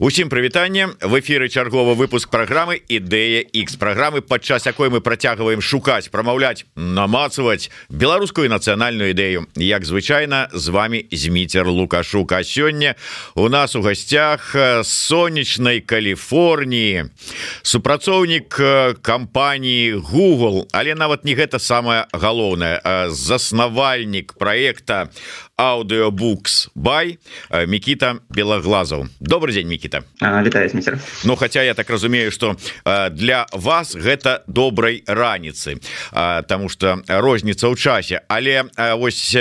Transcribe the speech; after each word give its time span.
Усім 0.00 0.28
прывітанне. 0.28 0.88
В 1.00 1.20
эфиры 1.20 1.48
чарговы 1.48 1.94
выпуск 1.94 2.28
программы 2.28 2.82
ідэя 2.88 3.46
X 3.46 3.76
программы 3.78 4.22
падчас 4.22 4.66
якой 4.66 4.90
мы 4.90 4.98
працягваем 5.00 5.62
шукаць 5.62 6.10
прамаўляць 6.10 6.66
намацаваць 6.74 7.70
беларускую 7.90 8.50
нацыянальную 8.50 9.14
ідэю. 9.14 9.46
Як 9.54 9.86
звычайна 9.86 10.50
з 10.50 10.74
вами 10.74 11.06
зміцер 11.12 11.70
лукашука 11.70 12.42
сёння 12.42 12.96
у 13.36 13.48
нас 13.48 13.76
у 13.76 13.82
гасцях 13.82 14.56
сонечнай 14.82 15.78
Каліфорніі 15.78 17.14
супрацоўнік 17.62 18.50
кампаніі 18.98 20.02
Google 20.02 20.66
але 20.72 20.98
нават 20.98 21.22
не 21.24 21.38
гэта 21.38 21.62
самое 21.62 22.10
галоўнае 22.10 22.82
заснавальнік 23.14 24.34
проекта 24.34 25.14
аудиобукс. 25.56 26.70
Бай 26.74 27.18
Микита 27.66 28.18
белоглазов. 28.28 29.08
Добрый 29.20 29.54
день 29.54 29.68
Микита. 29.68 30.04
Витаю, 30.20 30.70
Ну 31.24 31.36
хотя 31.36 31.62
я 31.62 31.74
так 31.74 31.90
разумею 31.90 32.32
что 32.32 32.56
для 33.10 33.46
вас 33.52 33.94
гэта 33.94 34.42
добрай 34.46 35.04
раніцы 35.06 35.80
потому 36.10 36.68
что 36.68 37.02
розніца 37.06 37.68
ў 37.68 37.76
часе. 37.76 38.20
Але 38.28 38.64
ось 38.98 39.36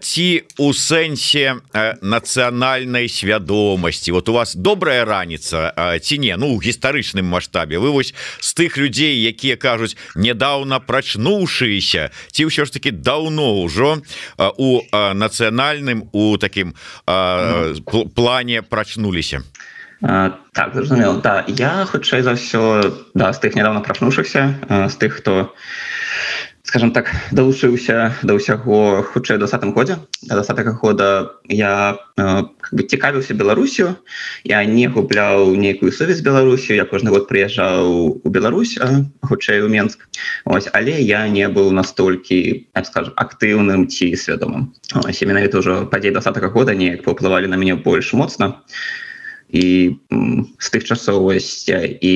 ці 0.00 0.42
у 0.58 0.72
сэнсе 0.72 1.60
нацыянальнай 2.02 3.08
свядомасці? 3.08 4.12
Вот 4.12 4.28
у 4.28 4.32
вас 4.32 4.54
добрая 4.54 5.04
раніца 5.04 5.98
ці 6.02 6.18
не? 6.18 6.36
Ну 6.36 6.58
гістарычным 6.58 7.26
маштабе. 7.26 7.78
Вы 7.78 7.90
вось 7.90 8.14
з 8.40 8.54
тых 8.54 8.78
людзей 8.78 9.22
якія 9.22 9.56
кажуць 9.56 9.96
недавно 10.16 10.80
прачнуўшыся 10.80 12.10
ці 12.32 12.50
ўсё 12.50 12.64
ж 12.66 12.72
таки 12.72 12.90
даўно 12.90 13.62
ўжо 13.62 14.02
у 14.58 14.82
на 14.90 15.19
нацыянальным 15.20 16.08
у 16.12 16.36
таким 16.40 16.74
плане 18.14 18.62
прачнуліся. 18.62 19.42
Так 20.00 20.72
зразумел 20.74 21.20
да 21.20 21.44
я 21.46 21.84
хутчэй 21.84 22.24
за 22.24 22.32
ўсё 22.32 22.88
да 23.12 23.32
з 23.36 23.38
тых 23.44 23.52
недавно 23.52 23.84
прачнуўшихся 23.84 24.56
з 24.88 24.94
тых 24.96 25.20
хто 25.20 25.52
скажем 26.62 26.92
так 26.92 27.10
далучыўся 27.32 28.14
да 28.22 28.36
ўсяго 28.36 29.02
хутчэй 29.02 29.38
двадцатым 29.38 29.72
годзе. 29.72 29.96
Да 30.22 30.40
двадцатого 30.40 30.72
года 30.72 31.36
я 31.48 31.98
как 32.16 32.72
бы 32.72 32.82
цікавіўся 32.82 33.34
Беларусю. 33.34 33.96
Я 34.44 34.64
не 34.64 34.86
губляў 34.88 35.56
нейкую 35.56 35.92
сувязь 35.92 36.20
Беларусю. 36.20 36.74
Я 36.74 36.84
кожны 36.84 37.10
год 37.10 37.28
прыязджаў 37.28 38.20
у 38.22 38.28
Беларусь 38.28 38.78
хутчэй 39.22 39.62
у 39.62 39.68
Менск. 39.68 40.08
Ось 40.44 40.68
але 40.72 41.00
я 41.00 41.28
не 41.28 41.48
быў 41.48 41.70
настолькі 41.72 42.68
скажем 42.84 43.14
актыўным 43.16 43.88
ці 43.88 44.14
свядомым. 44.16 44.74
Менавіта 44.94 45.58
ўжо 45.58 45.86
падзей 45.86 46.12
двадцатого 46.12 46.48
года 46.48 46.74
неяк 46.74 47.04
паўплывалі 47.04 47.46
на 47.46 47.56
мяне 47.56 47.74
больш 47.76 48.12
моцна. 48.12 48.60
і 48.60 49.09
з 49.52 50.66
тых 50.70 50.82
часовасць 50.86 51.66
і 51.70 52.14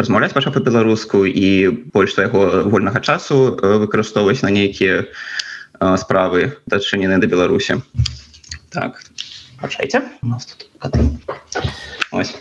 размаўляць 0.00 0.32
пачаў 0.32 0.56
па-беларуску 0.56 1.24
і 1.28 1.90
больш 1.92 2.16
свайго 2.16 2.64
вольнага 2.68 3.00
часу 3.00 3.56
выкарыстоўваць 3.60 4.40
на 4.42 4.50
нейкія 4.50 5.04
справы 6.00 6.56
дачынены 6.66 7.20
да 7.20 7.26
Беларусі 7.28 7.82
так 8.72 9.04
Прощайте. 9.62 10.02
У 10.22 10.26
нас 10.26 10.46
тут 10.46 10.68
Ось. 12.10 12.34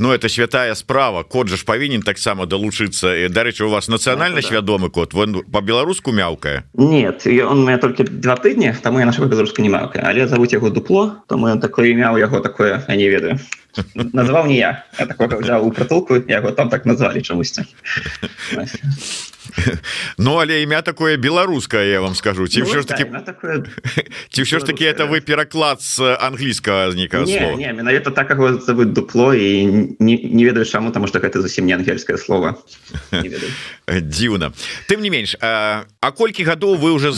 Ну 0.00 0.12
это 0.12 0.30
святая 0.30 0.74
справа. 0.74 1.24
Код 1.24 1.48
же 1.48 1.58
ж 1.58 1.64
павінен 1.68 2.00
таксама 2.00 2.46
далучыцца 2.46 3.28
дарэчы 3.28 3.64
у 3.64 3.68
вас 3.68 3.88
нацыянальна 3.88 4.40
свядомы 4.40 4.88
код 4.88 5.12
вон 5.12 5.44
по-беларуску 5.44 6.10
мяўкае 6.10 6.64
нет 6.72 7.26
он 7.26 7.66
меня 7.66 7.76
только 7.76 8.04
два 8.04 8.36
тыдні 8.36 8.72
там 8.82 8.98
я 8.98 9.04
наша 9.04 9.26
беларуску 9.26 9.60
не 9.60 9.68
маўка 9.68 10.00
але 10.00 10.26
завуць 10.26 10.56
яго 10.56 10.70
дупло 10.70 11.20
то 11.28 11.36
мы 11.36 11.60
такое 11.60 11.92
імя 11.92 12.12
у 12.12 12.16
яго 12.16 12.40
такое 12.40 12.82
я 12.88 12.96
не 12.96 13.10
ведаю. 13.10 13.38
Назваў 13.94 14.46
не 14.46 14.56
я 14.56 14.84
я 14.98 15.06
взял 15.36 15.66
у 15.66 15.70
прытулку 15.70 16.16
яго 16.16 16.50
там 16.52 16.70
так 16.70 16.86
назвалі 16.86 17.20
чамусьці 17.20 17.68
Ну 20.18 20.36
але 20.36 20.62
імя 20.62 20.82
такое 20.82 21.16
беларускае 21.16 21.90
я 21.90 22.00
вам 22.00 22.14
скажу. 22.14 22.48
Ці 22.48 22.62
ўсё 22.62 22.76
ну, 22.76 22.82
ж 22.82 22.86
таки 22.86 23.04
ці 24.32 24.40
ўсё 24.42 24.58
ж 24.60 24.64
таки 24.64 24.84
это 24.84 25.06
вы 25.06 25.20
пераклад 25.20 25.82
з 25.82 26.00
англійскага 26.20 26.90
зніка 26.92 27.24
менавіта 27.72 28.10
так 28.10 28.30
яго 28.30 28.58
зовут 28.58 28.92
дупло 28.92 29.34
і 29.34 29.66
не, 29.98 30.44
ведаю 30.44 30.64
чаму 30.64 30.90
таму 30.90 31.06
что 31.06 31.18
гэта 31.18 31.40
зусім 31.40 31.66
не 31.66 31.74
ангельскае 31.74 32.18
слово. 32.18 32.58
Дзіўна. 33.90 34.52
Тым 34.86 35.00
не 35.02 35.10
менш 35.10 35.36
а, 35.40 35.84
а 36.00 36.10
колькі 36.10 36.44
гадоў 36.44 36.76
вы 36.76 36.92
уже 36.92 37.10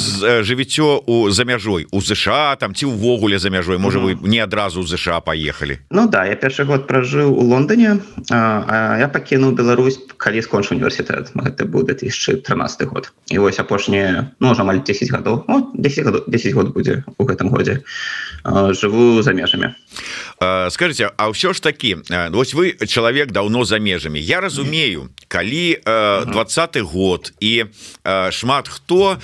жывіццё 0.43 1.03
у 1.07 1.31
за 1.31 1.45
мяжой? 1.45 1.87
У 1.91 2.01
ЗША 2.01 2.57
там 2.57 2.75
ці 2.75 2.87
ўвогуле 2.87 3.39
за 3.39 3.51
мяжой? 3.51 3.79
Можа 3.79 3.99
вы 3.99 4.17
не 4.23 4.39
адразу 4.39 4.83
ЗША 4.83 5.21
поехали 5.21 5.79
Ну 5.91 6.09
да 6.09 6.25
я 6.27 6.37
першы 6.37 6.65
год 6.65 6.87
пражыў 6.87 7.33
у 7.33 7.43
Лондоне 7.43 8.01
а, 8.31 8.65
а 8.69 8.99
я 8.99 9.09
пакінуў 9.09 9.53
Беларусь 9.53 9.99
калі 10.17 10.43
скончу 10.43 10.75
універсітэт. 10.75 11.33
Гэта 11.35 11.65
буде 11.65 11.95
2013 12.29 12.89
год. 12.89 13.13
І 13.31 13.39
вось 13.39 13.59
апошнія 13.59 14.31
ну, 14.41 14.55
амаль 14.59 14.83
10 14.87 15.11
гадоў. 15.11 15.45
10 15.75 16.05
год, 16.05 16.25
10 16.27 16.53
год 16.53 16.73
будзе 16.75 17.05
у 17.19 17.25
гэтым 17.25 17.51
годзе. 17.51 17.83
Жыву 18.45 19.23
за 19.23 19.33
межамі 19.33 19.75
скажите 20.71 21.11
А 21.17 21.31
ўсё 21.31 21.53
ж 21.53 21.61
таки 21.61 21.97
вось 22.31 22.55
вы 22.55 22.77
чалавек 22.87 23.33
даўно 23.33 23.65
за 23.65 23.79
межамі 23.79 24.21
Я 24.21 24.41
разумею 24.41 25.11
калі 25.33 25.81
двадцаты 26.29 26.83
год 26.85 27.33
і 27.41 27.65
шмат 28.31 28.69
хто 28.69 29.17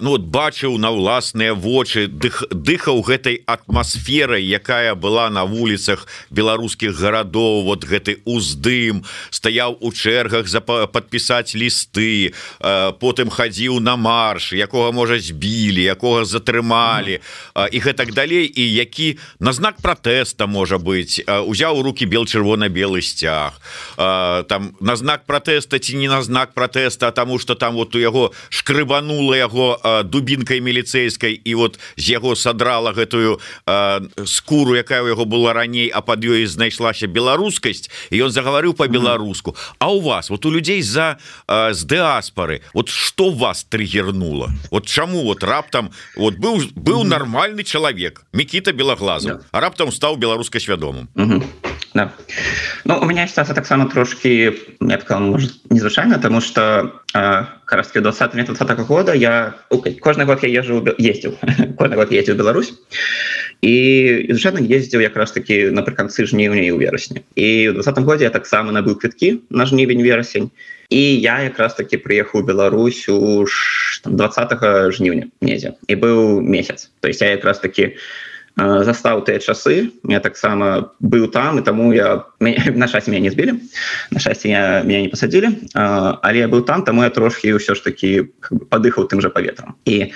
ну 0.00 0.18
вот 0.18 0.26
бачыў 0.26 0.78
на 0.82 0.90
ўласныя 0.90 1.54
вочы 1.54 2.10
дых 2.10 2.42
дыхаў 2.50 3.06
гэтай 3.06 3.38
атмасферай 3.46 4.42
якая 4.42 4.98
была 4.98 5.30
на 5.30 5.46
вуліцах 5.46 6.10
беларускіх 6.34 6.98
гарадоў 6.98 7.70
вот 7.70 7.86
гэты 7.86 8.18
уздым 8.26 9.06
стаяў 9.30 9.78
у 9.78 9.94
чэргах 9.94 10.50
за 10.50 10.58
подпісаць 10.60 11.54
лісты 11.54 12.34
потым 12.98 13.30
хадзіў 13.30 13.78
на 13.78 13.94
марш 13.94 14.52
якога 14.58 14.90
можа 14.90 15.22
збілі 15.22 15.86
якога 15.86 16.26
затрымалі 16.26 17.22
і 17.70 17.78
гэтак 17.78 18.10
далей 18.10 18.50
і 18.50 18.64
які 18.74 19.18
на 19.38 19.54
знак 19.54 19.78
протэста 19.78 20.33
можа 20.46 20.78
быть 20.78 21.22
узяў 21.26 21.78
у 21.78 21.82
руки 21.82 22.04
бел 22.04 22.26
чырвона-белы 22.26 23.02
сцяг. 23.02 23.54
Там 23.96 24.76
на 24.80 24.96
знак 24.96 25.24
протэста 25.26 25.78
ці 25.78 25.96
не 25.96 26.08
на 26.08 26.22
знак 26.22 26.54
протэста 26.54 27.12
тому 27.12 27.38
что 27.38 27.54
там 27.54 27.74
вот 27.74 27.94
у 27.94 27.98
яго 27.98 28.32
шкрыбанула 28.50 29.34
яго 29.34 29.78
дубінкай 30.04 30.60
міліцейскай 30.60 31.32
і 31.32 31.54
вот 31.54 31.78
з 31.96 32.10
яго 32.10 32.36
садрала 32.36 32.92
гэтую 32.92 33.40
скуру 34.24 34.74
якая 34.74 35.02
у 35.02 35.08
яго 35.08 35.24
была 35.24 35.52
раней 35.52 35.88
а 35.88 36.00
под 36.00 36.24
ёй 36.24 36.46
знайшлася 36.46 37.06
беларускасць 37.06 37.90
і 38.10 38.26
ён 38.26 38.30
загаварыў 38.30 38.74
по-беларуску 38.74 39.56
А 39.78 39.92
у 39.92 40.00
вас 40.00 40.30
вот 40.30 40.46
у 40.46 40.50
людзей 40.50 40.82
за 40.82 41.18
з 41.48 41.84
дыаспоры 41.84 42.62
вот 42.72 42.88
что 42.88 43.30
вас 43.30 43.64
триггернуло 43.64 44.50
вот 44.70 44.86
чаму 44.86 45.22
вот 45.22 45.42
раптам 45.42 45.90
вот 46.16 46.34
быў 46.34 46.70
быў 46.74 47.04
нормальный 47.04 47.64
чалавек 47.64 48.24
Микита 48.32 48.72
белоглазов 48.72 49.42
а 49.52 49.60
раптам 49.60 49.92
стаў 49.92 50.13
беларуска 50.16 50.60
свядомым 50.60 51.08
да. 51.94 52.12
Ну 52.84 52.98
у 52.98 53.04
меня 53.06 53.26
ситуация 53.26 53.54
таксама 53.54 53.88
трошки 53.88 54.58
я 54.80 55.18
может 55.18 55.52
незвычайно 55.70 56.18
тому 56.18 56.40
что 56.40 57.00
карастки 57.64 57.98
20 57.98 58.34
метр 58.34 58.54
20 58.54 58.78
года 58.86 59.14
я 59.14 59.54
кожны 60.00 60.24
год 60.24 60.42
я 60.42 60.48
езжу 60.48 60.84
ездил. 60.98 61.38
Кожны 61.78 61.94
год 61.96 62.12
ездил 62.12 62.36
Беларусь. 62.36 62.74
І 63.62 64.26
звычайно 64.28 64.60
ездзіў 64.60 65.00
якраз 65.00 65.32
таки 65.32 65.70
напрыканцы 65.70 66.26
жніўня 66.26 66.66
і 66.66 66.74
ў 66.74 66.78
верасні 66.84 67.22
і 67.32 67.70
в 67.70 67.74
двадцатым 67.78 68.04
годзе 68.04 68.28
я 68.28 68.30
таксама 68.30 68.74
набыў 68.74 68.98
квіткі 69.00 69.40
на 69.48 69.64
жнівень 69.64 70.02
верасень 70.02 70.50
і 70.90 71.00
я 71.20 71.40
якраз 71.40 71.74
таки 71.74 71.96
приехаў 71.96 72.44
Беларусь 72.44 73.08
у 73.08 73.46
20 74.04 74.92
жніўня 74.92 75.30
недзе 75.40 75.78
і 75.88 75.94
быў 75.94 76.42
месяц. 76.42 76.90
То 77.00 77.08
есть 77.08 77.22
я 77.22 77.30
якраз 77.30 77.58
таки 77.60 77.94
у 77.94 78.33
застаў 78.56 79.24
тыя 79.26 79.42
часы. 79.42 79.90
Я 80.06 80.20
таксама 80.20 80.94
быў 81.00 81.26
там 81.28 81.58
і 81.58 81.62
таму 81.66 81.92
я 81.92 82.24
на 82.40 82.86
шасці 82.86 83.10
меня 83.10 83.26
не 83.26 83.30
збілі 83.30 83.58
на 84.10 84.20
шасці 84.20 84.48
я 84.48 84.82
меня 84.86 85.02
не 85.02 85.10
пасадзілі 85.10 85.74
але 85.74 86.38
я 86.38 86.48
быў 86.48 86.62
там 86.62 86.86
таму 86.86 87.02
я 87.02 87.10
трошки 87.10 87.50
ўсё 87.50 87.74
ж 87.74 87.82
таки 87.82 88.30
падыхаў 88.70 89.10
тым 89.10 89.20
жа 89.20 89.30
паветрам 89.30 89.74
і 89.84 90.14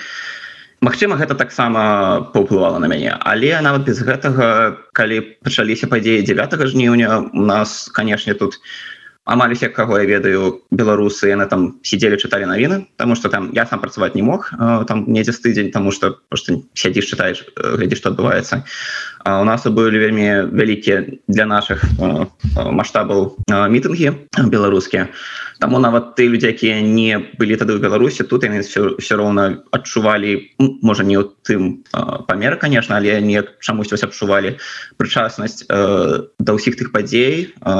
Магчыма 0.79 1.19
гэта 1.19 1.35
таксама 1.35 2.31
паўплывала 2.31 2.79
на 2.79 2.87
мяне. 2.87 3.11
Але 3.11 3.59
нават 3.59 3.83
без 3.83 3.99
гэтага 3.99 4.79
калі 4.95 5.35
пачаліся 5.43 5.91
падзеі 5.91 6.23
9 6.23 6.55
жніўня 6.71 7.27
у 7.35 7.43
нас 7.43 7.91
канешне 7.91 8.31
тут 8.31 8.55
у 8.55 8.98
амаль 9.29 9.53
усе 9.53 9.69
каго 9.69 9.99
я 10.01 10.05
ведаю 10.09 10.65
беларусы 10.73 11.29
яны 11.29 11.45
там 11.45 11.77
сидзелі 11.85 12.17
чыталі 12.17 12.49
навіны 12.49 12.89
тому 12.97 13.15
что 13.15 13.29
там 13.29 13.51
я 13.53 13.65
сам 13.69 13.79
працаваць 13.79 14.15
не 14.17 14.25
мог 14.25 14.49
там 14.89 15.05
недзе 15.05 15.31
з 15.31 15.41
тыдзень 15.45 15.71
тому 15.71 15.91
что 15.91 16.17
просто 16.29 16.65
сядзіш 16.73 17.13
чытаеш 17.13 17.45
глядзі 17.55 17.95
што 17.95 18.09
адбываецца 18.09 18.65
у 19.25 19.45
нас 19.45 19.67
былі 19.67 20.01
вельмі 20.01 20.49
вялікія 20.49 21.05
для 21.27 21.45
наших 21.45 21.85
масштабаў 22.57 23.37
мітынгі 23.47 24.17
беларускія 24.49 25.13
Таму 25.59 25.79
нават 25.79 26.15
ты 26.15 26.27
людзі 26.31 26.55
якія 26.55 26.79
не 26.79 27.19
былі 27.35 27.59
тады 27.59 27.75
ў 27.75 27.83
беларусі 27.83 28.23
тут 28.23 28.47
яны 28.47 28.63
все, 28.63 28.95
все 28.95 29.19
роўна 29.19 29.59
адчувалі 29.75 30.55
можа 30.79 31.03
не 31.03 31.19
ў 31.19 31.27
тым 31.43 31.83
памер 32.31 32.55
конечно 32.55 32.95
але 32.95 33.19
не 33.19 33.43
чамусь 33.59 33.91
вось 33.91 34.07
адчувалі 34.07 34.55
прычаснасць 34.95 35.67
э, 35.67 36.31
да 36.39 36.51
ўсіх 36.55 36.79
тых 36.79 36.95
падзей 36.95 37.51
э, 37.51 37.75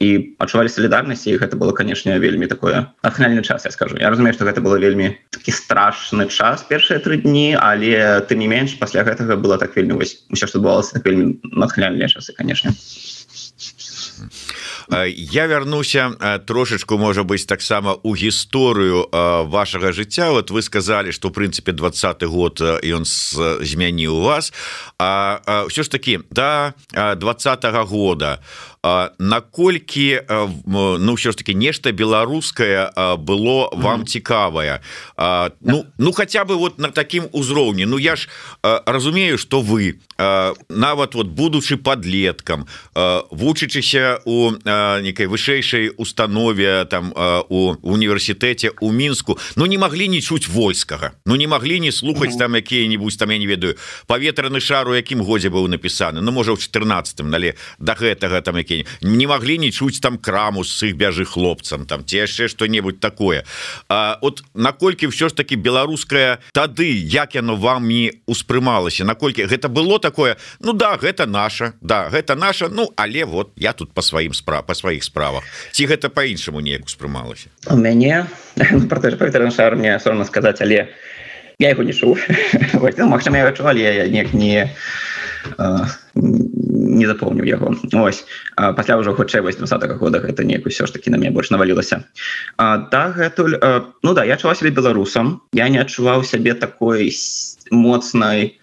і 0.00 0.08
адчувалі 0.40 0.72
салідарнасці 0.72 1.36
гэта 1.36 1.60
было 1.60 1.76
канешне 1.76 2.16
вельмі 2.16 2.48
такое 2.48 2.96
ахнальны 3.04 3.44
час 3.44 3.68
я 3.68 3.70
скажу. 3.76 4.00
Я 4.00 4.08
разумею 4.08 4.32
што 4.32 4.48
гэта 4.48 4.64
было 4.64 4.80
вельмі 4.80 5.20
такі 5.28 5.52
страшны 5.52 6.32
час 6.32 6.64
першыя 6.64 6.96
тры 6.96 7.20
дні 7.20 7.60
але 7.60 8.24
ты 8.24 8.40
не 8.40 8.48
менш 8.48 8.80
пасля 8.80 9.04
гэтага 9.04 9.36
было 9.36 9.60
так 9.60 9.76
вельмі 9.76 10.00
вось 10.00 10.24
усё 10.32 10.48
што 10.48 10.64
адбывалася 10.64 10.96
так 10.96 11.04
вельмі 11.04 11.36
натхняльныя 11.44 12.08
часы 12.08 12.32
конечно 12.32 12.72
я 15.06 15.46
вярнуся 15.46 16.40
трошечку 16.46 16.98
можа 16.98 17.22
быць 17.22 17.44
таксама 17.44 17.96
у 18.02 18.14
гісторыю 18.16 19.08
вашага 19.48 19.92
жыцця. 19.92 20.30
Вот 20.30 20.50
вы 20.50 20.62
сказали 20.62 21.10
что 21.10 21.30
прынцыпе 21.30 21.72
двадцаты 21.72 22.26
год 22.26 22.60
ён 22.60 23.04
змяніў 23.04 24.20
вас. 24.22 24.52
А 24.98 25.40
ўсё 25.68 25.82
ж 25.82 25.88
таки 25.88 26.18
до 26.30 26.74
да, 26.92 27.14
двадцатого 27.14 27.84
года 27.84 28.40
наколькі 29.18 30.20
ну 30.66 31.12
ўсё 31.18 31.32
ж 31.32 31.36
таки 31.36 31.54
нешта 31.54 31.90
беларускае 31.92 32.90
было 33.18 33.70
вам 33.74 34.06
цікавае? 34.06 34.80
Ну 35.60 35.86
ну 35.98 36.12
хотя 36.12 36.44
бы 36.44 36.56
вот 36.56 36.78
на 36.78 36.90
таким 36.90 37.26
узроўні 37.32 37.86
Ну 37.86 37.98
я 37.98 38.16
ж 38.16 38.28
разумею 38.62 39.38
что 39.38 39.60
вы 39.60 39.98
нават 40.68 41.14
вот 41.14 41.26
будучы 41.26 41.76
подлеткам 41.76 42.66
вучычыся 43.30 44.20
у 44.24 44.52
некай 45.02 45.26
вышэйшай 45.26 45.90
установе 45.96 46.84
там 46.90 47.12
у 47.48 47.74
універсітэце 47.82 48.70
у 48.80 48.92
мінску 48.92 49.38
Ну 49.56 49.66
не 49.66 49.78
могли 49.78 50.08
не 50.08 50.20
чуць 50.20 50.48
войскага. 50.48 51.12
Ну 51.26 51.36
не 51.36 51.46
могли 51.46 51.80
не 51.80 51.92
слухаць 51.92 52.36
там 52.36 52.54
якія-нибудь 52.54 53.18
там 53.18 53.30
я 53.30 53.38
не 53.38 53.46
ведаю 53.46 53.76
паветраны 54.06 54.60
шар 54.60 54.88
у 54.88 54.94
якім 54.94 55.22
годзе 55.22 55.48
быў 55.48 55.66
напісаны. 55.68 56.20
Ну 56.20 56.30
можа 56.32 56.52
в 56.52 56.58
14 56.58 57.20
але 57.20 57.54
до 57.78 57.92
гэтага 57.92 58.40
там 58.40 58.56
які 58.58 58.67
не 59.02 59.26
могли 59.26 59.58
не 59.58 59.70
чуць 59.70 60.00
там 60.00 60.18
краму 60.18 60.64
с 60.64 60.82
іх 60.82 60.96
бяжы 60.96 61.24
хлопцам 61.24 61.86
там 61.86 62.04
ці 62.04 62.24
яшчэ 62.24 62.48
что-небудзь 62.48 63.00
такое. 63.00 63.44
А 63.88 64.18
от 64.20 64.42
наколькі 64.54 65.08
ўсё 65.08 65.28
ж 65.28 65.34
таки 65.34 65.56
беларускае 65.56 66.38
тады 66.52 66.88
як 66.88 67.34
яно 67.34 67.56
вам 67.56 67.88
не 67.88 68.12
успрымалася 68.26 69.04
наколькі 69.04 69.46
гэта 69.46 69.68
было 69.68 69.98
такое 69.98 70.36
Ну 70.60 70.72
да 70.72 70.96
гэта 70.96 71.26
наша 71.26 71.72
да 71.80 72.08
гэта 72.08 72.34
наша 72.34 72.68
Ну 72.68 72.90
але 72.96 73.24
вот 73.24 73.52
я 73.56 73.72
тут 73.72 73.92
по 73.92 74.02
сваім 74.02 74.34
справ 74.34 74.66
по 74.66 74.74
сваіх 74.74 75.04
справах 75.04 75.44
ці 75.72 75.86
гэта 75.86 76.08
по-іншаму 76.08 76.60
неяк 76.60 76.84
успрымалася 76.86 77.48
у 77.70 77.76
мяне 77.76 78.26
ну, 78.56 79.50
шар 79.50 79.76
мне 79.76 79.98
сорно 80.00 80.24
сказаць 80.24 80.60
але 80.60 80.88
я 81.58 81.70
его 81.70 81.82
не 81.82 81.92
чуў 81.92 82.18
ну, 82.72 83.08
Мачыма 83.08 83.38
я 83.38 83.48
адчувалі 83.48 83.82
я 83.82 84.06
неяк 84.06 84.32
не 84.34 84.70
не 86.14 87.06
запомніў 87.06 87.44
яго 87.46 87.74
ось. 87.94 88.24
Пасля 88.56 88.98
ўжо 88.98 89.14
хутчэй 89.14 89.40
вось 89.40 89.56
20 89.56 89.82
-го 89.84 89.94
года 89.98 90.18
гэта 90.18 90.44
неяк 90.44 90.66
усё 90.66 90.86
ж 90.86 90.92
таки 90.92 91.10
на 91.10 91.18
мне 91.18 91.30
больш 91.30 91.50
навалілася. 91.50 92.04
Дагэтуль 92.58 93.56
ну 94.02 94.14
да 94.14 94.24
я 94.24 94.36
чула 94.36 94.54
сябе 94.54 94.70
беларусам. 94.70 95.40
Я 95.52 95.68
не 95.68 95.78
адчуваў 95.78 96.24
сябе 96.24 96.54
такой 96.54 97.12
моцнай 97.70 98.58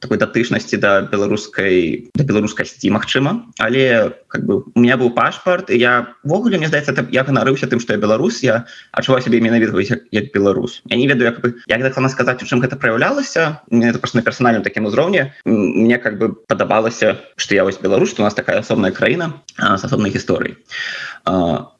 такой 0.00 0.18
датычнасці 0.18 0.76
да 0.76 1.02
беларускай 1.02 2.10
да 2.14 2.24
беларускасці 2.24 2.90
Мачыма 2.90 3.46
але 3.58 4.12
как 4.28 4.44
бы 4.44 4.64
у 4.74 4.80
меня 4.80 4.96
быў 4.96 5.14
пашпарт 5.14 5.70
явогуле 5.70 6.58
мне 6.58 6.68
здаецца 6.68 7.06
я 7.12 7.22
ганарыўся 7.22 7.66
тым 7.66 7.80
што 7.80 7.94
я 7.94 7.98
беларус 7.98 8.42
я 8.42 8.66
адчуваў 8.92 9.22
сябе 9.22 9.40
менавіта 9.40 9.78
як, 9.80 10.02
як 10.10 10.32
беларус. 10.32 10.82
Я 10.86 10.96
не 10.96 11.06
ведаю 11.06 11.30
як 11.30 11.40
бы 11.40 11.54
як 11.66 11.82
так 11.82 12.10
сказаць 12.10 12.42
у 12.42 12.46
чым 12.46 12.60
гэта 12.60 12.76
праяўлялася. 12.76 13.60
Мне 13.70 13.90
это 13.90 13.98
просто 13.98 14.18
на 14.18 14.22
персанальным 14.22 14.62
такім 14.62 14.86
узроўні. 14.86 15.32
Мне 15.44 15.98
как 15.98 16.18
бы 16.18 16.27
падабалася 16.46 17.16
что 17.36 17.54
я 17.54 17.64
вось 17.64 17.80
беларус 17.80 18.14
у 18.18 18.22
нас 18.22 18.34
такая 18.34 18.58
асобная 18.60 18.90
краіна 18.90 19.32
с 19.56 19.84
асобнай 19.84 20.10
гісторыі 20.12 20.56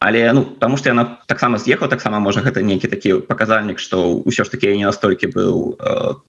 але 0.08 0.32
ну 0.32 0.44
потому 0.44 0.76
что 0.76 0.88
яна 0.88 1.20
таксама 1.26 1.58
з'ехаў 1.58 1.88
таксама 1.88 2.18
можа 2.18 2.40
гэта 2.40 2.64
нейкі 2.64 2.88
такі 2.88 3.20
паказальнік 3.28 3.76
что 3.76 4.24
ўсё 4.24 4.44
ж 4.44 4.48
таки 4.48 4.66
я 4.66 4.76
не 4.76 4.88
настолькі 4.88 5.28
быў 5.36 5.76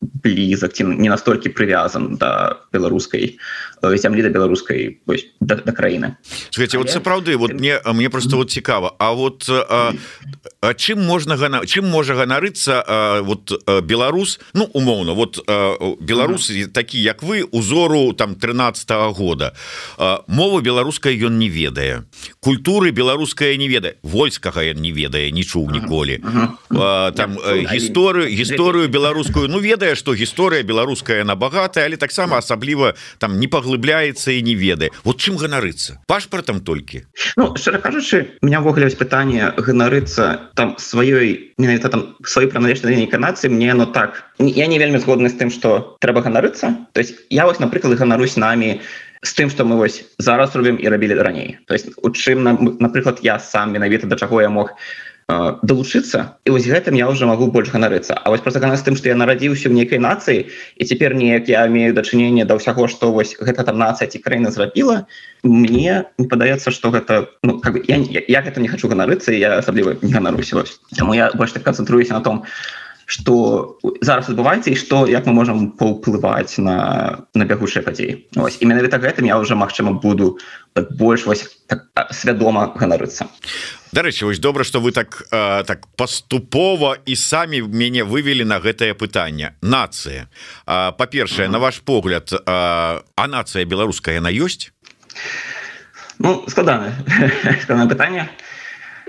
блізак 0.01 0.75
ці 0.75 0.83
не 0.83 1.07
настолькі 1.09 1.55
прывязан 1.55 2.19
да 2.19 2.59
беларускай 2.75 3.39
зямлі 3.79 4.21
да 4.27 4.29
беларускай 4.29 4.99
да, 5.39 5.55
да 5.55 5.71
краіны 5.71 6.19
Слушайте, 6.51 6.77
вот 6.77 6.89
сапраўды 6.91 7.37
вот 7.37 7.53
мне 7.53 7.79
мне 7.85 8.09
просто 8.09 8.35
вот 8.35 8.51
цікава 8.51 8.95
А 8.99 9.13
вот 9.13 9.47
а, 9.49 9.93
а 10.61 10.73
чым 10.73 10.99
можна 11.07 11.37
гана 11.37 11.63
чым 11.65 11.87
можа 11.87 12.19
ганарыцца 12.19 13.23
вот 13.23 13.55
беларус 13.87 14.39
ну 14.53 14.67
умоўно 14.73 15.15
вот 15.15 15.39
беларусы 16.03 16.67
такі 16.67 16.99
як 16.99 17.23
вы 17.23 17.43
узору 17.43 18.13
там 18.13 18.35
13 18.35 18.91
-го 18.91 19.13
года 19.13 19.55
мова 20.27 20.61
беларуская 20.61 21.13
ён 21.13 21.39
не 21.39 21.49
ведае. 21.49 22.03
Культуры 22.39 22.91
беларуская 22.91 23.55
не 23.55 23.68
ведае 23.69 24.01
войскага 24.01 24.65
я 24.65 24.73
не 24.73 24.91
ведае 24.91 25.29
не 25.31 25.45
чуў 25.45 25.69
ніколі. 25.69 26.19
Там 26.69 27.37
гісторыю 27.69 28.27
гісторыю 28.27 28.89
беларускую. 28.89 29.47
Ну 29.47 29.59
ведае 29.61 29.95
что 29.95 30.15
гісторыя 30.17 30.63
беларуская 30.63 31.23
на 31.23 31.35
багатая 31.35 31.85
але 31.85 31.97
таксама 31.97 32.37
асабліва 32.41 32.95
там 33.19 33.39
не 33.39 33.47
паглыбляецца 33.47 34.33
і 34.33 34.41
не 34.41 34.55
ведае. 34.55 34.89
Вот 35.03 35.21
чым 35.21 35.37
ганарыцца? 35.37 36.01
Пашпартам 36.07 36.61
толькі? 36.61 37.05
Ну, 37.37 37.53
кажучы 37.53 38.39
меня 38.41 38.61
ввогуле 38.61 38.89
пытанне 38.89 39.53
ганарыцца 39.55 40.49
там 40.55 40.75
сваёй 40.79 41.53
менавіта 41.57 41.89
там 41.89 42.15
сваёй 42.25 42.49
праналежнай 42.49 43.05
канацыі 43.07 43.53
мне 43.53 43.73
но 43.73 43.85
так 43.85 44.23
я 44.39 44.67
не 44.67 44.79
вельмі 44.79 44.97
згодны 44.97 45.29
з 45.29 45.37
тым 45.37 45.51
что 45.51 45.97
трэба 46.01 46.21
ганарыцца. 46.21 46.87
То 46.93 46.99
есть 46.99 47.15
я 47.29 47.45
вось 47.45 47.59
напрыклад 47.59 47.97
ганарусь 47.99 48.35
нами 48.35 48.81
з 49.21 49.33
тым 49.33 49.49
что 49.49 49.65
мы 49.65 49.75
вось 49.75 50.05
зараз 50.17 50.55
робім 50.55 50.79
і 50.79 50.89
рабілі 50.89 51.15
раней. 51.15 51.57
То 51.65 51.73
есть 51.73 51.91
у 52.01 52.09
чым 52.09 52.43
нам 52.43 52.77
напрыклад 52.79 53.19
я 53.21 53.39
сам 53.39 53.71
менавіта 53.71 54.07
да 54.07 54.15
чаго 54.15 54.41
я 54.41 54.49
мог 54.49 54.75
далучыцца 55.61 56.41
і 56.45 56.49
вось 56.49 56.65
гэтым 56.65 56.97
я 56.97 57.07
уже 57.07 57.25
могу 57.25 57.51
больш 57.51 57.69
ганарыцца. 57.69 58.17
А 58.17 58.29
вось 58.29 58.41
просто 58.41 58.59
з 58.59 58.81
тым 58.81 58.95
что 58.95 59.09
я 59.09 59.15
нарадзіўся 59.15 59.69
в 59.69 59.73
нейкай 59.73 59.99
нацыі 59.99 60.49
і 60.75 60.85
цяпер 60.85 61.13
неяк 61.13 61.49
я 61.49 61.67
имею 61.67 61.93
дачыненне 61.93 62.45
да 62.45 62.55
ўсяго 62.55 62.87
что 62.87 63.11
вось 63.11 63.37
гэта 63.37 63.63
там 63.63 63.77
нацыя 63.77 64.09
ці 64.09 64.17
краіна 64.19 64.49
зрабіла 64.49 65.05
мне 65.43 66.05
не 66.17 66.27
падаецца 66.27 66.71
что 66.71 66.89
гэта 66.89 67.29
ну, 67.43 67.59
как 67.59 67.73
бы, 67.73 67.83
я, 67.87 67.97
я, 67.97 68.23
я 68.27 68.41
гэта 68.41 68.59
не 68.59 68.67
хочу 68.67 68.87
ганарыцца 68.87 69.31
я 69.31 69.59
асабліва 69.59 69.97
не 70.01 70.13
ганаруся 70.13 70.63
Таму 70.97 71.13
я 71.13 71.29
больш 71.35 71.51
так 71.51 71.63
канцэнтруюся 71.63 72.13
на 72.13 72.21
том 72.21 72.45
что 73.09 73.79
зараз 74.05 74.29
адбываецца 74.29 74.69
і 74.69 74.77
што 74.77 75.09
як 75.09 75.25
мы 75.25 75.33
можам 75.33 75.73
паўплываць 75.73 76.61
на 76.61 77.25
на 77.33 77.43
бягучыя 77.49 77.81
падзеі. 77.81 78.29
І 78.37 78.63
менавіта 78.69 79.01
гэтым 79.01 79.25
я 79.25 79.41
уже 79.41 79.57
магчыма 79.57 79.97
буду 79.97 80.37
больш 80.77 81.25
вось 81.25 81.57
так, 81.65 81.89
свядома 82.13 82.69
ганарыцца. 82.77 83.25
Дарэчы 83.89 84.29
вось 84.29 84.37
добра 84.37 84.63
что 84.63 84.77
вы 84.79 84.93
так 84.93 85.25
а, 85.31 85.63
так 85.63 85.89
паступова 85.97 87.01
і 87.01 87.15
самі 87.15 87.65
мяне 87.65 88.05
вывели 88.05 88.45
на 88.45 88.61
гэтае 88.61 88.93
пытанне. 88.93 89.57
Нацыя. 89.65 90.29
Па-першае 90.69 91.49
на 91.49 91.57
ваш 91.57 91.81
погляд 91.81 92.29
а, 92.45 93.01
а 93.17 93.27
нацыя 93.27 93.65
беларуская 93.65 94.21
на 94.21 94.29
ёсць? 94.29 94.69
Ну 96.19 96.45
складана 96.45 96.93
пытанне 97.89 98.29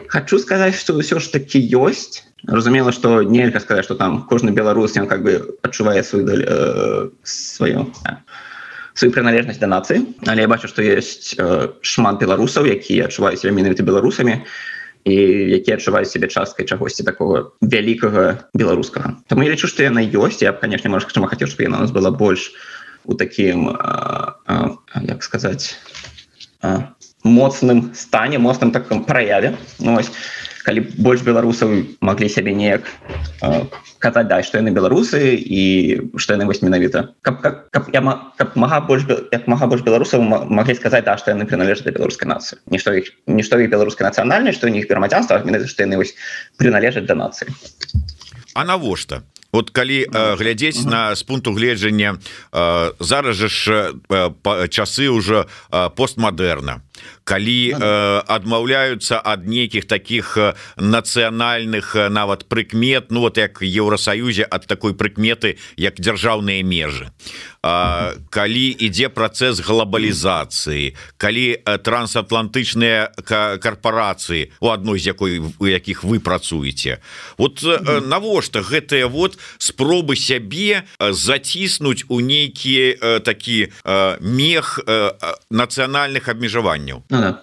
хочу 0.09 0.39
сказаць 0.39 0.79
что 0.79 0.95
ўсё 0.99 1.21
ж 1.21 1.33
таки 1.33 1.59
ёсць 1.59 2.25
разумела 2.47 2.93
что 2.93 3.23
нельга 3.23 3.61
сказать 3.61 3.85
что 3.85 3.95
там 3.95 4.23
кожны 4.27 4.51
беларус 4.51 4.97
он 4.97 5.07
как 5.07 5.23
бы 5.23 5.59
адчувае 5.63 6.03
свою 6.03 6.27
э, 6.27 7.11
сваю 7.23 7.93
да, 8.05 8.23
свою 8.95 9.13
прыналежнасць 9.13 9.61
да 9.61 9.67
нацыі 9.67 10.07
але 10.27 10.43
я 10.43 10.49
бачу 10.49 10.69
что 10.69 10.83
есть 10.83 11.35
э, 11.39 11.69
шмат 11.83 12.21
беларусаў 12.21 12.67
якія 12.67 13.07
адчуваюць 13.07 13.41
себя 13.41 13.53
менавіта 13.53 13.83
беларусамі 13.83 14.45
і 15.05 15.15
які 15.57 15.73
адчуваюць 15.73 16.11
себе 16.11 16.29
часткай 16.29 16.67
чагосьці 16.67 17.05
такого 17.05 17.53
вялікага 17.61 18.51
беларускага 18.55 19.17
там 19.29 19.43
я 19.43 19.51
лічу 19.51 19.67
что 19.67 19.83
яна 19.83 20.01
ёсць. 20.01 20.43
Я 20.43 20.53
конечно 20.53 20.91
можа 20.91 21.07
хацеў 21.09 21.49
чтобы 21.49 21.65
яна 21.65 21.79
у 21.79 21.81
нас 21.81 21.91
была 21.91 22.11
больш 22.11 22.53
у 23.05 23.15
таким 23.15 23.71
э, 23.71 24.33
э, 24.47 24.69
як 25.03 25.23
сказать 25.23 25.77
э, 26.63 26.79
моцным 27.41 27.91
стане 27.95 28.39
моцным 28.39 28.71
таком 28.77 29.05
праяве 29.09 29.57
ну, 29.79 29.97
ось 29.99 30.13
калі 30.65 30.85
больш 31.01 31.25
беларусаў 31.25 31.73
маглі 32.05 32.29
сябе 32.29 32.53
неяк 32.53 32.85
э, 33.43 33.65
казаць 33.99 34.29
да 34.29 34.41
што 34.45 34.61
яны 34.61 34.75
беларусы 34.77 35.35
і 35.41 35.63
што 36.21 36.37
яны 36.37 36.47
вось 36.51 36.61
менавіта 36.63 37.09
каб, 37.25 37.41
каб, 37.41 37.65
каб, 37.73 37.89
я, 37.95 38.01
каб 38.37 38.57
мага 38.61 38.81
больш 38.85 39.09
як 39.33 39.49
мага 39.49 39.71
больш 39.73 39.85
беларусаў 39.87 40.23
маглі 40.29 40.77
сказаць 40.77 41.05
да 41.09 41.17
што 41.17 41.33
яны 41.33 41.49
прыналежаць 41.49 41.89
да 41.89 41.97
беларускай 41.97 42.29
нацыі 42.29 42.61
нішто 42.69 42.95
іх 43.01 43.13
нішто 43.27 43.61
іх 43.61 43.73
беларускай 43.73 44.07
нацыянальнай 44.09 44.57
што 44.57 44.69
у 44.69 44.75
них 44.75 44.89
грамадзянства 44.93 45.41
што 45.41 45.89
яны 45.89 46.01
вось 46.05 46.15
прыналежаць 46.61 47.09
да 47.09 47.17
нацыі 47.17 47.49
А 48.55 48.65
навошта? 48.65 49.23
Вот 49.53 49.71
калі 49.71 50.07
э, 50.07 50.37
глядзець 50.39 50.87
на 50.87 51.15
з 51.15 51.23
пункту 51.23 51.53
гледжання 51.53 52.19
э, 52.53 52.93
зараз 53.01 53.37
жа 53.37 53.49
ж 53.49 53.95
э, 54.11 54.69
часы 54.69 55.11
уже 55.11 55.47
э, 55.71 55.91
постмадэрна 55.91 56.83
калі 57.25 57.61
э, 57.71 57.79
адмаўляюцца 58.27 59.21
ад 59.23 59.47
нейкіх 59.47 59.87
таких 59.87 60.37
нацыянальных 60.77 61.95
нават 62.11 62.49
прыкмет 62.49 63.11
Ну 63.11 63.21
вот 63.21 63.39
як 63.39 63.63
Еўросаюзе 63.63 64.47
ад 64.51 64.67
такой 64.67 64.95
прыкметы 64.95 65.59
як 65.77 66.01
дзяржаўныя 66.01 66.63
межы. 66.63 67.11
А, 67.63 68.15
калі 68.31 68.73
ідзе 68.73 69.13
працэс 69.13 69.61
глобалізацыі 69.61 70.97
калі 71.21 71.47
трансатлантычныя 71.85 73.13
карпорацыі 73.61 74.51
у 74.65 74.73
адной 74.73 74.99
з 74.99 75.13
якой 75.13 75.39
у 75.39 75.67
якіх 75.69 76.03
вы 76.03 76.21
працуеце. 76.25 76.99
Вот 77.37 77.63
навошта 78.07 78.65
гэтыя 78.65 79.07
вот 79.07 79.39
спробы 79.59 80.17
сябе 80.17 80.89
заціснуць 80.99 82.09
у 82.09 82.21
нейкіе 82.25 83.21
такі 83.21 83.69
мех 84.25 84.81
нацыянальных 85.51 86.29
абмежаванняў 86.33 86.90
ну, 86.93 87.21
да. 87.21 87.43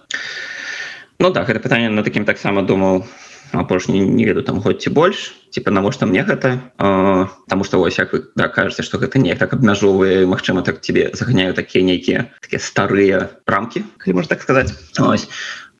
ну 1.19 1.31
так 1.31 1.47
гэта 1.47 1.59
пытанне 1.59 1.89
на 1.89 2.03
такім 2.03 2.25
таксама 2.25 2.61
думаў 2.61 3.05
апошні 3.51 3.99
не 3.99 4.25
веду 4.25 4.41
там 4.41 4.59
год 4.59 4.81
ці 4.81 4.89
больш 4.89 5.31
типа 5.51 5.71
навошта 5.71 6.05
мне 6.05 6.23
гэта 6.23 6.59
потому 6.77 7.63
что 7.63 7.79
вось 7.79 7.97
як 7.97 8.13
вы 8.13 8.25
да, 8.35 8.47
кажется 8.47 8.83
что 8.83 8.97
гэта 8.97 9.19
неяк 9.19 9.39
так 9.39 9.53
абмяжоўвае 9.53 10.25
Мачыма 10.25 10.61
так 10.61 10.81
тебе 10.81 11.11
заганяю 11.13 11.53
такія 11.53 11.83
нейкія 11.83 12.31
такія 12.41 12.59
старыя 12.59 13.29
рамки 13.47 13.83
калі 13.97 14.15
можна 14.15 14.35
так 14.35 14.41
сказать 14.41 14.73
ось 14.99 15.29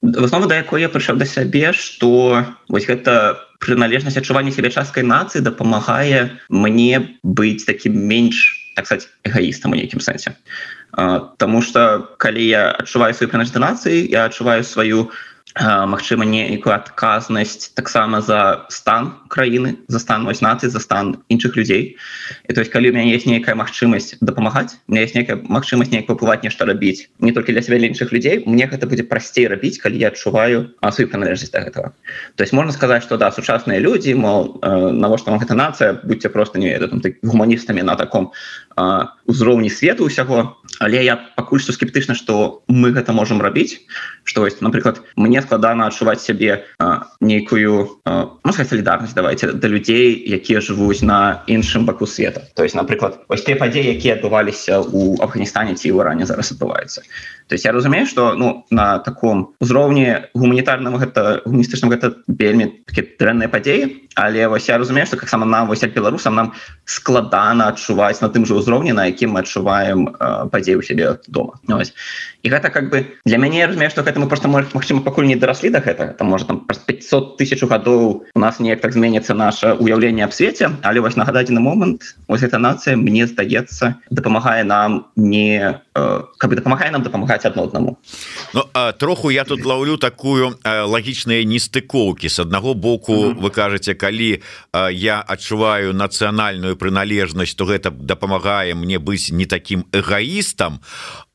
в 0.02 0.24
основу 0.24 0.48
да 0.48 0.56
якой 0.56 0.82
я 0.82 0.90
прыйшоў 0.90 1.18
да 1.18 1.26
сябе 1.26 1.74
что 1.74 2.46
вось 2.70 2.88
гэта 2.88 3.44
прыналежнасць 3.60 4.18
адчування 4.18 4.52
сябе 4.52 4.70
часткай 4.70 5.04
нацыі 5.04 5.42
дапамагае 5.42 6.40
мне 6.50 7.20
быць 7.24 7.66
таким 7.66 7.98
менш 7.98 8.57
так 8.78 8.86
сказать 8.86 9.10
эгоістам 9.26 9.74
у 9.74 9.76
нейкім 9.76 10.00
сэнсе 10.00 10.38
Таму 11.42 11.62
что 11.66 12.14
калі 12.22 12.46
я 12.46 12.78
адчуваю 12.78 13.14
сваю 13.18 13.30
прыналежнасць 13.34 13.58
нацыі 13.58 14.06
я 14.06 14.30
адчуваю 14.30 14.62
сваю 14.64 15.10
Мачыма 15.58 16.26
нейкую 16.26 16.76
адказнасць 16.76 17.74
таксама 17.74 18.22
за 18.22 18.70
стан 18.70 19.18
краіны 19.28 19.82
за 19.88 20.00
стан 20.00 20.26
вось 20.30 20.42
нацыі 20.42 20.70
за 20.70 20.80
стан 20.80 21.18
іншых 21.34 21.58
людзей. 21.58 21.98
І 22.48 22.54
то 22.54 22.62
есть 22.62 22.72
калі 22.72 22.92
у 22.92 22.94
мяне 22.94 23.14
есть 23.16 23.26
нейкая 23.26 23.56
магчымасць 23.56 24.22
дапамагаць 24.22 24.78
мне 24.88 25.02
есть 25.02 25.16
нейкая 25.16 25.42
магчымасць 25.42 25.90
неяк 25.90 26.06
папываць 26.06 26.44
нешта 26.44 26.66
рабіць 26.66 27.10
не 27.20 27.32
толькі 27.32 27.54
для 27.58 27.62
сябе 27.62 27.82
іншых 27.90 28.14
людзей 28.14 28.44
мне 28.46 28.68
гэта 28.68 28.86
будзе 28.86 29.04
прасцей 29.04 29.48
рабіць 29.48 29.82
калі 29.82 29.98
я 29.98 30.14
адчуваю 30.14 30.78
сваю 30.92 31.10
прыналежнасць 31.10 31.52
да 31.52 31.66
гэтага. 31.66 31.94
То 32.36 32.44
есть 32.44 32.54
можна 32.54 32.72
сказаць 32.72 33.04
что 33.04 33.18
да 33.18 33.32
сучасныя 33.32 33.80
людзі 33.80 34.14
мол 34.14 34.62
навошта 34.62 35.32
вам 35.32 35.40
гэта 35.42 35.58
нацыя 35.58 35.98
будьце 36.04 36.30
просто 36.30 36.60
не 36.60 36.70
ведаю 36.70 36.90
там 36.90 37.02
гуманістамі 37.24 37.82
на 37.82 37.96
таком 37.96 38.32
узроўні 39.26 39.70
свету 39.70 40.06
ўсяго 40.06 40.62
але 40.80 41.04
я 41.04 41.16
пакуль 41.36 41.62
што 41.64 41.74
скептычна 41.74 42.16
што 42.16 42.64
мы 42.68 42.92
гэта 42.92 43.14
можемм 43.14 43.42
рабіць. 43.42 43.82
Што 44.24 44.44
вось 44.44 44.60
напрыклад 44.62 45.02
мне 45.16 45.42
складана 45.42 45.88
адчуваць 45.88 46.22
сябе 46.22 46.64
нейкую 47.22 48.02
солідарнасць 48.06 49.16
давайте 49.16 49.54
да 49.54 49.68
людзей 49.68 50.18
якія 50.18 50.62
жывуць 50.62 51.02
на 51.02 51.44
іншым 51.48 51.86
баку 51.86 52.06
света. 52.08 52.44
То 52.56 52.64
есть 52.64 52.76
напрыклад 52.76 53.24
вось 53.30 53.44
те 53.44 53.56
падзеі 53.56 53.96
якія 53.96 54.20
адбываліся 54.20 54.82
у 54.82 55.16
Афганістане 55.22 55.76
ці 55.76 55.92
ў 55.94 56.04
ране 56.04 56.26
зараз 56.26 56.52
адбываюцца 56.52 57.02
то 57.48 57.54
есть 57.56 57.66
я 57.66 57.72
разумею 57.72 58.06
что 58.06 58.34
ну 58.34 58.66
на 58.70 59.00
таком 59.00 59.56
узроўні 59.60 60.30
гуманітарным 60.34 60.98
гэта 60.98 61.42
гуманістычным 61.46 61.90
гэта 61.90 62.14
вельмі 62.28 62.84
дрэнныя 62.92 63.50
падзеі 63.50 64.08
але 64.16 64.48
вось 64.48 64.68
я 64.68 64.78
разумею 64.78 65.08
что 65.08 65.18
таксама 65.18 65.46
нам 65.46 65.68
вось 65.68 65.84
беларусам 65.84 66.36
нам 66.36 66.54
складана 66.86 67.68
адчуваць 67.70 68.22
на 68.22 68.30
тым 68.30 68.46
же 68.46 68.58
ўзроўні 68.58 68.92
на 68.92 69.08
якім 69.08 69.38
мы 69.38 69.46
адчуваем 69.46 70.12
падзеі 70.52 70.76
у 70.76 70.82
сябе 70.82 71.18
дома 71.28 71.60
ось. 71.70 71.94
і 72.44 72.50
гэта 72.50 72.70
как 72.70 72.90
бы 72.90 73.16
для 73.26 73.38
мяне 73.38 73.66
разумею 73.66 73.90
что 73.92 74.04
гэта 74.04 74.20
мы 74.20 74.28
просто 74.28 74.48
может 74.48 74.74
Мачыма 74.74 75.02
пакуль 75.02 75.28
не 75.28 75.36
дараслі 75.36 75.70
до 75.70 75.80
гэта 75.80 76.14
там 76.18 76.28
можа 76.28 76.46
там 76.46 76.68
500 76.68 77.38
тысяч 77.38 77.64
гадоў 77.64 78.26
у 78.34 78.40
нас 78.40 78.60
неяк 78.60 78.82
так 78.82 78.94
зменится 78.94 79.34
наше 79.34 79.74
уяўленне 79.74 80.24
аб 80.24 80.34
свеце 80.34 80.72
але 80.84 81.00
вось 81.00 81.16
нагададзены 81.16 81.60
момант 81.60 82.18
ось 82.28 82.44
эта 82.44 82.58
нацыя 82.58 82.98
мне 82.98 83.28
здаецца 83.28 83.96
дапамагае 84.10 84.64
нам 84.64 85.08
не 85.16 85.80
каб 85.94 86.56
дапамагае 86.56 86.92
нам 86.92 87.04
дапамагаць 87.38 87.46
адно 87.46 87.64
аднаму 87.64 87.98
ну, 88.54 88.64
троху 88.98 89.32
я 89.32 89.44
тут 89.44 89.66
лаўлю 89.66 89.98
такую 89.98 90.58
лагічныя 90.66 91.44
нестыкоўкі 91.46 92.30
с 92.30 92.40
аднаго 92.40 92.74
боку 92.74 93.14
mm 93.14 93.34
-hmm. 93.34 93.42
вы 93.42 93.50
кажаце 93.50 93.94
калі 93.94 94.42
я 94.92 95.24
адчуваю 95.28 95.94
нацыянальную 95.94 96.76
прыналежнасць 96.76 97.56
то 97.56 97.66
гэта 97.66 97.92
дапамагае 97.92 98.76
мне 98.76 99.00
быць 99.00 99.32
не 99.32 99.46
таким 99.46 99.86
эгоістам 99.94 100.80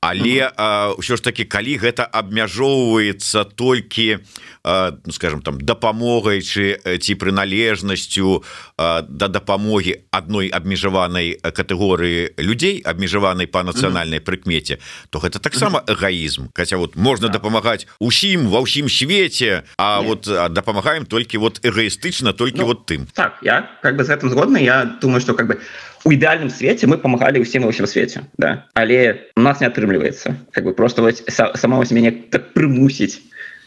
але 0.02 0.50
ўсё 0.98 1.14
ж 1.14 1.22
таки 1.22 1.46
калі 1.46 1.78
гэта 1.78 2.02
абмяжоўваецца 2.02 3.46
толькі 3.54 4.18
ну, 4.66 5.12
скажем 5.14 5.42
там 5.42 5.62
дапамогай 5.62 6.42
чы 6.42 6.74
ці 6.98 7.14
прыналежнасцю 7.14 8.42
да 8.78 9.26
дапамогі 9.30 10.02
адной 10.10 10.50
абмежаванай 10.50 11.38
катэгорыі 11.38 12.34
людзей 12.42 12.82
абмежаванай 12.82 13.46
па 13.46 13.62
нацыянальнай 13.62 14.18
прыкмеце 14.18 14.82
то 15.10 15.22
гэта 15.22 15.38
таксама 15.38 15.86
эгоізм. 15.86 16.50
Каця 16.50 16.76
вот 16.82 16.96
можна 16.96 17.30
дапамагаць 17.30 17.86
усім 18.02 18.50
ва 18.50 18.66
ўсім 18.66 18.90
свеце 18.90 19.62
А 19.78 20.02
вот 20.02 20.26
дапамагаем 20.26 21.06
толькі 21.06 21.38
вот 21.38 21.62
эгоістычна 21.62 22.34
толькі 22.34 22.66
ну, 22.66 22.74
вот 22.74 22.86
тым. 22.86 23.06
так 23.14 23.38
я 23.42 23.70
как 23.82 23.96
бы 23.96 24.04
з 24.04 24.10
гэтым 24.10 24.30
згодны. 24.30 24.58
Я 24.58 24.84
думаю 24.98 25.20
что 25.20 25.34
как 25.34 25.46
бы 25.46 25.54
у 25.54 25.91
ідэальным 26.10 26.50
свеце 26.50 26.90
мы 26.90 26.98
памагалі 26.98 27.42
ўсім 27.42 27.68
ўсім 27.68 27.86
свеце 27.86 28.26
да. 28.38 28.66
Але 28.74 29.30
у 29.36 29.42
нас 29.44 29.60
не 29.62 29.68
атрымліваецца 29.70 30.34
как 30.50 30.64
бы 30.64 30.74
просто 30.74 31.02
вось 31.02 31.22
сама 31.28 31.78
вось 31.78 31.94
мяне 31.94 32.10
так 32.10 32.50
прымусіць 32.56 33.22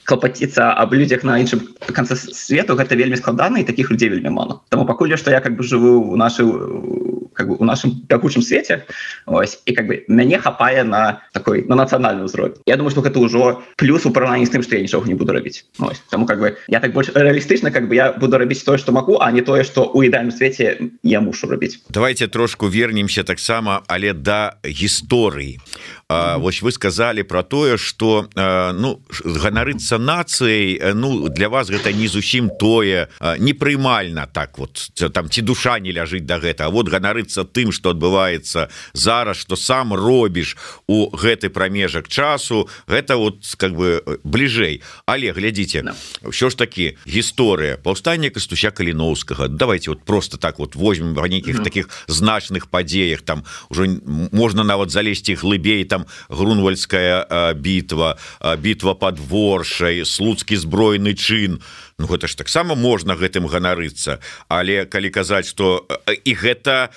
клапаціцца 0.05 0.71
аб 0.73 0.93
людзях 0.93 1.23
на 1.23 1.39
іншым 1.41 1.65
канцы 1.91 2.15
свету 2.15 2.77
гэта 2.77 2.95
вельмі 2.95 3.17
складана 3.17 3.59
і 3.59 3.67
таких 3.67 3.91
людзей 3.91 4.09
вельмі 4.09 4.29
мало. 4.29 4.61
Таму 4.69 4.85
пакуль 4.85 5.17
што 5.17 5.31
я 5.31 5.41
как 5.41 5.57
бы 5.57 5.63
жыву 5.63 6.13
у 6.13 6.15
нашу 6.15 7.25
как 7.35 7.47
бы 7.49 7.55
у 7.59 7.65
нашем 7.65 8.01
пякучым 8.07 8.41
свеце 8.41 8.85
ось 9.25 9.59
і 9.65 9.73
как 9.73 9.87
бы 9.87 10.03
мяне 10.07 10.39
хапае 10.39 10.83
на 10.83 11.21
такой 11.33 11.65
на 11.67 11.75
нацыянальны 11.75 12.25
ўзровень 12.25 12.55
Я 12.65 12.77
думаю 12.77 12.91
что 12.91 13.01
гэта 13.01 13.19
ўжо 13.19 13.61
плюс 13.75 14.05
у 14.05 14.11
параўнанні 14.11 14.45
з 14.47 14.55
тым 14.55 14.63
што 14.63 14.75
я 14.75 14.81
нічога 14.81 15.07
не 15.07 15.15
буду 15.15 15.33
рабіць 15.33 15.65
ось, 15.79 15.99
Таму 16.09 16.25
как 16.25 16.39
бы 16.39 16.57
я 16.67 16.79
так 16.79 16.93
больш 16.93 17.11
рэалістычна 17.11 17.71
как 17.71 17.87
бы 17.87 17.95
я 17.95 18.13
буду 18.13 18.37
рабіць 18.37 18.63
тое 18.63 18.77
што 18.77 18.91
магу 18.91 19.19
а 19.19 19.31
не 19.31 19.41
тое 19.41 19.63
што 19.63 19.85
у 19.85 20.01
ідальным 20.01 20.31
свеце 20.31 20.79
я 21.03 21.21
мушу 21.21 21.47
рабіць 21.47 21.83
давайте 21.89 22.27
трошку 22.27 22.67
вернемся 22.67 23.23
таксама 23.23 23.83
але 23.87 24.13
да 24.13 24.57
гісторыі 24.63 25.59
А, 26.07 26.37
вось 26.37 26.61
вы 26.61 26.71
сказали 26.71 27.23
про 27.23 27.41
тое 27.43 27.77
что 27.77 28.29
ну 28.35 29.01
ганарыцца 29.23 29.97
нацыяй 29.97 30.93
ну 30.93 31.29
для 31.29 31.49
вас 31.49 31.69
гэта 31.69 31.93
не 31.93 32.07
зусім 32.07 32.51
тое 32.59 33.09
непрымальна 33.39 34.27
так 34.27 34.59
вот 34.59 34.91
там 35.13 35.29
ці 35.29 35.41
душа 35.41 35.79
не 35.79 35.91
ляжыць 35.91 36.25
да 36.25 36.37
гэта 36.37 36.69
вот 36.69 36.89
ганарыцца 36.89 37.43
тым 37.43 37.71
что 37.71 37.89
адбываецца 37.89 38.69
зараз 38.93 39.37
что 39.37 39.55
сам 39.55 39.93
робіш 39.93 40.57
у 40.85 41.09
гэты 41.09 41.49
прамежак 41.49 42.07
часу 42.07 42.69
гэта 42.85 43.17
вот 43.17 43.41
как 43.57 43.73
бы 43.73 44.03
бліжэй. 44.23 44.81
Але 45.05 45.31
глядзіце 45.31 45.81
ўсё 46.25 46.49
ж 46.49 46.53
таки 46.57 46.97
гісторыя 47.07 47.77
паўстання 47.77 48.29
кастуся 48.29 48.71
каліновскага. 48.71 49.47
Давайте 49.47 49.89
вот 49.89 50.03
просто 50.03 50.37
так 50.37 50.59
вот 50.59 50.75
возьмем 50.75 51.15
нейкіх 51.15 51.63
таких 51.63 51.89
значных 52.07 52.67
падзеях 52.67 53.21
там 53.21 53.43
уже 53.69 53.87
можна 54.05 54.63
нават 54.63 54.91
залезть 54.91 55.31
глыбей 55.31 55.85
там 55.85 55.94
там 55.95 56.05
грунвальская 56.29 57.53
бітва 57.55 58.17
бітва 58.59 58.93
под 58.95 59.19
воршай 59.19 60.03
слуцкі 60.05 60.59
збройны 60.59 61.15
чын. 61.15 61.63
Ну 61.95 62.11
гэта 62.11 62.27
ж 62.27 62.35
таксама 62.35 62.75
можна 62.75 63.15
гэтым 63.15 63.47
ганарыцца. 63.47 64.19
Але 64.51 64.83
калі 64.83 65.09
казаць 65.15 65.47
что 65.47 65.87
і 66.03 66.31
гэта 66.35 66.91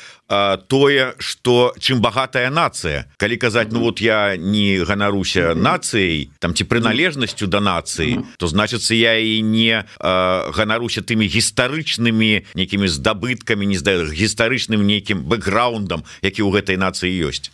тое 0.67 1.15
что 1.23 1.73
чым 1.79 2.03
багатая 2.03 2.51
нацыя. 2.51 3.07
Калі 3.17 3.37
казаць 3.39 3.71
Ну 3.71 3.81
вот 3.81 4.01
я 4.01 4.37
не 4.37 4.83
ганаруся 4.83 5.55
нацыяй 5.55 6.31
там 6.41 6.55
ці 6.55 6.65
прыналежнасцю 6.65 7.47
да 7.47 7.61
нацыі 7.61 8.27
то 8.39 8.51
значыцца 8.51 8.95
я 8.99 9.15
і 9.23 9.43
не 9.43 9.85
ганаруся 10.01 11.07
тымі 11.07 11.31
гістарычнымі 11.31 12.49
нейкімі 12.59 12.89
здабыткамі 12.89 13.67
не 13.67 13.79
здаю 13.79 14.11
гістарычным 14.11 14.83
нейкім 14.83 15.23
бэкграундам 15.29 16.03
які 16.23 16.43
ў 16.43 16.59
гэтай 16.59 16.77
нацыі 16.81 17.13
ёсць 17.29 17.53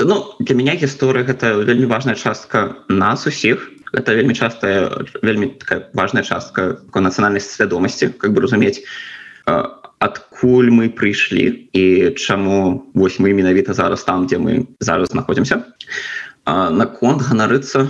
Ну, 0.00 0.34
для 0.40 0.54
меня 0.54 0.74
гісторыя 0.74 1.24
гэта 1.24 1.56
вельмі 1.64 1.86
важная 1.86 2.14
частка 2.14 2.76
нас 2.88 3.26
усіх 3.26 3.70
это 3.92 4.14
вельмі 4.14 4.34
частая 4.34 4.90
вельмі 5.22 5.46
такая 5.60 5.88
важная 5.94 6.22
частка 6.22 6.80
нацыянальнай 6.94 7.40
свядомасці 7.40 8.12
как 8.18 8.32
бы 8.32 8.40
разумець 8.40 8.82
адкуль 9.46 10.70
мы 10.70 10.88
прыйшлі 10.92 11.68
і 11.72 12.12
чаму 12.16 12.88
вось 12.94 13.20
мы 13.20 13.32
менавіта 13.32 13.72
зараз 13.72 14.04
там 14.04 14.26
дзе 14.26 14.38
мы 14.38 14.66
зараз 14.80 15.12
знаходзімся 15.12 15.64
наконт 16.46 17.22
ганарыцца 17.22 17.88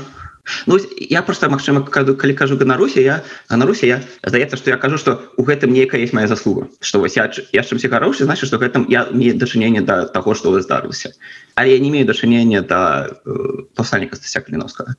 Ну 0.66 0.78
я 0.96 1.22
просто 1.22 1.48
магчыма 1.50 1.82
калі 1.82 2.34
кажу 2.34 2.56
ганаруся 2.56 3.00
я 3.00 3.22
ганаруся 3.48 3.86
я 3.86 4.02
здаецца 4.22 4.56
что 4.56 4.70
я 4.70 4.76
кажу 4.76 4.98
что 4.98 5.22
у 5.36 5.42
гэтым 5.42 5.72
нейкая 5.72 6.00
есть 6.00 6.12
моя 6.12 6.26
заслуга. 6.28 6.68
Что 6.80 7.00
вось 7.00 7.16
я 7.16 7.30
я 7.52 7.62
чымсьці 7.62 7.88
гароўшы 7.88 8.24
значит 8.24 8.48
что 8.48 8.58
гэтым 8.58 8.86
я 8.88 9.08
не 9.10 9.32
дачынение 9.32 9.80
до 9.80 10.02
да 10.02 10.06
того 10.06 10.34
что 10.34 10.50
вы 10.50 10.62
здарылася. 10.62 11.12
Але 11.54 11.72
я 11.72 11.78
не 11.78 11.88
имею 11.88 12.06
дачынення 12.06 12.62
да, 12.62 13.10
э, 13.26 13.64
пасальніка 13.74 14.16
стася 14.16 14.40
кліновскага 14.40 14.94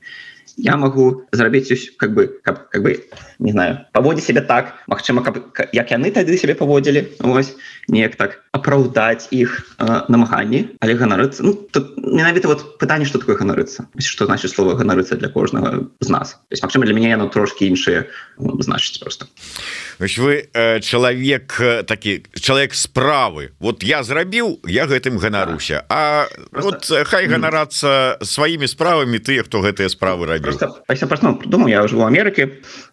я 0.57 0.77
могу 0.77 1.23
зрабіць 1.31 1.95
как 1.97 2.13
бы 2.13 2.27
как, 2.43 2.69
как 2.69 2.81
бы 2.83 3.03
не 3.39 3.51
знаю 3.51 3.85
паводзі 3.91 4.21
себе 4.21 4.41
так 4.41 4.73
Мачыма 4.87 5.23
як 5.73 5.91
яны 5.91 6.11
тады 6.11 6.37
себе 6.37 6.55
паводзілі 6.55 7.07
ось 7.21 7.55
неяк 7.87 8.15
так 8.15 8.43
апраўдаць 8.51 9.27
іх 9.31 9.77
э, 9.77 10.09
намаганні 10.09 10.77
але 10.79 10.95
ганарыцца 10.95 11.43
ну, 11.43 11.53
менавіта 11.97 12.47
вот 12.47 12.79
пытанне 12.79 13.05
что 13.05 13.19
такое 13.19 13.37
ганарыцца 13.37 13.87
что 13.99 14.25
значит 14.25 14.51
слово 14.51 14.73
ганарыцца 14.73 15.15
для 15.15 15.29
кожнага 15.29 15.87
з 15.99 16.09
нас. 16.09 16.37
Есть 16.49 16.63
Мачыма 16.63 16.85
для 16.85 16.93
мяне 16.93 17.09
яно 17.09 17.29
трошки 17.29 17.65
іншыя 17.65 18.07
ну, 18.37 18.59
значыць 18.61 18.99
просто. 18.99 19.27
Вось 19.99 20.17
вы 20.17 20.49
э, 20.53 20.79
чалавек 20.79 21.59
э, 21.59 21.83
такі 21.83 22.23
чалавек 22.33 22.73
справы 22.73 23.51
вот 23.59 23.83
я 23.83 24.03
зрабіў 24.03 24.59
я 24.65 24.87
гэтым 24.87 25.17
ганаруся 25.17 25.85
А 25.89 26.27
просто... 26.51 26.95
вот 26.95 27.07
хай 27.07 27.27
ганарацца 27.27 28.17
сваімі 28.21 28.67
справамі 28.67 29.19
тыя 29.19 29.43
хто 29.43 29.61
гэтыя 29.61 29.89
справы 29.89 30.25
рабі 30.37 30.43
просто, 30.43 30.83
я 30.89 31.07
просто 31.07 31.39
думаю, 31.45 31.69
я 31.69 31.87
живу 31.87 32.01
в 32.01 32.05
Америке, 32.05 32.49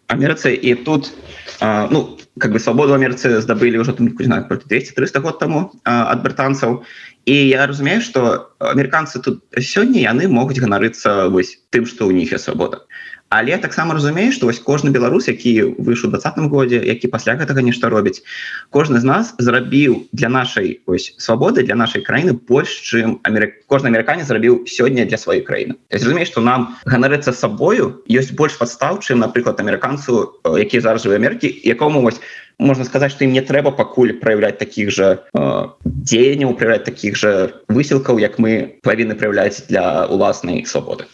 Америце, 0.07 0.53
и 0.53 0.75
тут, 0.75 1.11
а, 1.59 1.87
ну, 1.91 2.17
как 2.37 2.51
бы 2.51 2.59
свободу 2.59 2.93
Америцы 2.93 3.41
сдобыли 3.41 3.77
уже, 3.77 3.93
там, 3.93 4.07
не 4.07 4.25
знаю, 4.25 4.45
200-300 4.49 5.19
год 5.21 5.39
тому 5.39 5.71
а, 5.83 6.11
от 6.11 6.23
британцев, 6.23 6.81
і 7.25 7.47
я 7.47 7.67
разумею 7.67 8.01
что 8.01 8.51
амерыканцы 8.59 9.19
тут 9.19 9.43
сёння 9.57 10.01
яны 10.01 10.27
могуць 10.29 10.61
ганарыцца 10.61 11.27
вось 11.29 11.57
тым 11.69 11.85
что 11.85 12.07
у 12.07 12.11
них 12.11 12.31
я 12.31 12.37
свабода 12.37 12.85
але 13.29 13.57
таксама 13.57 13.93
разумею 13.93 14.31
что 14.31 14.45
вось 14.45 14.59
кожны 14.59 14.89
беларус 14.89 15.27
які 15.27 15.75
выйшаў 15.77 16.13
двадцатым 16.13 16.49
годзе 16.49 16.81
які 16.85 17.07
пасля 17.07 17.35
гэтага 17.35 17.61
нешта 17.61 17.89
робіць 17.89 18.21
кожны 18.69 18.99
з 18.99 19.03
нас 19.03 19.33
зрабіў 19.37 20.05
для 20.11 20.29
нашай 20.29 20.81
ось 20.85 21.13
свабоды 21.17 21.63
для 21.63 21.75
нашай 21.75 22.01
краіны 22.01 22.33
больш 22.33 22.69
чым 22.85 23.19
Америк... 23.23 23.65
кожны 23.67 23.89
амерыканец 23.89 24.27
зрабіў 24.27 24.65
сёння 24.67 25.05
для 25.05 25.17
сваёй 25.17 25.41
краіны. 25.41 25.75
Разумею 25.89 26.25
что 26.25 26.41
нам 26.41 26.77
ганарыцца 26.85 27.33
сабою 27.33 28.03
ёсць 28.07 28.31
больш 28.31 28.57
падстаў 28.57 29.01
чым 29.01 29.19
напрыклад 29.19 29.59
амерыканцу 29.59 30.41
які 30.45 30.79
зараз 30.79 31.03
жыве 31.03 31.17
Амерыкі 31.17 31.49
якому 31.63 32.01
вось 32.01 32.21
можно 32.59 32.85
сказать 32.85 33.11
что 33.11 33.25
им 33.25 33.33
не 33.33 33.41
трэба 33.41 33.71
пакуль 33.71 34.13
проявлять 34.13 34.57
таких 34.57 34.91
же 34.91 35.23
э, 35.33 35.67
дзеянняў 35.83 36.53
проявлять 36.55 36.83
таких 36.83 37.17
же 37.17 37.53
высілкаў 37.67 38.19
як 38.19 38.39
мы 38.39 38.79
павінны 38.83 39.15
проявляць 39.15 39.65
для 39.67 40.05
уласнай 40.05 40.65
свабоды 40.65 41.05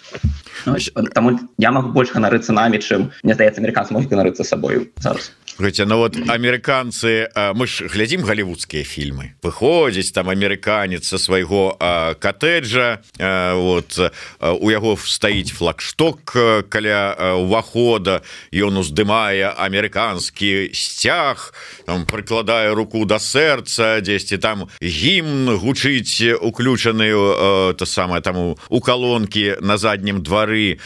ну, 0.65 0.77
там 1.13 1.49
я 1.57 1.71
могу 1.71 1.89
больше 1.89 2.13
ганарыцца 2.13 2.53
нами 2.53 2.77
чым 2.77 3.11
мне 3.23 3.33
здаецца 3.33 3.61
американцы 3.61 3.93
могут 3.93 4.09
ганарыцца 4.09 4.43
сабою 4.43 4.87
зараз 4.97 5.31
Глядите, 5.57 5.85
ну 5.85 5.97
вот 5.97 6.15
амерыканцы 6.15 7.29
мы 7.35 7.67
ж 7.67 7.85
глядзім 7.91 8.23
галівудскія 8.23 8.83
фільмы 8.87 9.35
выходзіць 9.43 10.13
там 10.15 10.29
амерыканец 10.29 11.03
со 11.05 11.17
свайго 11.17 11.75
коттеджа 12.19 13.03
вот 13.19 13.99
у 14.39 14.67
яго 14.71 14.95
стаіць 14.97 15.51
флагшток 15.51 16.33
каля 16.69 17.35
увахода 17.37 18.21
ён 18.53 18.79
уздымае 18.81 19.51
амерыканскі 19.51 20.71
сцяг 20.73 21.53
прыкладае 21.85 22.73
руку 22.73 23.05
до 23.05 23.19
сэрца 23.19 23.99
дзесьці 24.01 24.37
там 24.37 24.65
гімн 24.81 25.57
гучыць 25.61 26.41
уключаную 26.41 27.75
то 27.75 27.85
самое 27.85 28.21
там 28.21 28.55
у 28.55 28.79
калонкі 28.79 29.61
на 29.61 29.77
заднім 29.77 30.23
двары 30.23 30.79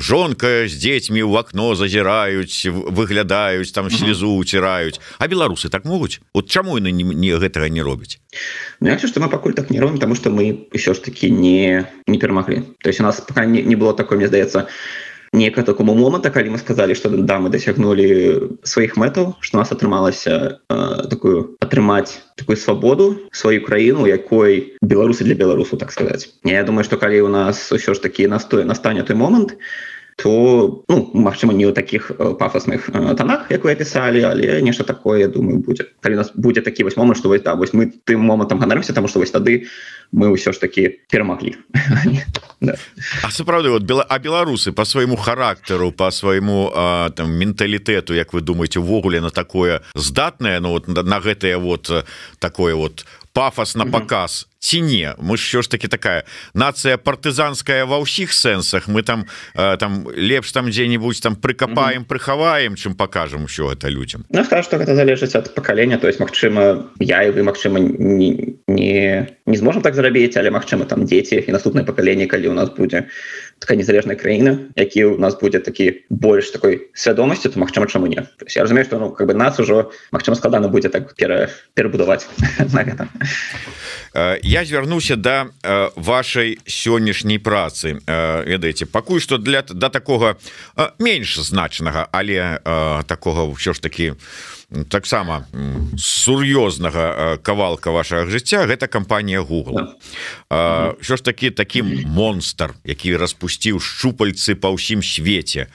жонка 0.00 0.68
з 0.68 0.74
дзецьмі 0.76 1.22
ў 1.24 1.40
акно 1.40 1.74
зазіраюць 1.78 2.68
выглядаюць 2.68 3.72
там 3.72 3.83
там 3.88 3.98
слезу 3.98 4.34
уціраюць 4.36 5.00
а 5.18 5.28
беларусы 5.28 5.68
так 5.68 5.84
могуць 5.84 6.20
от 6.32 6.48
чаму 6.48 6.76
яны 6.76 6.92
не, 6.92 7.04
не 7.04 7.32
гэтага 7.36 7.68
не 7.68 7.82
робяць 7.82 8.18
ну, 8.80 8.88
я 8.88 8.98
что 8.98 9.20
мы 9.20 9.28
пакуль 9.28 9.54
так 9.54 9.70
не 9.70 9.80
робім 9.80 9.98
тому 9.98 10.14
что 10.14 10.30
мы 10.30 10.68
еще 10.72 10.94
ж 10.94 10.98
таки 10.98 11.30
не 11.30 11.86
не 12.06 12.18
перамаглі 12.18 12.62
то 12.82 12.88
есть 12.88 13.00
у 13.00 13.02
нас 13.02 13.20
пока 13.20 13.44
не, 13.44 13.62
не 13.62 13.76
было 13.76 13.94
такой 13.94 14.18
мне 14.18 14.28
здаецца 14.28 14.68
нека 15.34 15.62
такому 15.62 15.94
моманта 15.94 16.30
калі 16.30 16.54
мы 16.54 16.58
сказали 16.58 16.94
что 16.94 17.10
да 17.10 17.38
мы 17.38 17.50
дасягнули 17.50 18.58
сваіх 18.62 18.96
мэтаў 18.96 19.34
что 19.40 19.58
нас 19.58 19.72
атрымалася 19.72 20.60
э, 20.70 21.08
такую 21.10 21.56
атрымаць 21.60 22.22
такую 22.36 22.56
свабоду 22.56 23.18
сваю 23.32 23.64
краіну 23.66 24.06
якой 24.06 24.78
беларусы 24.80 25.24
для 25.24 25.34
беларусу 25.34 25.76
так 25.76 25.92
сказать. 25.92 26.30
Я 26.44 26.62
думаю 26.62 26.84
что 26.84 26.96
калі 26.96 27.20
у 27.22 27.28
нас 27.28 27.72
ўсё 27.72 27.94
ж 27.94 27.98
таки 27.98 28.26
настое 28.26 28.64
настане 28.64 29.02
той 29.02 29.16
момант 29.16 29.48
то 29.48 29.93
то 30.16 30.84
ну, 30.88 31.10
Мачыма 31.14 31.52
не 31.52 31.66
ў 31.66 31.72
таких 31.72 32.10
э, 32.10 32.34
пафосных 32.38 32.88
э, 32.88 33.14
тонах 33.16 33.50
як 33.50 33.64
вы 33.64 33.72
опісалі 33.72 34.22
але 34.22 34.62
нешта 34.62 34.84
такое 34.84 35.28
думаю 35.28 35.58
будет. 35.58 35.94
Калі 36.00 36.16
нас 36.16 36.30
будзе 36.34 36.60
такі 36.60 36.84
вось 36.84 36.96
момант 36.96 37.18
что 37.18 37.28
вось 37.28 37.42
да, 37.42 37.54
вось 37.54 37.74
мы 37.74 37.92
тым 38.04 38.20
момантам 38.20 38.58
ганарымся 38.58 38.94
тому 38.94 39.08
что 39.08 39.18
вось 39.18 39.30
тады 39.30 39.66
мы 40.12 40.30
ўсё 40.30 40.52
ж 40.52 40.60
таки 40.60 41.00
перамаглі 41.10 41.56
да. 42.60 42.76
А 43.22 43.30
сапраўды 43.30 43.70
вот 43.70 43.82
бела 43.82 44.06
а 44.08 44.18
беларусы 44.18 44.72
по 44.72 44.84
свайму 44.84 45.16
характару 45.16 45.90
по 45.92 46.10
свайму 46.10 46.70
там 47.14 47.32
менталітэту 47.34 48.14
Як 48.14 48.32
вы 48.32 48.40
думаете 48.40 48.78
увогуле 48.78 49.20
на 49.20 49.30
такое 49.30 49.82
здатное 49.94 50.60
Ну 50.60 50.70
вот 50.70 50.88
на, 50.88 51.20
гэтае 51.20 51.56
вот 51.56 51.90
такое 52.38 52.74
вот 52.74 53.04
пафос 53.32 53.74
на 53.74 53.86
показ 53.86 54.46
ці 54.64 54.82
не. 54.82 55.14
Мы 55.18 55.36
що 55.36 55.62
ж 55.62 55.70
таки 55.70 55.88
такая 55.88 56.24
нация 56.54 56.96
партызанская 56.96 57.84
ва 57.84 58.00
ўсіх 58.00 58.32
сэнсах. 58.32 58.88
Мы 58.88 59.02
там 59.02 59.26
э, 59.54 59.76
там 59.76 60.08
лепш 60.16 60.52
там 60.52 60.70
дзе-нибудь 60.70 61.20
там 61.20 61.36
прыкапаем 61.36 62.04
прыхаваем 62.04 62.74
чым 62.74 62.94
покажем 62.94 63.46
все 63.46 63.72
это 63.72 63.88
людям 63.88 64.24
ну, 64.30 64.44
что 64.44 64.78
гэта 64.78 64.94
залежыць 64.94 65.34
от 65.34 65.54
поколения 65.54 65.98
то 65.98 66.06
есть 66.06 66.20
Мачыма 66.20 66.86
я 66.98 67.22
і 67.24 67.30
вы 67.30 67.42
Мачыма 67.42 67.78
не, 67.78 68.56
не 68.66 69.28
не 69.46 69.56
зможем 69.56 69.82
так 69.82 69.94
зрабіць 69.94 70.36
але 70.36 70.50
Мачыма 70.50 70.84
там 70.84 71.04
дзеці 71.04 71.44
і 71.46 71.52
наступное 71.52 71.84
поколение 71.84 72.26
калі 72.26 72.48
у 72.48 72.54
нас 72.54 72.70
будзе 72.70 73.08
такая 73.58 73.76
незалежная 73.76 74.16
краіна 74.16 74.58
які 74.76 75.04
у 75.04 75.18
нас 75.18 75.38
будет 75.40 75.64
такі 75.64 76.04
больш 76.08 76.50
такой 76.50 76.88
свядомасці 76.94 77.48
то 77.48 77.60
Мачыма 77.60 77.86
чаму 77.86 78.06
не. 78.06 78.22
Я 78.48 78.62
разумею 78.62 78.86
что 78.86 78.98
ну 78.98 79.10
как 79.10 79.26
бы 79.26 79.34
нас 79.34 79.60
ужо 79.60 79.92
Мачыма 80.10 80.36
складана 80.36 80.68
будзе 80.68 80.88
так 80.88 81.14
пера 81.14 81.50
перабудаваць 81.74 82.26
на 82.72 82.84
гэта 82.84 83.08
я 84.14 84.38
я 84.54 84.64
звярнуся 84.64 85.16
да 85.16 85.48
э, 85.62 85.90
вашай 85.96 86.58
сённяшняй 86.66 87.38
працы. 87.38 87.98
Э, 88.06 88.44
ведаеце 88.46 88.86
пакуль 88.86 89.20
што 89.20 89.38
для 89.38 89.62
да 89.62 89.88
такога 89.90 90.36
э, 90.76 90.90
менш 90.98 91.38
значнага 91.42 92.08
але 92.12 92.60
э, 92.64 93.02
такога 93.06 93.42
ўсё 93.50 93.74
ж 93.74 93.80
таки 93.80 94.14
таксама 94.88 95.46
сур'ёзнага 95.96 97.38
кавалка 97.42 97.90
вашага 97.90 98.26
жыцця 98.26 98.66
гэта 98.66 98.86
кампанія 98.86 99.42
Google 99.42 99.94
що 101.00 101.16
ж 101.16 101.24
такі 101.24 101.50
таким 101.50 102.02
монстр 102.06 102.74
які 102.84 103.16
распусціў 103.16 103.80
шчупальцы 103.80 104.54
па 104.54 104.70
ўсім 104.74 105.02
свеце. 105.02 105.68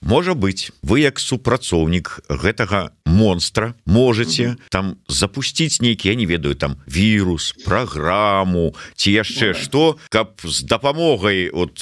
Можа 0.00 0.34
быть 0.34 0.70
вы 0.82 1.00
як 1.00 1.18
супрацоўнік 1.18 2.20
гэтага 2.28 2.90
монстра 3.06 3.74
можете 3.86 4.56
там 4.68 4.96
запусціць 5.08 5.80
нейкі 5.80 6.08
я 6.08 6.14
не 6.14 6.26
ведаю 6.26 6.54
там 6.54 6.76
вирус 6.86 7.54
программу 7.64 8.74
ці 8.96 9.12
яшчэ 9.12 9.54
что 9.54 9.98
каб 10.08 10.40
з 10.44 10.62
дапамогай 10.62 11.48
от 11.48 11.78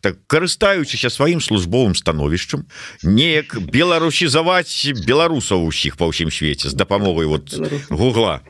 так 0.00 0.18
карыстаючыся 0.26 1.10
сваім 1.10 1.40
службовым 1.40 1.94
становішчам 1.94 2.66
неяк 3.02 3.56
беларусізаваць 3.70 4.92
беларусаў 5.06 5.64
усіх 5.66 5.96
па 6.02 6.10
ўсім 6.10 6.34
свеце 6.34 6.66
з 6.66 6.74
дапамогай 6.74 7.30
вот 7.30 7.54
гугла. 7.86 8.42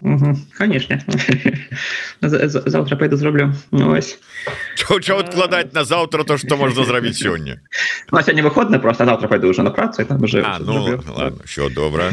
Конечно. 0.57 1.05
Завтра 2.21 2.97
пойду 2.97 3.17
зроблю. 3.17 3.53
Ну, 3.71 3.93
откладать 5.19 5.75
на 5.75 5.85
завтра 5.85 6.25
то 6.25 6.39
что 6.39 6.57
можно 6.57 6.85
зрабіць 6.85 7.21
сёння 7.21 7.61
сегодня 8.23 8.43
выходны 8.43 8.79
просто 8.79 9.05
завтра 9.05 9.29
пойду 9.29 9.49
уже 9.49 9.63
на 9.63 9.71
працу 9.71 10.05
там 10.05 10.23
уже 10.23 10.43
а, 10.43 10.59
ну, 10.59 11.01
все 11.45 11.69
добра 11.69 12.11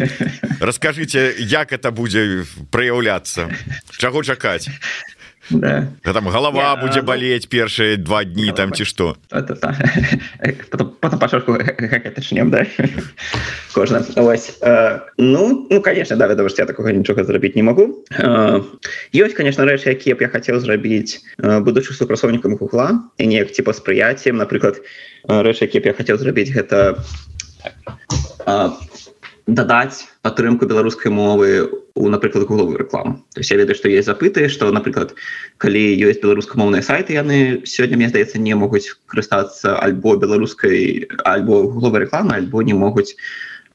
расскажите 0.60 1.36
як 1.40 1.72
это 1.72 1.92
будзе 1.92 2.46
проявляться 2.72 3.50
чаго 3.98 4.24
чакаць 4.24 4.70
да. 5.50 5.88
там 6.04 6.28
голова 6.30 6.76
Я, 6.76 6.76
будзе 6.76 7.02
болеть 7.02 7.50
першые 7.50 7.98
два 7.98 8.24
дні 8.24 8.52
там 8.56 8.74
ці 8.74 8.86
что 8.86 9.18
начнем 12.16 12.52
да? 12.52 12.66
кожна 13.74 14.04
ну 15.18 15.68
ну 15.70 15.82
конечно 15.82 16.16
да 16.16 16.28
веда 16.28 16.48
я 16.58 16.66
такого 16.66 16.90
нічога 16.92 17.24
зрабіць 17.24 17.56
не 17.56 17.64
могу 17.64 18.06
ёсць 19.14 19.34
конечно 19.34 19.66
рэчы 19.66 19.90
якія 19.90 20.16
б 20.16 20.22
я 20.22 20.30
хотел 20.30 20.60
зрабіць 20.60 21.22
будучы 21.38 21.94
супрацоўнікам 21.94 22.56
гугла 22.58 23.10
і 23.18 23.28
неяк 23.28 23.52
типа 23.52 23.74
спрыяцем 23.74 24.38
напрыклад 24.38 24.82
рэчы 25.28 25.66
які 25.66 25.80
б 25.80 25.86
я 25.86 25.94
хотел 25.94 26.18
зрабіць 26.18 26.54
гэта 26.54 27.02
дадаць 29.48 30.08
падтрымку 30.22 30.66
беларускай 30.66 31.12
мовы 31.12 31.66
у 31.66 31.89
напрыклад 32.08 32.48
головую 32.48 32.78
рекламу. 32.78 33.26
То 33.34 33.42
есть 33.42 33.52
я 33.52 33.58
ведаю 33.58 33.76
что 33.76 33.90
есть 33.90 34.08
запыты 34.08 34.48
что 34.48 34.72
напрыклад 34.72 35.16
калі 35.58 35.84
ёсць 36.00 36.24
беларускамоўныя 36.24 36.82
сайты 36.82 37.14
яны 37.14 37.66
сёння 37.66 37.98
мне 37.98 38.08
здаецца 38.08 38.40
не 38.40 38.56
могуць 38.56 38.96
карыстацца 39.12 39.76
альбо 39.76 40.16
беларускай 40.16 41.10
альбо 41.26 41.68
головы 41.68 42.00
рекламы 42.00 42.36
альбо 42.36 42.62
не 42.64 42.74
могуць 42.74 43.18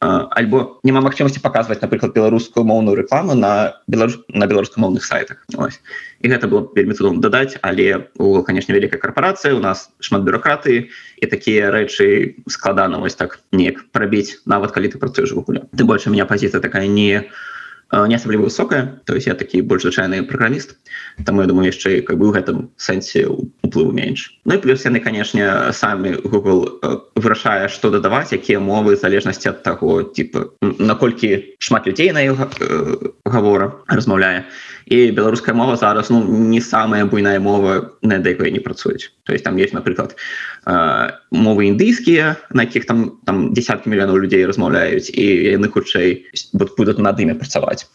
альбо 0.01 0.81
няма 0.85 1.01
магчымасці 1.05 1.41
паказваць 1.41 1.81
напрыклад 1.81 2.13
беларускую 2.15 2.65
моўную 2.65 2.97
рекламу 2.97 3.35
на 3.35 3.81
беларус 3.87 4.19
на 4.29 4.47
беларускамоўных 4.47 5.05
сайтах. 5.05 5.45
Ось. 5.57 5.81
і 6.21 6.29
гэта 6.29 6.49
было 6.49 6.69
вельмі 6.75 6.95
цудом 6.95 7.21
дадаць 7.21 7.57
але 7.63 8.09
у 8.19 8.43
канешне 8.43 8.75
вялікая 8.75 9.01
карпорацыя 9.01 9.55
у 9.55 9.61
нас 9.61 9.91
шмат 10.01 10.23
бюрократыі 10.25 10.91
і 11.21 11.27
такія 11.27 11.71
рэчы 11.71 12.37
складана 12.49 12.99
вось 12.99 13.15
так 13.15 13.41
неяк 13.53 13.85
прабіць 13.93 14.41
нават 14.45 14.73
калі 14.73 14.89
ты 14.89 14.99
працуеш 14.99 15.33
вугуле 15.33 15.65
ты 15.77 15.85
больше 15.85 16.11
меня 16.11 16.27
пазіцыя 16.27 16.61
такая 16.61 16.87
не 16.87 17.29
не 18.09 18.17
асабліва 18.17 18.51
высокая 18.51 19.01
то 19.07 19.15
есть 19.15 19.27
я 19.27 19.35
такі 19.35 19.63
больш 19.63 19.87
звычайны 19.87 20.23
праграміст 20.27 20.77
там 21.25 21.41
я 21.41 21.47
думаю 21.47 21.71
яшчэ 21.71 22.03
как 22.03 22.19
бы 22.19 22.27
ў 22.29 22.35
гэтым 22.35 22.59
сэнсе 22.77 23.27
уплыву 23.31 23.93
менш 23.93 24.35
Ну 24.45 24.55
і 24.55 24.59
плюс 24.59 24.85
яны 24.85 25.01
канешне 25.01 25.73
самі 25.73 26.19
Google 26.27 26.83
вырашае 27.15 27.71
што 27.71 27.91
дадаваць 27.95 28.35
якія 28.35 28.59
мовы 28.59 28.97
залежнасці 28.99 29.55
ад 29.55 29.63
таго 29.63 30.03
типа 30.03 30.51
наколькі 30.61 31.55
шмат 31.59 31.87
людзей 31.87 32.11
на 32.11 32.27
іх 32.27 32.37
гавора 33.25 33.73
размаўляе 33.87 34.51
і 34.87 35.11
беларуская 35.11 35.55
мова 35.55 35.77
зараз 35.77 36.11
ну 36.11 36.21
не 36.25 36.61
самая 36.61 37.05
буйная 37.05 37.41
мова 37.41 37.93
на 38.03 38.19
якой 38.19 38.51
не 38.51 38.61
працуюць 38.61 39.13
то 39.25 39.33
есть 39.33 39.45
там 39.45 39.57
есть 39.57 39.73
напрыклад 39.73 40.17
мовы 41.31 41.67
індыйскія 41.73 42.37
на 42.51 42.63
якіх 42.69 42.87
там 42.87 43.19
там 43.25 43.55
десяткі 43.55 43.91
мільёнаў 43.91 44.21
людзей 44.21 44.47
размаўляюць 44.47 45.09
і 45.09 45.25
яны 45.57 45.69
хутчэй 45.69 46.29
будуць 46.61 46.99
над 46.99 47.21
імі 47.21 47.35
працаваць 47.35 47.89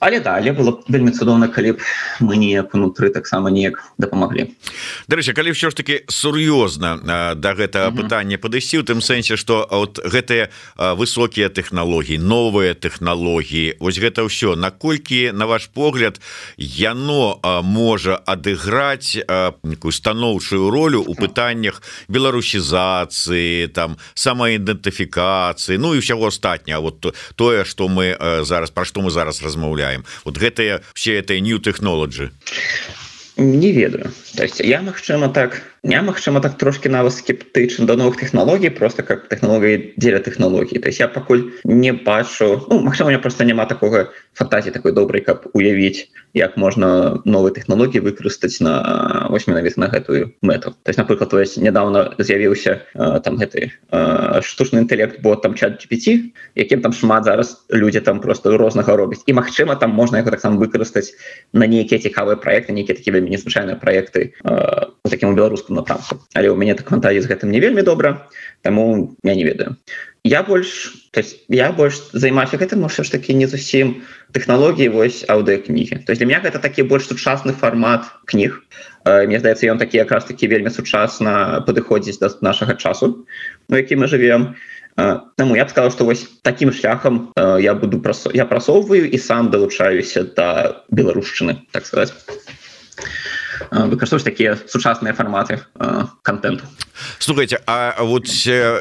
але 0.00 0.20
далее 0.20 0.52
было 0.52 0.78
вельмі 0.88 1.10
цудоўна 1.10 1.48
калі 1.48 1.72
б 1.72 1.78
мы 2.20 2.36
неяк 2.38 2.74
унутры 2.74 3.10
таксама 3.10 3.50
неяк 3.50 3.82
дапамаглі. 3.98 4.54
Дарэча 5.08 5.34
калі 5.34 5.50
ўсё 5.50 5.70
ж 5.70 5.74
таки 5.74 6.06
сур'ёзна 6.06 7.02
да 7.34 7.50
гэтага 7.58 7.90
пытання 7.90 8.38
падысці 8.38 8.78
у 8.78 8.84
тым 8.86 9.02
сэнсе 9.02 9.34
что 9.34 9.66
от 9.66 9.98
гэтыя 9.98 10.54
высокія 10.78 11.50
тэхналогіі 11.50 12.22
новыя 12.22 12.74
тэхналогіі 12.78 13.80
Вось 13.80 13.98
гэта 13.98 14.22
ўсё. 14.22 14.54
Наколькі 14.54 15.32
на 15.32 15.46
ваш 15.46 15.66
погляд 15.66 16.20
яно 16.56 17.40
можа 17.64 18.22
адыграць 18.22 19.18
некую 19.62 19.92
станоўчую 19.92 20.70
ролю 20.70 21.02
у 21.02 21.14
пытаннях 21.14 21.82
беларусізацыі 22.08 23.66
там 23.74 23.98
самаідэнтыфікацыі 24.14 25.78
Ну 25.78 25.94
і 25.94 25.98
ўсяго 25.98 26.30
астатня 26.30 26.78
вот 26.78 27.02
тое 27.34 27.64
что 27.64 27.88
мы 27.88 28.14
зараз 28.44 28.70
пра 28.70 28.84
што 28.84 29.00
мы 29.02 29.10
зараз 29.10 29.42
размаўляем 29.42 29.87
размаўляем 29.88 30.04
вот 30.24 30.36
гэтыя 30.38 30.82
все 30.94 31.18
это 31.18 31.38
new 31.38 31.58
технологлоджи 31.58 32.32
не 33.38 33.70
ведаю. 33.70 34.10
То 34.34 34.42
есть 34.42 34.58
я 34.58 34.82
магчыма 34.82 35.28
так 35.28 35.62
я 35.82 36.02
магчыма 36.02 36.40
так 36.40 36.58
трошки 36.58 36.88
нават 36.88 37.14
скептычна 37.14 37.86
до 37.86 37.96
новых 37.96 38.16
технологій 38.16 38.70
просто 38.70 39.02
как 39.02 39.28
технологлогii 39.28 39.94
дзеля 39.96 40.18
технологій 40.18 40.78
то 40.78 40.88
есть 40.88 41.00
я 41.00 41.08
пакуль 41.08 41.50
не 41.64 41.92
бачу 41.92 42.66
ну, 42.70 42.80
Мачыма 42.80 43.10
меня 43.10 43.18
просто 43.18 43.44
няма 43.44 43.66
такого 43.66 44.10
фантазии 44.34 44.70
такой 44.70 44.92
добрый 44.92 45.20
каб 45.20 45.46
уявіць 45.54 46.08
як 46.34 46.56
можна 46.56 47.18
новые 47.24 47.54
технологлогії 47.54 48.02
выкарыстаць 48.02 48.60
на 48.60 49.26
вось 49.30 49.46
менавіта 49.46 49.80
на 49.80 49.88
гэтую 49.88 50.34
мэту. 50.42 50.74
То 50.82 50.90
есть 50.90 50.98
напрыклад 50.98 51.30
то 51.30 51.40
есть 51.40 51.56
недавно 51.56 52.14
з'явіўся 52.18 52.82
там 53.24 53.36
гэты 53.36 53.72
штучны 54.42 54.78
інтэлект 54.84 55.20
бо 55.22 55.36
там 55.36 55.54
чат 55.54 55.80
GPT 55.82 56.32
якім 56.54 56.82
там 56.82 56.92
шмат 56.92 57.24
зараз 57.24 57.66
людзі 57.70 58.00
там 58.00 58.20
просто 58.20 58.58
рознага 58.58 58.96
робяць. 58.96 59.22
І 59.26 59.32
Мачыма 59.32 59.76
там 59.76 59.90
можна 59.90 60.18
яго 60.18 60.30
таксама 60.30 60.58
выкарыстаць 60.58 61.14
на 61.52 61.66
нейкія 61.66 62.00
цікавыя 62.00 62.36
проекты 62.36 62.72
нейкія 62.72 62.96
такі 62.96 63.10
вельмі 63.10 63.30
незвычайныя 63.30 63.76
проекты 63.76 64.34
у 65.04 65.08
такім 65.08 65.34
беларускам 65.68 65.76
напрамку 65.76 66.24
але 66.34 66.50
у 66.50 66.56
мяне 66.56 66.74
так 66.74 66.88
фантазі 66.88 67.20
з 67.20 67.28
гэтым 67.28 67.50
не 67.50 67.60
вельмі 67.60 67.82
добра 67.82 68.28
таму 68.62 69.16
я 69.22 69.34
не 69.34 69.44
ведаю. 69.44 69.76
Я 70.24 70.42
больш 70.42 70.94
то 71.12 71.20
есть 71.20 71.44
я 71.48 71.72
больш 71.72 72.00
займаюся 72.12 72.56
гэтым 72.56 72.84
ўсё 72.84 73.04
ж 73.04 73.10
таки 73.10 73.34
не 73.34 73.46
зусім 73.46 74.02
тэхналогіі 74.32 74.88
вось 74.88 75.24
аўдыокнігі 75.28 76.04
то 76.04 76.12
есть 76.12 76.20
для 76.20 76.26
меня 76.26 76.40
гэта 76.40 76.58
такі 76.58 76.82
больш 76.82 77.06
сучасны 77.06 77.52
фармат 77.52 78.04
кніг 78.26 78.62
мне 79.04 79.38
здаецца 79.38 79.68
ён 79.68 79.78
такі 79.78 79.98
якраз 79.98 80.24
такі 80.24 80.48
вельмі 80.48 80.70
сучасна 80.70 81.64
падыходзіць 81.66 82.18
да 82.18 82.30
нашага 82.40 82.74
часу 82.74 83.26
у 83.68 83.74
які 83.74 83.96
мы 83.96 84.08
живвем 84.08 84.54
Таму 85.36 85.54
я 85.54 85.64
б 85.64 85.70
сказал 85.70 85.92
что 85.92 86.04
вось 86.04 86.26
таким 86.42 86.72
шляхам 86.72 87.30
я 87.36 87.74
буду 87.74 88.00
прос 88.00 88.26
я 88.34 88.44
прасоўваю 88.44 89.06
і 89.06 89.18
сам 89.18 89.50
далучаюся 89.50 90.24
да 90.24 90.82
беларушчыны 90.90 91.62
так 91.70 91.86
сказать 91.86 92.12
выкарстоўваць 93.70 94.24
такія 94.24 94.58
сучасныя 94.66 95.14
фарматы 95.14 95.60
контенту 96.22 96.64
слухайте 97.18 97.60
А 97.66 97.94
вот 98.02 98.26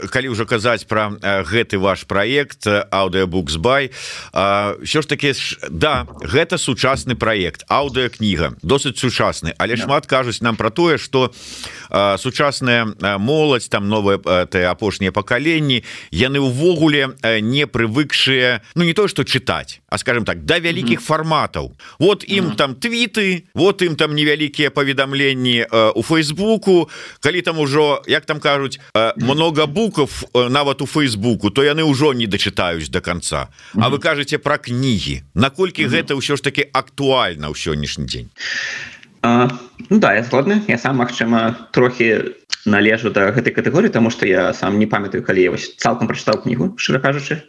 калі 0.10 0.28
ўжо 0.30 0.46
казаць 0.46 0.86
про 0.88 1.18
гэты 1.22 1.78
ваш 1.78 2.04
проект 2.06 2.68
аудиобукс 2.68 3.56
бай 3.56 3.92
що 4.84 5.02
ж 5.02 5.06
таки 5.08 5.34
да 5.70 6.08
гэта 6.22 6.58
сучасны 6.58 7.16
проект 7.16 7.64
аудыокніга 7.70 8.58
досыць 8.62 8.98
сучасны 8.98 9.54
але 9.58 9.76
yeah. 9.76 9.84
шмат 9.84 10.06
кажуць 10.06 10.42
нам 10.42 10.56
про 10.56 10.70
тое 10.70 10.98
что 10.98 11.34
сучасная 12.18 12.94
моладзь 13.18 13.70
там 13.70 13.90
новые 13.90 14.18
ты 14.48 14.64
апошнія 14.64 15.12
пакаленні 15.12 15.84
яны 16.12 16.40
увогуле 16.40 17.16
не 17.42 17.68
прывыкшыя 17.68 18.62
Ну 18.76 18.84
не 18.84 18.94
то 18.94 19.08
что 19.08 19.24
чытаць 19.24 19.80
а 19.90 19.98
скажем 19.98 20.26
так 20.26 20.44
да 20.44 20.60
вялікіх 20.60 21.00
mm 21.00 21.04
-hmm. 21.04 21.08
фарматаў 21.08 21.72
вот 22.00 22.24
ім 22.28 22.46
mm 22.46 22.52
-hmm. 22.52 22.56
там 22.56 22.76
твіты 22.76 23.44
вот 23.54 23.82
ім 23.82 23.96
там 23.96 24.16
невялікія 24.16 24.67
паведамленні 24.70 25.66
у 25.96 26.04
фейсбуку. 26.04 26.90
Калі 27.20 27.42
там 27.42 27.60
ужо 27.60 28.02
як 28.08 28.26
там 28.26 28.40
кажуць 28.40 28.80
много 29.18 29.68
буков 29.68 30.24
нават 30.34 30.82
у 30.82 30.86
фейсбуку 30.86 31.50
то 31.50 31.64
яны 31.64 31.84
ўжо 31.84 32.14
не 32.14 32.28
дачытаюць 32.28 32.90
до 32.90 33.02
конца. 33.02 33.48
А 33.76 33.90
вы 33.90 34.00
кажаце 34.00 34.38
про 34.38 34.58
кнігі. 34.58 35.24
Наколькі 35.34 35.88
гэта 35.88 36.16
ўсё 36.16 36.36
ж 36.38 36.44
таки 36.44 36.66
актуальна 36.74 37.50
ў 37.50 37.56
сённяшні 37.56 38.06
дзень? 38.06 38.30
А, 39.22 39.50
ну, 39.90 40.00
да 40.00 40.14
я 40.14 40.24
згодны. 40.24 40.62
Я 40.68 40.78
сам 40.78 41.02
магчыма 41.02 41.70
трохі 41.72 42.36
належу 42.66 43.10
до 43.10 43.32
гэтай 43.32 43.56
катэгорыі 43.56 43.90
тому 43.90 44.10
что 44.10 44.28
я 44.28 44.54
сам 44.54 44.80
не 44.80 44.86
памятаю 44.86 45.24
калі 45.24 45.42
я 45.42 45.52
вось 45.52 45.76
цалкам 45.76 46.08
прачытаў 46.08 46.44
кнігу 46.44 46.76
шчыра 46.78 47.00
кажучы. 47.00 47.42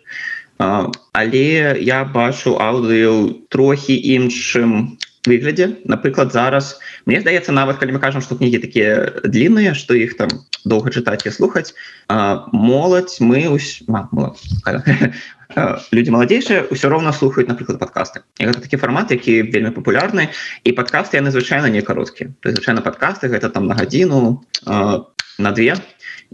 Але 0.59 1.79
я 1.81 2.05
бачу 2.05 2.59
аўдыо 2.59 3.47
трохі 3.49 3.95
іншым 3.95 4.99
выглядзе 5.29 5.77
напрыклад 5.85 6.33
зараз 6.33 6.79
мне 7.07 7.21
здаецца 7.21 7.53
нават 7.53 7.79
калі 7.79 7.97
мы 7.97 8.01
кажам 8.01 8.25
што 8.25 8.41
кнігі 8.41 8.65
такія 8.65 9.21
длинныя 9.25 9.77
што 9.77 9.95
іх 9.95 10.17
там 10.17 10.29
доўга 10.65 10.91
чытаць 10.91 11.29
і 11.29 11.35
слухаць 11.35 11.75
моладзь 12.09 13.21
мы 13.21 13.49
ось 13.53 13.85
люди 15.93 16.13
маладзейшыя 16.13 16.69
ўсё 16.69 16.93
роўна 16.93 17.13
слухаюць 17.13 17.49
напрыклад 17.49 17.81
подкасты 17.81 18.21
і 18.39 18.49
гэта 18.49 18.61
такі 18.61 18.77
фармат 18.77 19.11
які 19.11 19.49
вельмі 19.49 19.73
папулярны 19.73 20.29
і 20.65 20.71
падкасты 20.77 21.17
яны 21.17 21.33
звычайна 21.33 21.73
не 21.73 21.81
кароткія. 21.81 22.31
Звычайна 22.45 22.85
подкасты 22.85 23.33
гэта 23.33 23.49
там 23.49 23.67
на 23.67 23.75
гадзіну 23.75 24.45
на 25.39 25.51
две. 25.53 25.77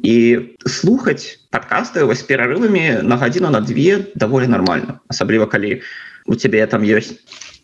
І 0.03 0.59
слухаць 0.67 1.39
подкасты 1.51 2.05
вось 2.05 2.27
перарывамі 2.27 3.07
на 3.07 3.17
гадзіну 3.17 3.51
на 3.51 3.61
две 3.61 4.11
даволі 4.15 4.51
нормально 4.51 4.99
асабліва 5.09 5.47
калі 5.47 5.81
у 6.27 6.35
цябе 6.35 6.67
там 6.67 6.83
ёсць 6.83 7.15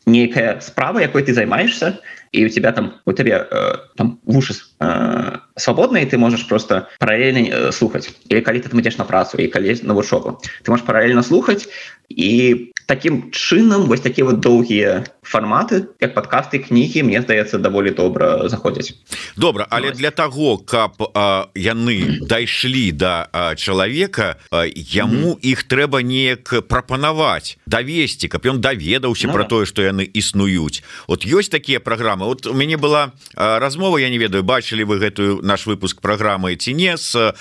нейкая 0.07 0.61
справа 0.61 1.01
якой 1.01 1.23
ты 1.23 1.35
займаешься 1.35 1.99
і 2.33 2.47
у 2.47 2.49
тебя 2.49 2.73
там 2.73 2.95
у 3.07 3.13
тебе 3.13 3.47
э, 3.51 3.73
там 3.97 4.19
вушы 4.25 4.55
э, 4.81 5.39
свабодныя 5.57 6.07
ты 6.07 6.19
можешь 6.19 6.47
просто 6.49 6.89
параллельна 6.99 7.49
э, 7.49 7.73
слухаць 7.73 8.11
или 8.29 8.41
калі 8.41 8.61
ты 8.61 8.69
там 8.69 8.81
ідзеш 8.81 8.99
на 8.99 9.05
працу 9.05 9.39
і 9.39 9.49
калі 9.49 9.77
на 9.83 9.95
вучобу 9.95 10.41
ты 10.63 10.71
можешь 10.71 10.87
параллельна 10.87 11.23
слухаць 11.23 11.69
і 12.09 12.73
таким 12.91 13.31
чынам 13.31 13.87
вось 13.87 14.01
такія 14.01 14.25
вот 14.27 14.41
доўгія 14.41 15.07
фарматы 15.23 15.87
як 16.03 16.11
подкасты 16.11 16.59
кнігі 16.59 17.07
мне 17.07 17.23
здаецца 17.23 17.63
даволі 17.63 17.95
добра 17.95 18.51
заходзяць 18.51 18.99
добра 19.39 19.63
але 19.71 19.95
для 19.95 20.11
того 20.11 20.59
каб 20.59 20.99
а, 21.15 21.47
яны 21.55 22.19
дайшлі 22.27 22.91
да, 22.91 23.31
чалавека 23.55 24.43
яму 24.75 25.39
іх 25.39 25.59
mm 25.59 25.63
-hmm. 25.63 25.71
трэба 25.71 26.03
неяк 26.03 26.67
прапанаваць 26.67 27.59
давесці 27.67 28.27
каб 28.29 28.43
ён 28.43 28.59
даведаўся 28.59 29.27
ну, 29.27 29.33
про 29.33 29.43
да. 29.43 29.49
тое 29.49 29.67
что 29.67 29.83
яны 29.83 30.03
існуюць 30.03 30.83
от 31.07 31.23
ёсць 31.23 31.49
такія 31.49 31.79
праграмы 31.79 32.27
вот 32.27 32.47
у 32.47 32.55
мяне 32.55 32.77
была 32.77 33.13
размова 33.37 34.01
я 34.01 34.11
не 34.11 34.19
ведаю 34.19 34.43
бачылі 34.43 34.83
вы 34.85 34.99
гэтую 34.99 35.43
наш 35.43 35.67
выпуск 35.67 36.01
праграмы 36.01 36.57
ці 36.57 36.75
не 36.75 36.97
с 36.97 37.35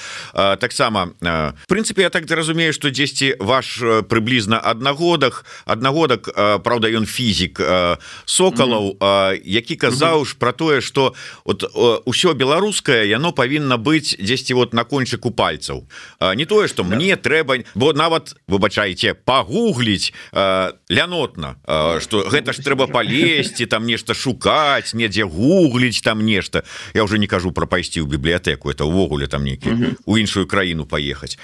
таксама 0.60 1.10
в 1.22 1.66
прынцыпе 1.68 2.02
я 2.02 2.10
так 2.10 2.32
разумею 2.32 2.74
что 2.74 2.90
дзесьці 2.90 3.36
ваш 3.40 3.82
прыблізна 4.10 4.60
аднагодах 4.60 5.39
кнігах 5.40 5.46
аднагодак 5.66 6.30
Праўда 6.64 6.88
ён 6.92 7.06
фізік 7.06 7.60
сокалаў 8.26 8.98
які 9.44 9.76
казаў 9.76 10.26
ж 10.26 10.36
про 10.40 10.52
тое 10.52 10.82
что 10.82 11.14
вот 11.46 11.64
ўсё 12.06 12.34
беларускае 12.34 13.08
яно 13.08 13.32
павінна 13.32 13.78
быць 13.78 14.16
дзесьці 14.20 14.54
вот 14.54 14.74
на 14.74 14.84
кончыку 14.84 15.32
пальцаў. 15.32 15.88
Не 16.36 16.46
тое 16.46 16.68
что 16.68 16.84
мне 16.84 17.16
трэба 17.16 17.64
бо 17.76 17.94
нават 17.94 18.36
выбачайце 18.48 19.14
пагугліць 19.14 20.14
лянотна 20.90 21.56
что 22.00 22.28
гэта 22.30 22.54
ж 22.54 22.64
трэба 22.64 22.88
палезці 22.88 23.66
там 23.66 23.86
нешта 23.86 24.14
шукаць 24.14 24.94
недзе 24.94 25.24
гугліць 25.24 26.02
там 26.02 26.26
нешта. 26.26 26.64
Я 26.94 27.04
уже 27.04 27.18
не 27.20 27.28
кажу 27.28 27.52
про 27.52 27.68
пайсці 27.68 28.02
ў 28.02 28.08
бібліятэку 28.08 28.70
это 28.72 28.86
увогуле 28.86 29.28
там 29.28 29.44
нейкі 29.44 29.96
у 30.06 30.18
іншую 30.18 30.48
краіну 30.48 30.86
паехаць. 30.86 31.38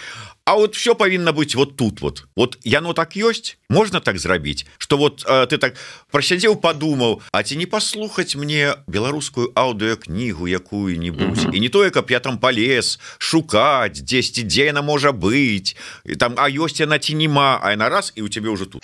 А 0.46 0.56
вот 0.56 0.76
все 0.76 0.94
павінна 0.94 1.34
быть 1.34 1.56
вот 1.56 1.76
тут 1.76 2.02
вот. 2.02 2.24
Вот 2.36 2.58
яно 2.64 2.94
так 2.94 3.18
ёсць 3.18 3.58
можно 3.70 4.00
так 4.00 4.18
зрабіць 4.18 4.66
что 4.78 4.98
вот 4.98 5.26
э, 5.28 5.48
ты 5.48 5.58
так 5.58 5.76
просядзеў 6.12 6.56
подумаў 6.56 7.22
А 7.32 7.44
ці 7.44 7.58
не 7.60 7.66
послухаць 7.66 8.36
мне 8.36 8.76
беларускую 8.88 9.52
аўдыокнігу 9.56 10.48
якую-нибудь? 10.48 11.52
І 11.52 11.60
не 11.60 11.70
тое 11.70 11.92
каб 11.92 12.12
я 12.12 12.20
там 12.20 12.38
полез 12.40 13.00
шукаць 13.18 14.00
10 14.00 14.48
дзе 14.48 14.72
яна 14.72 14.82
можа 14.82 15.12
быть. 15.12 15.76
І 16.06 16.16
там 16.16 16.36
а 16.38 16.50
ёсць 16.50 16.80
яна 16.80 17.00
ці 17.00 17.16
нема 17.16 17.60
а 17.62 17.76
на 17.76 17.90
раз 17.90 18.14
і 18.16 18.22
у 18.22 18.30
тебе 18.30 18.50
уже 18.50 18.66
тут. 18.66 18.84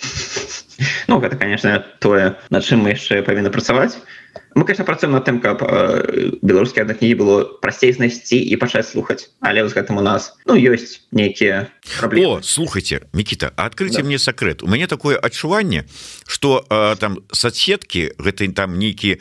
Ну 1.08 1.20
гэта 1.20 1.36
конечно 1.36 1.84
тое 2.00 2.36
на 2.50 2.60
чым 2.60 2.84
мы 2.84 2.92
яшчэ 2.92 3.22
павінна 3.22 3.50
працаваць 3.50 3.96
мы 4.54 4.64
конечно 4.64 4.84
працуем 4.84 5.12
над 5.12 5.24
тым 5.24 5.40
каб 5.40 5.62
э, 5.62 6.36
беларускія 6.42 6.84
адна 6.84 6.94
кнігі 6.94 7.14
было 7.14 7.36
прасцей 7.60 7.92
знайсці 7.92 8.36
і 8.36 8.56
пачаць 8.56 8.88
слухаць 8.88 9.30
але 9.40 9.66
з 9.68 9.72
гэтым 9.72 9.96
у 9.98 10.04
нас 10.04 10.36
ну 10.44 10.56
ёсць 10.56 11.04
нейкія 11.12 11.68
слухайте 12.42 13.08
Микита 13.12 13.52
открыйте 13.56 13.98
да. 13.98 14.04
мне 14.04 14.18
сакрэт 14.18 14.62
у 14.62 14.68
мяне 14.68 14.86
такое 14.86 15.16
адчуванне 15.16 15.84
что 16.28 16.64
там 17.00 17.18
соцсетки 17.32 18.14
гэты 18.18 18.52
там 18.52 18.78
нейкі 18.78 19.18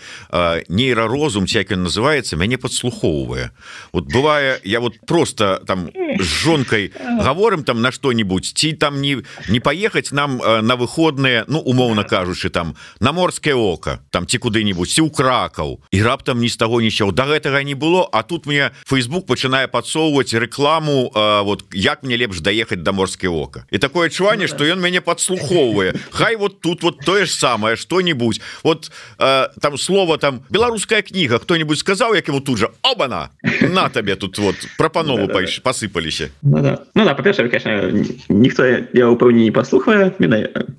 нейрарозум 0.69 1.45
як 1.47 1.71
ён 1.71 1.83
называется 1.83 2.37
мяне 2.37 2.57
подслухоўвае 2.57 3.51
вот 3.91 4.05
бывае 4.05 4.59
я 4.63 4.79
вот 4.79 4.93
просто 5.07 5.63
там 5.65 5.89
с 6.19 6.23
жонкой 6.23 6.93
говорим 6.99 7.63
там 7.63 7.81
на 7.81 7.91
что-нибудь 7.91 8.45
ці 8.45 8.73
там 8.73 9.01
не 9.01 9.23
не 9.49 9.59
поехать 9.59 10.11
нам 10.11 10.37
на 10.37 10.75
выходные 10.75 11.45
ну 11.47 11.59
умоўно 11.59 12.03
кажучы 12.03 12.49
там 12.49 12.75
на 12.99 13.11
морское 13.11 13.55
око 13.55 13.99
там 14.11 14.27
ці 14.27 14.37
куды-нибудь 14.37 14.99
у 14.99 15.09
кракаў 15.09 15.81
і 15.91 16.03
раптам 16.03 16.39
ні 16.39 16.49
з 16.49 16.57
таго 16.57 16.81
нічого 16.81 17.11
до 17.11 17.23
гэтага 17.23 17.63
не 17.63 17.73
было 17.73 18.07
а 18.11 18.21
тут 18.21 18.45
мне 18.45 18.71
Facebook 18.85 19.25
пачынае 19.25 19.67
подсоўваць 19.67 20.33
рекламу 20.33 21.11
вот 21.43 21.65
як 21.73 22.03
мне 22.03 22.17
лепш 22.17 22.39
даехаць 22.51 22.83
до 22.83 22.91
морское 22.91 23.31
око 23.31 23.63
і 23.71 23.79
такое 23.79 24.11
адчуванне 24.11 24.47
что 24.51 24.67
ён 24.67 24.83
мяне 24.83 25.01
подслухоўвае 25.01 25.95
Хай 26.11 26.35
вот 26.35 26.59
тут 26.59 26.83
вот 26.83 26.99
тое 26.99 27.25
ж 27.25 27.31
самое 27.31 27.75
что-нибудь. 27.75 28.41
Вот 28.63 28.91
э, 29.19 29.47
там 29.61 29.77
слово 29.77 30.17
там 30.17 30.43
беларуская 30.49 31.01
кніга 31.01 31.39
кто-нибудь 31.39 31.79
сказаў 31.79 32.15
як 32.15 32.27
ему 32.27 32.41
тут 32.41 32.57
же 32.57 32.69
обана 32.81 33.29
на 33.61 33.89
табе 33.89 34.15
тут 34.15 34.37
вот 34.37 34.55
прапанову 34.77 35.27
да, 35.27 35.33
да, 35.33 35.39
да. 35.41 35.61
посыпаліся 35.63 36.29
ну, 36.41 36.61
да. 36.61 36.79
ну, 36.95 37.05
да, 37.05 37.13
па-перша 37.13 37.47
конечно 37.47 37.91
ніхто 38.29 38.65
я 38.65 39.07
упэўне 39.07 39.43
не 39.43 39.51
паслухаю 39.51 40.11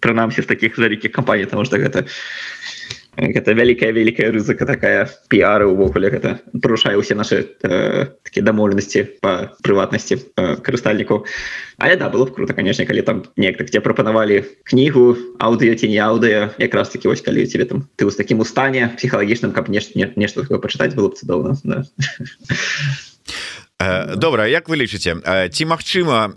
прынамсі 0.01 0.43
з 0.43 0.47
таких 0.47 0.79
вялікіх 0.79 1.13
кампаній 1.13 1.45
потому 1.45 1.65
что 1.65 1.79
гэта 1.79 2.05
гэта 3.17 3.53
вялікая 3.53 3.93
вялікая 3.93 4.33
рызыка 4.33 4.65
такая 4.65 5.05
піары 5.29 5.69
увогуле 5.69 6.09
гэта 6.09 6.41
парушае 6.65 6.97
ўсе 6.97 7.13
наши 7.13 7.45
э, 7.61 8.09
такія 8.25 8.45
дамоўленасці 8.49 9.21
по 9.21 9.53
прыватнасці 9.61 10.17
э, 10.17 10.57
карыстальнікаў 10.65 11.29
Але 11.77 11.97
да 11.97 12.09
было 12.09 12.25
б 12.25 12.33
круто 12.33 12.55
конечно 12.55 12.87
калі 12.87 13.03
там 13.03 13.25
неяк 13.37 13.61
так 13.61 13.69
тебе 13.69 13.85
прапанавалі 13.85 14.49
кнігу 14.65 15.37
аўдыо 15.37 15.77
ці 15.77 15.93
не 15.93 16.01
аўдыо 16.01 16.57
якраз 16.57 16.89
таки 16.89 17.09
вось 17.09 17.21
калі 17.21 17.45
тебе 17.45 17.69
там 17.69 17.85
ты 18.01 18.09
ў 18.09 18.17
такім 18.17 18.41
у 18.41 18.49
стане 18.49 18.89
псіхалагічным 18.97 19.53
каб 19.53 19.69
нешта 19.69 19.93
нешта 20.17 20.49
такое 20.49 20.57
пачытаць 20.59 20.97
было 20.97 21.13
б 21.13 21.21
цудоўна 21.21 21.53
да. 21.65 21.85
Добра 24.17 24.47
як 24.47 24.69
вы 24.69 24.79
лічыце 24.79 25.17
ці 25.51 25.63
магчыма 25.67 26.37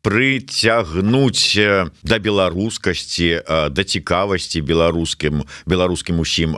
прыцягнуць 0.00 1.58
да 2.02 2.16
беларускасці 2.16 3.28
да 3.46 3.82
цікавасці 3.82 4.62
беларускім 4.64 5.44
беларускім 5.66 6.20
усім 6.20 6.56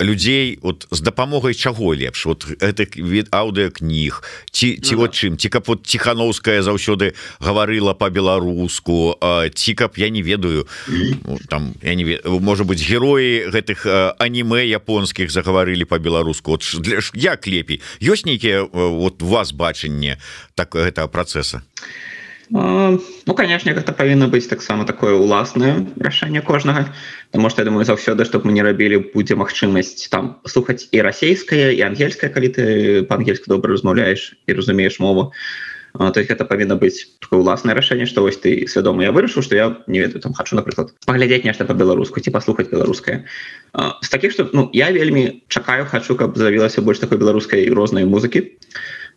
людзей 0.00 0.58
от 0.62 0.86
з 0.90 1.00
дапамогай 1.00 1.54
чаго 1.54 1.94
лепш? 1.94 2.26
Вот 2.26 2.46
это 2.60 2.86
від 2.96 3.28
аўдыокніг 3.30 4.22
ці 4.50 4.80
ці 4.82 4.94
ну, 4.94 5.00
вот 5.00 5.14
чым? 5.14 5.36
Ці 5.36 5.48
каб 5.48 5.64
вот 5.66 5.86
ціхановская 5.86 6.62
заўсёды 6.62 7.14
гаварыла 7.38 7.94
по-беларуску 7.94 9.18
ці 9.54 9.74
каб 9.74 9.94
я 9.96 10.08
не 10.08 10.22
ведаю 10.22 10.66
ну, 10.88 11.38
там 11.48 11.74
я 11.82 11.94
не 11.94 12.04
вед... 12.04 12.24
можа 12.24 12.64
быть 12.64 12.82
героі 12.82 13.50
гэтых 13.54 13.86
аніме 14.18 14.66
японскіх 14.66 15.30
загаварылі 15.30 15.84
по-беларуску 15.84 16.58
для 16.80 16.98
як 17.14 17.46
лепей? 17.46 17.80
Ёсць 18.00 18.26
нейкія 18.26 18.66
вот 18.96 19.22
вас 19.22 19.52
бачанне 19.52 20.18
так 20.54 20.74
гэтага 20.74 21.08
працэса? 21.08 21.62
Ну 22.50 23.34
конечно 23.34 23.74
гэта 23.74 23.92
павінна 23.92 24.28
быць 24.30 24.46
таксама 24.46 24.86
такое 24.86 25.14
уласнае 25.14 25.86
рашэнне 25.98 26.42
кожнага. 26.42 26.94
Таму 27.30 27.50
что 27.50 27.62
я 27.62 27.66
думаю 27.66 27.84
заўсёды 27.84 28.24
чтобы 28.24 28.46
мы 28.46 28.52
не 28.52 28.62
рабілі 28.62 29.10
будзе 29.14 29.34
магчымасць 29.34 30.08
там 30.08 30.38
слухаць 30.46 30.88
і 30.92 31.02
расійская 31.02 31.74
і 31.74 31.80
ангельская 31.82 32.30
калі 32.30 32.48
ты 32.48 32.64
па-ангельску 33.02 33.50
добра 33.50 33.74
размаўляеш 33.74 34.38
і 34.46 34.52
разумееш 34.52 35.00
мову. 35.00 35.32
то 35.32 35.75
есть 36.16 36.28
гэта 36.28 36.44
павінна 36.44 36.76
быць 36.76 37.06
такое 37.20 37.40
уласнае 37.40 37.74
рашэнне 37.74 38.06
што 38.06 38.22
вось 38.22 38.36
ты 38.36 38.66
свядома 38.68 39.02
я 39.02 39.12
вырашыў 39.12 39.42
што 39.42 39.56
я 39.56 39.78
не 39.86 40.00
ведаю 40.00 40.20
там 40.20 40.34
хочу 40.34 40.56
напрыклад 40.56 40.92
паглядзець 41.06 41.44
нешта 41.44 41.64
по-беларуску 41.64 42.20
ці 42.20 42.30
паслухаць 42.30 42.70
беларускае 42.70 43.24
з 43.74 44.08
такіх 44.08 44.32
што 44.32 44.48
ну 44.52 44.68
я 44.72 44.90
вельмі 44.90 45.42
чакаю 45.48 45.86
хочу 45.86 46.16
каб 46.16 46.36
завілася 46.36 46.82
больш 46.82 46.98
такой 46.98 47.18
беларускай 47.18 47.68
рознай 47.70 48.04
музыкі 48.04 48.52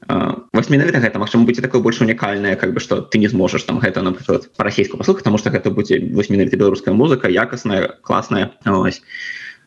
вось 0.08 0.70
менавіта 0.70 1.00
гэта 1.04 1.20
магчыма 1.20 1.46
будзе 1.46 1.62
такое 1.62 1.82
больш 1.82 2.02
унікальнае 2.02 2.56
как 2.56 2.74
бы 2.74 2.80
что 2.80 3.02
ты 3.02 3.20
не 3.20 3.28
зможаш 3.28 3.64
там 3.64 3.80
гэта 3.80 4.02
напрыклад 4.02 4.50
па-расійску 4.56 4.98
паслухаць 4.98 5.24
тому 5.24 5.38
что 5.38 5.50
гэта 5.50 5.72
будзе 5.72 6.00
вось 6.14 6.30
менавіта 6.30 6.58
беларуская 6.58 6.94
музыка 6.94 7.28
якасная 7.28 8.00
класная 8.02 8.56
ось 8.66 9.02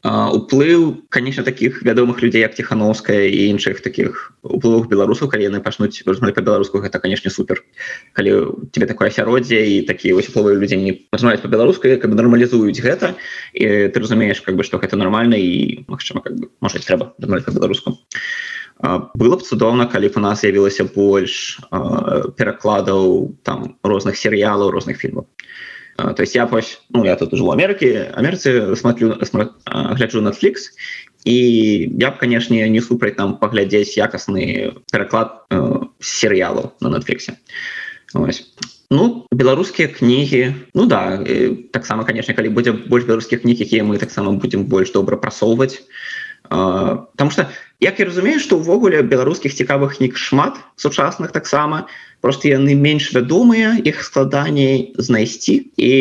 уплыў 0.03 1.07
конечно 1.11 1.45
таких 1.45 1.83
вядомых 1.83 2.23
людзей 2.23 2.41
як 2.43 2.55
тихохановская 2.55 3.31
і 3.31 3.55
іншых 3.55 3.83
таких 3.83 4.35
уплывах 4.43 4.89
беларусаў 4.91 5.31
калі 5.31 5.47
яны 5.47 5.61
пачнуць 5.63 6.03
по-беларуску 6.03 6.83
гэта 6.83 6.99
конечно 6.99 7.31
супер. 7.31 7.63
Калі 8.13 8.51
тебе 8.73 8.87
такое 8.87 9.09
асяроддзе 9.09 9.63
і 9.63 9.87
такія 9.87 10.15
вось 10.15 10.29
уплывы 10.29 10.59
людзей 10.59 10.83
не 10.83 10.93
пазмаюць 10.93 11.41
по-беларуску 11.41 11.87
как 11.87 12.11
бы 12.11 12.19
нармалізуюць 12.19 12.83
гэта 12.83 13.15
і 13.55 13.89
ты 13.95 14.01
разумееш 14.01 14.41
как 14.41 14.57
бы 14.57 14.65
что 14.65 14.79
гэта 14.79 14.97
нормально 14.97 15.39
і 15.39 15.85
магчыма 15.87 16.21
как 16.21 16.35
бы 16.35 16.51
может 16.61 16.83
трэба 16.83 17.15
по-беларуску 17.15 17.99
а 18.83 19.07
было 19.15 19.37
б 19.37 19.47
цудоўна 19.47 19.87
калі 19.87 20.09
б 20.11 20.19
у 20.19 20.21
нас 20.21 20.43
з'явілася 20.43 20.91
больш 20.91 21.63
перакладаў 21.71 23.39
там 23.47 23.79
розных 23.87 24.19
серыялаў 24.19 24.75
розных 24.75 24.99
фільмаў 24.99 25.31
то 25.97 26.21
есть 26.23 26.35
я 26.35 26.47
пось 26.47 26.81
ну 26.91 27.05
я 27.05 27.17
тут 27.17 27.33
в 27.33 27.51
Амерыкі 27.51 28.13
Амерыцы 28.17 28.75
смотрю 28.77 29.17
гляджу 29.21 30.21
Netflix 30.21 30.73
і 31.25 31.91
я 31.99 32.11
б 32.11 32.19
канешне 32.19 32.69
не 32.69 32.81
супраць 32.81 33.17
там 33.17 33.37
паглядзець 33.39 33.97
якасны 33.97 34.73
пераклад 34.91 35.45
серыялаў 36.01 36.73
на 36.81 36.89
Netflixе 36.89 37.37
Ну 38.93 39.27
беларускія 39.33 39.89
кнігі 39.89 40.55
Ну 40.75 40.87
да 40.87 41.21
таксама 41.73 42.05
канешне 42.05 42.35
калі 42.35 42.49
будзе 42.49 42.73
больш 42.73 43.05
беларускіх 43.05 43.43
кніг 43.43 43.61
якія 43.61 43.85
мы 43.85 43.99
таксама 43.99 44.33
будзем 44.33 44.65
больш 44.65 44.93
добра 44.93 45.17
прасоўваць 45.17 45.81
Таму 46.49 47.31
что 47.31 47.49
як 47.81 47.99
я 47.99 48.07
разумею 48.07 48.41
што 48.41 48.57
ўвогуле 48.57 49.03
беларускіх 49.03 49.53
цікавых 49.55 49.97
кніг 49.97 50.17
шмат 50.17 50.57
сучасных 50.77 51.33
таксама 51.33 51.87
просто 52.23 52.49
яны 52.49 52.79
менш 52.79 53.11
вядомыя 53.13 53.75
іх 53.83 53.99
складаней 54.07 54.95
знайсці 54.97 55.59
і 55.77 55.93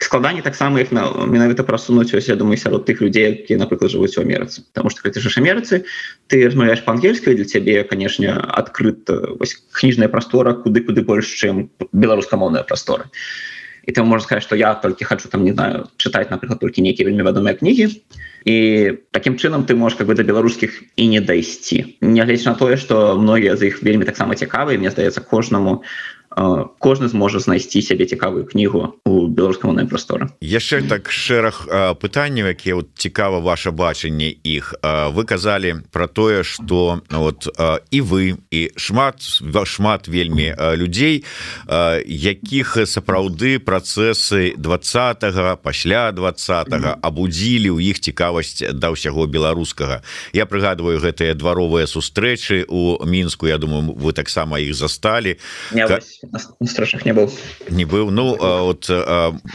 складанне 0.00 0.42
таксама 0.42 0.80
іх 0.80 0.90
на 0.96 1.12
менавіта 1.28 1.62
прасунуць 1.62 2.10
ось 2.16 2.32
я 2.32 2.40
думаю 2.40 2.56
сярод 2.56 2.88
тых 2.88 3.04
людзей 3.04 3.36
які 3.36 3.60
напрыклад 3.60 3.92
жывуць 3.92 4.16
у 4.16 4.24
Амерыцы 4.24 4.64
потому 4.72 4.90
что 4.90 5.04
ты 5.04 5.20
ж 5.20 5.28
Амерыцы 5.36 5.84
ты 6.26 6.48
размаўляешь 6.48 6.82
па-ангельскай 6.82 7.36
для 7.36 7.44
цябе 7.44 7.84
канешне 7.84 8.32
адкрыт 8.32 9.06
кніжная 9.76 10.08
прастора 10.08 10.56
куды 10.56 10.80
куды 10.80 11.04
больш 11.04 11.28
чым 11.36 11.68
беларускамоўная 11.92 12.64
прастора 12.64 13.12
і 13.12 13.59
ты 13.86 14.02
можна 14.02 14.24
сказать 14.24 14.42
что 14.42 14.56
я 14.56 14.74
толькі 14.74 15.04
хочу 15.04 15.28
там 15.28 15.44
не 15.44 15.52
знаю 15.52 15.88
чытаць 15.96 16.30
напрыклад 16.30 16.60
толькі 16.60 16.82
нейкія 16.82 17.08
вельмі 17.08 17.22
вядомыя 17.22 17.54
кнігі 17.54 18.02
і 18.44 18.56
таким 19.10 19.36
чынам 19.36 19.64
ты 19.64 19.74
можешь 19.74 19.98
как 19.98 20.06
бы 20.06 20.14
до 20.14 20.24
беларускіх 20.24 20.82
і 20.96 21.08
не 21.08 21.20
дайсці 21.20 21.96
нягледзяч 22.00 22.46
на 22.46 22.54
тое 22.54 22.76
что 22.76 23.18
многія 23.18 23.56
з 23.56 23.72
іх 23.72 23.82
вельмі 23.82 24.04
таксама 24.04 24.34
цікавыя 24.34 24.78
мне 24.78 24.90
здаецца 24.90 25.20
кожнаму 25.20 25.82
кожны 26.78 27.08
зможа 27.08 27.42
знайсці 27.42 27.82
сябе 27.82 28.06
цікавую 28.06 28.46
кнігу 28.46 28.94
у 29.04 29.26
беларускамоўнай 29.26 29.90
прасторы 29.90 30.30
яшчэ 30.38 30.86
так 30.86 31.10
шэраг 31.10 31.66
пытанняў 31.98 32.54
якія 32.54 32.78
вот 32.78 32.94
цікава 32.94 33.42
ваше 33.42 33.70
бачанне 33.70 34.30
іх. 34.46 34.74
Вы 34.82 35.24
казалі 35.24 35.82
про 35.90 36.06
тое 36.06 36.44
что 36.44 37.02
вот 37.10 37.48
і 37.90 38.00
вы 38.00 38.38
і 38.50 38.70
шмат 38.76 39.18
шмат 39.64 40.08
вельмі 40.08 40.54
людзей 40.78 41.24
якіх 42.06 42.78
сапраўды 42.86 43.58
працэсы 43.58 44.54
двадцатого 44.56 45.56
пасля 45.56 46.12
двадцатого 46.12 46.94
абудзілі 47.02 47.74
ў 47.74 47.90
іх 47.90 47.98
цікавасць 47.98 48.62
да 48.70 48.94
ўсяго 48.94 49.26
беларускага. 49.26 50.02
Я 50.32 50.46
прыгадываю 50.46 51.02
гэтыя 51.02 51.34
дваровыя 51.34 51.90
сустрэчы 51.90 52.70
у 52.70 53.02
мінску 53.02 53.50
Я 53.50 53.58
думаю 53.58 53.98
вы 53.98 54.12
таксама 54.12 54.62
іх 54.62 54.78
засталі 54.78 55.36
страшных 56.64 57.04
не 57.04 57.12
быў 57.12 57.30
не 57.70 57.84
быў 57.84 58.10
ну 58.10 58.36
вот 58.38 58.90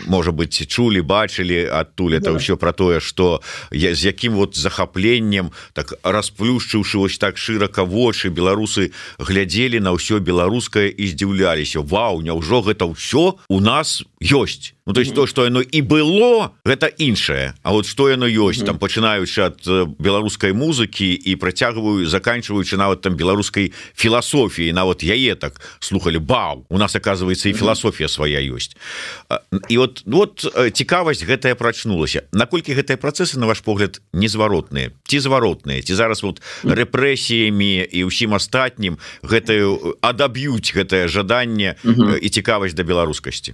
можа 0.08 0.32
быть 0.32 0.68
чулі 0.68 1.02
бачылі 1.02 1.66
адтуль 1.70 2.18
это 2.18 2.34
ўсё 2.36 2.58
про 2.58 2.74
тое 2.74 3.00
что 3.00 3.42
я 3.72 3.96
з 3.96 4.12
якім 4.12 4.36
вот 4.36 4.56
захапленнем 4.56 5.52
так 5.74 5.94
расплюшчыўшы 6.04 6.98
вось 6.98 7.18
так 7.18 7.38
шырака 7.38 7.86
вочы 7.86 8.30
беларусы 8.30 8.92
глядзелі 9.18 9.80
на 9.80 9.96
ўсё 9.96 10.20
беларускае 10.20 10.90
і 10.92 11.06
здзіўляліся 11.08 11.82
Вау 11.82 12.22
няўжо 12.22 12.62
гэта 12.62 12.86
ўсё 12.86 13.40
у 13.48 13.60
нас 13.60 14.04
ёсць 14.22 14.75
Ну 14.88 14.94
то 14.94 15.02
есть 15.02 15.12
mm 15.12 15.14
-hmm. 15.14 15.22
то 15.22 15.28
что 15.28 15.44
яно 15.46 15.62
і 15.62 15.82
было 15.82 16.50
гэта 16.66 16.92
іншае 16.98 17.54
А 17.64 17.72
вот 17.72 17.86
что 17.86 18.10
яно 18.10 18.26
ёсць 18.28 18.58
mm 18.58 18.62
-hmm. 18.62 18.66
там 18.66 18.78
пачынаючы 18.78 19.42
ад 19.42 19.90
беларускай 20.00 20.54
музыкі 20.54 21.14
і 21.26 21.36
працягваю 21.36 22.06
заканчиваючы 22.06 22.78
нават 22.78 23.02
там 23.02 23.16
беларускай 23.16 23.72
філасофіі 23.96 24.74
нават 24.74 25.04
яе 25.04 25.36
так 25.36 25.62
слухали. 25.80 26.20
Бау! 26.20 26.66
У 26.70 26.78
нас 26.78 26.96
оказывается 26.96 27.50
і 27.50 27.54
філасофія 27.54 28.10
свая 28.10 28.42
ёсць 28.42 28.78
і 29.70 29.78
вот 29.78 30.04
вот 30.06 30.46
цікавасць 30.74 31.26
гэтая 31.26 31.56
прачнулася. 31.56 32.22
Наколькі 32.32 32.76
гэтыя 32.76 32.98
працесы 32.98 33.40
на 33.40 33.46
ваш 33.46 33.60
погляд 33.60 34.02
незваротныя? 34.14 34.92
Ці 35.08 35.20
зваротныя? 35.20 35.82
Ці 35.82 35.96
зараз 35.96 36.24
вот 36.24 36.42
рэпрэсіямі 36.64 37.90
і 37.92 38.04
ўсім 38.04 38.34
астатнім 38.34 38.98
гэтую 39.24 39.98
адаб'юць 40.02 40.76
гэтае 40.78 41.08
жаданне 41.08 41.76
mm 41.84 41.96
-hmm. 41.96 42.18
і 42.18 42.30
цікавасць 42.30 42.76
да 42.76 42.84
беларускасці 42.84 43.54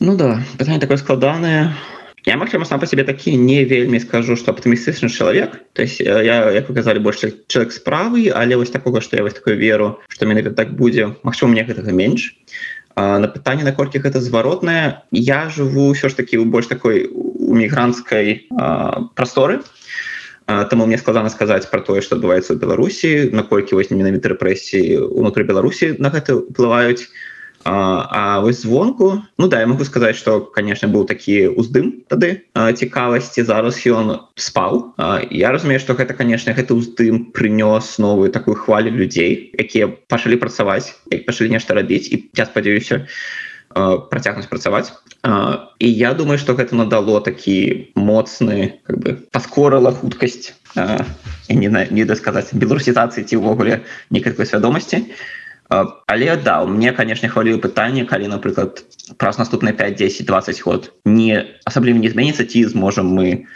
Ну 0.00 0.16
да 0.16 0.40
пытанне 0.58 0.80
такое 0.80 0.96
складанае. 0.96 1.72
Я 2.26 2.36
магчыма 2.36 2.64
сам 2.64 2.80
по 2.80 2.86
себе 2.86 3.04
такі 3.04 3.36
не 3.36 3.64
вельмі 3.64 4.00
скажу 4.00 4.36
что 4.36 4.52
аптымістычны 4.52 5.08
чалавек. 5.08 5.62
То 5.72 5.82
есть 5.82 6.00
э, 6.00 6.24
я 6.24 6.50
як 6.50 6.68
вы 6.68 6.74
казалі 6.74 6.98
больш 6.98 7.22
чалавек 7.46 7.72
справы 7.72 8.32
але 8.34 8.56
вось 8.56 8.70
такого 8.70 9.00
что 9.00 9.16
я 9.16 9.22
вось 9.22 9.34
такую 9.34 9.56
веру 9.56 10.00
что 10.08 10.26
менавіта 10.26 10.50
так 10.50 10.74
будзе 10.74 11.14
Мачыма 11.22 11.52
мне 11.52 11.64
гэтага 11.64 11.92
менш. 11.92 12.36
А, 12.96 13.18
на 13.18 13.28
пытанне 13.28 13.62
наколькі 13.64 13.98
гэта 13.98 14.20
зваротнае 14.20 15.02
я 15.12 15.48
жыву 15.48 15.94
ўсё 15.94 16.08
ж 16.08 16.16
таки 16.16 16.36
у 16.36 16.44
больш 16.44 16.66
такой 16.66 17.06
у 17.06 17.54
мігрантскай 17.54 18.48
прасторы. 19.14 19.62
Таму 20.46 20.86
мне 20.86 20.98
складана 20.98 21.30
сказаць 21.30 21.66
про 21.70 21.80
тое 21.80 22.02
что 22.02 22.16
адбываецца 22.16 22.52
ў 22.52 22.58
беларусі 22.58 23.30
наколькі 23.32 23.78
вось 23.78 23.90
менавіта 23.90 24.34
рэпрэсіі 24.34 24.98
унутры 25.14 25.44
беларусі 25.44 25.94
на 25.98 26.10
гэта 26.10 26.36
ўплываюць 26.42 27.06
А, 27.68 28.06
а 28.10 28.40
вось 28.40 28.62
звонку 28.62 29.22
Ну 29.38 29.48
да 29.48 29.60
я 29.60 29.66
могу 29.66 29.84
сказаць 29.84 30.14
что 30.14 30.40
конечно 30.40 30.86
быў 30.86 31.02
такі 31.04 31.50
уздым 31.50 32.06
тады 32.06 32.46
цікавасці. 32.54 33.42
Зараз 33.42 33.82
ён 33.90 34.22
спал 34.38 34.94
я 35.30 35.50
разумею 35.50 35.80
что 35.80 35.98
гэта 35.98 36.14
конечно 36.14 36.54
гэты 36.54 36.78
уздым 36.78 37.34
прынёс 37.34 37.98
новую 37.98 38.30
такую 38.30 38.54
хвалю 38.54 38.94
людзей 38.94 39.50
якія 39.58 39.90
пачалі 40.06 40.38
працаваць 40.38 40.94
як 41.10 41.26
пачалі 41.26 41.58
нешта 41.58 41.74
рабіць 41.74 42.06
і 42.06 42.30
я 42.38 42.46
спадзяюся 42.46 43.02
працягнуць 43.74 44.46
працаваць. 44.46 44.92
І 45.82 45.90
я 45.90 46.14
думаю 46.14 46.38
что 46.38 46.54
гэта 46.54 46.78
надало 46.78 47.18
такі 47.20 47.90
моцны 47.98 48.78
как 48.86 48.98
бы 49.02 49.18
паскорыла 49.34 49.90
хуткасць 49.90 50.54
не 51.50 51.66
не 51.66 52.04
дасказаць 52.06 52.54
беларусізацыі 52.54 53.26
ці 53.26 53.42
ўвогуле 53.42 53.82
некалькой 54.14 54.46
свядомасці. 54.46 55.02
і 55.02 55.35
але 55.68 56.36
да 56.36 56.62
у 56.62 56.66
мне 56.66 56.92
конечно 56.92 57.28
хвалюю 57.28 57.58
пытанне 57.58 58.04
калі 58.04 58.28
напрыклад 58.28 58.84
праз 59.18 59.38
наступныя 59.38 59.74
5 59.74 59.96
10 59.96 60.26
20 60.26 60.62
год. 60.62 60.92
Не 61.04 61.58
асабліва 61.64 61.98
не 61.98 62.10
зменіцца 62.10 62.44
ці 62.44 62.64
зможам 62.64 63.10
мы 63.10 63.46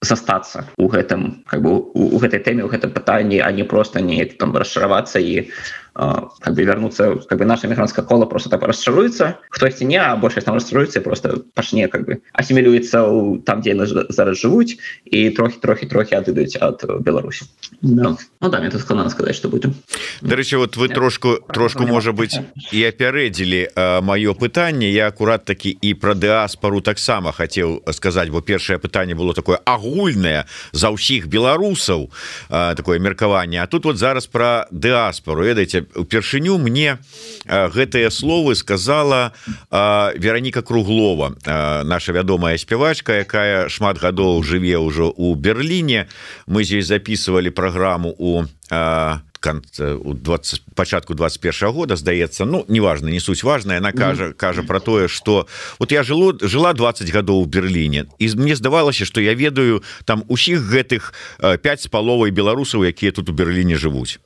застацца 0.00 0.64
у 0.76 0.86
гэтым 0.86 1.42
как 1.46 1.62
бы 1.62 1.90
у 1.92 2.18
гэтай 2.18 2.40
тэме 2.40 2.62
у 2.64 2.68
гэтым 2.68 2.92
пытанні 2.92 3.40
а 3.40 3.50
не 3.50 3.64
просто 3.64 4.00
неяк 4.00 4.38
там 4.38 4.54
расшаравацца 4.56 5.18
і 5.18 5.50
как 5.94 6.54
бы 6.54 6.62
вернуться 6.64 7.16
как 7.28 7.38
бы 7.38 7.44
наша 7.44 7.68
мігрантская 7.68 8.04
кола 8.04 8.26
просто 8.26 8.50
так 8.50 8.62
расшаруецца 8.62 9.38
хтосьці 9.50 9.84
не 9.84 9.96
а 9.96 10.16
большасць 10.16 10.44
там 10.44 10.54
расстроіцца 10.54 11.00
просто 11.00 11.42
пачне 11.54 11.88
как 11.88 12.06
бы 12.06 12.22
асімілюецца 12.32 13.42
там 13.44 13.60
дзе 13.60 13.74
зараз 14.08 14.38
жывуць 14.38 14.78
і 15.04 15.30
трохі 15.30 15.58
трохі 15.58 15.86
трохі 15.86 16.14
адыдуць 16.14 16.56
ад 16.60 16.84
Беларусі 17.00 17.44
да. 17.82 18.16
ну, 18.40 18.48
да, 18.48 18.70
тут 18.70 18.80
складана 18.80 19.10
сказаць 19.10 19.36
что 19.36 19.48
буду 19.48 19.74
Дарэчы 20.22 20.58
вот 20.58 20.76
вы 20.76 20.88
трошку 20.88 21.38
трошку 21.52 21.86
можа 21.86 22.12
быть 22.12 22.38
і 22.72 22.84
апярэдзілі 22.84 23.74
маё 24.02 24.34
пытанне 24.34 24.90
я 24.90 25.08
акурат 25.08 25.44
такі 25.44 25.70
і 25.70 25.94
пра 25.94 26.14
дыаспору 26.14 26.80
таксама 26.80 27.32
хацеў 27.32 27.82
сказаць 27.92 28.28
бо 28.30 28.40
першае 28.40 28.78
пытанне 28.78 29.14
было 29.14 29.34
такое 29.34 29.58
агульнае 29.64 30.46
за 30.72 30.90
ўсіх 30.90 31.26
беларусаў 31.26 32.10
такое 32.48 32.98
меркаванне. 32.98 33.62
А 33.62 33.66
тут 33.66 33.84
вот 33.84 33.98
зараз 33.98 34.26
про 34.26 34.66
дыаспору 34.70 35.42
ведаеце 35.44 35.79
упершыню 35.94 36.58
мне 36.58 36.98
гэтыя 37.46 38.10
словы 38.10 38.54
сказала 38.54 39.32
Вероніка 39.70 40.62
круглова 40.62 41.36
наша 41.84 42.12
вядомая 42.12 42.58
спявачка 42.58 43.24
якая 43.24 43.68
шмат 43.68 43.98
гадоў 43.98 44.42
жыве 44.42 44.78
ўжо 44.78 45.10
у 45.10 45.34
Берліне. 45.34 46.08
Мы 46.46 46.64
здесь 46.64 46.86
записывали 46.86 47.50
праграму 47.50 48.14
у 48.18 48.44
у 50.04 50.14
20 50.14 50.62
пачатку 50.74 51.14
21 51.14 51.72
года 51.72 51.96
здаецца. 51.96 52.44
Ну 52.44 52.64
неважно 52.68 53.08
не 53.08 53.20
суть 53.20 53.42
важная 53.42 53.78
она 53.78 53.92
кажа 53.92 54.32
кажа 54.32 54.62
про 54.62 54.80
тое 54.80 55.08
что 55.08 55.48
вот 55.78 55.92
я 55.92 56.02
жыло 56.02 56.36
жила 56.40 56.72
20 56.72 57.10
гадоў 57.10 57.42
у 57.42 57.46
Берліне 57.46 58.06
і 58.18 58.28
мне 58.36 58.56
здавалася 58.56 59.04
что 59.04 59.20
я 59.20 59.34
ведаю 59.34 59.82
там 60.04 60.24
усіх 60.28 60.60
гэтых 60.60 61.14
5 61.40 61.80
з 61.80 61.86
паловай 61.86 62.30
беларусаў 62.30 62.84
якія 62.84 63.12
тут 63.12 63.30
у 63.30 63.32
Берліне 63.32 63.76
жывуць 63.76 64.20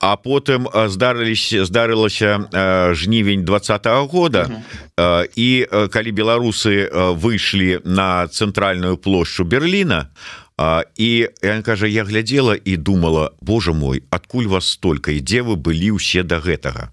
а 0.00 0.16
потым 0.16 0.68
здарыліся 0.88 1.64
здарылася 1.64 2.46
жнівень 2.94 3.44
двадцатого 3.44 4.06
года 4.06 4.46
uh 4.46 4.54
-huh. 4.96 5.28
і 5.36 5.66
калі 5.90 6.12
беларусы 6.12 6.88
выйшлі 7.14 7.80
на 7.84 8.26
цэнтральную 8.28 8.96
плошчу 8.96 9.44
Берліна 9.44 10.02
то 10.02 10.47
і 10.96 11.28
я 11.42 11.62
кажа 11.62 11.86
я 11.86 12.04
глядела 12.04 12.56
і 12.64 12.76
думала 12.76 13.30
Боже 13.40 13.72
мой 13.72 14.02
адкуль 14.10 14.46
вас 14.46 14.66
столько 14.66 15.10
і 15.10 15.20
дзе 15.22 15.46
вы 15.46 15.54
былі 15.54 15.94
ўсе 15.94 16.26
до 16.26 16.34
да 16.34 16.38
гэтага? 16.42 16.84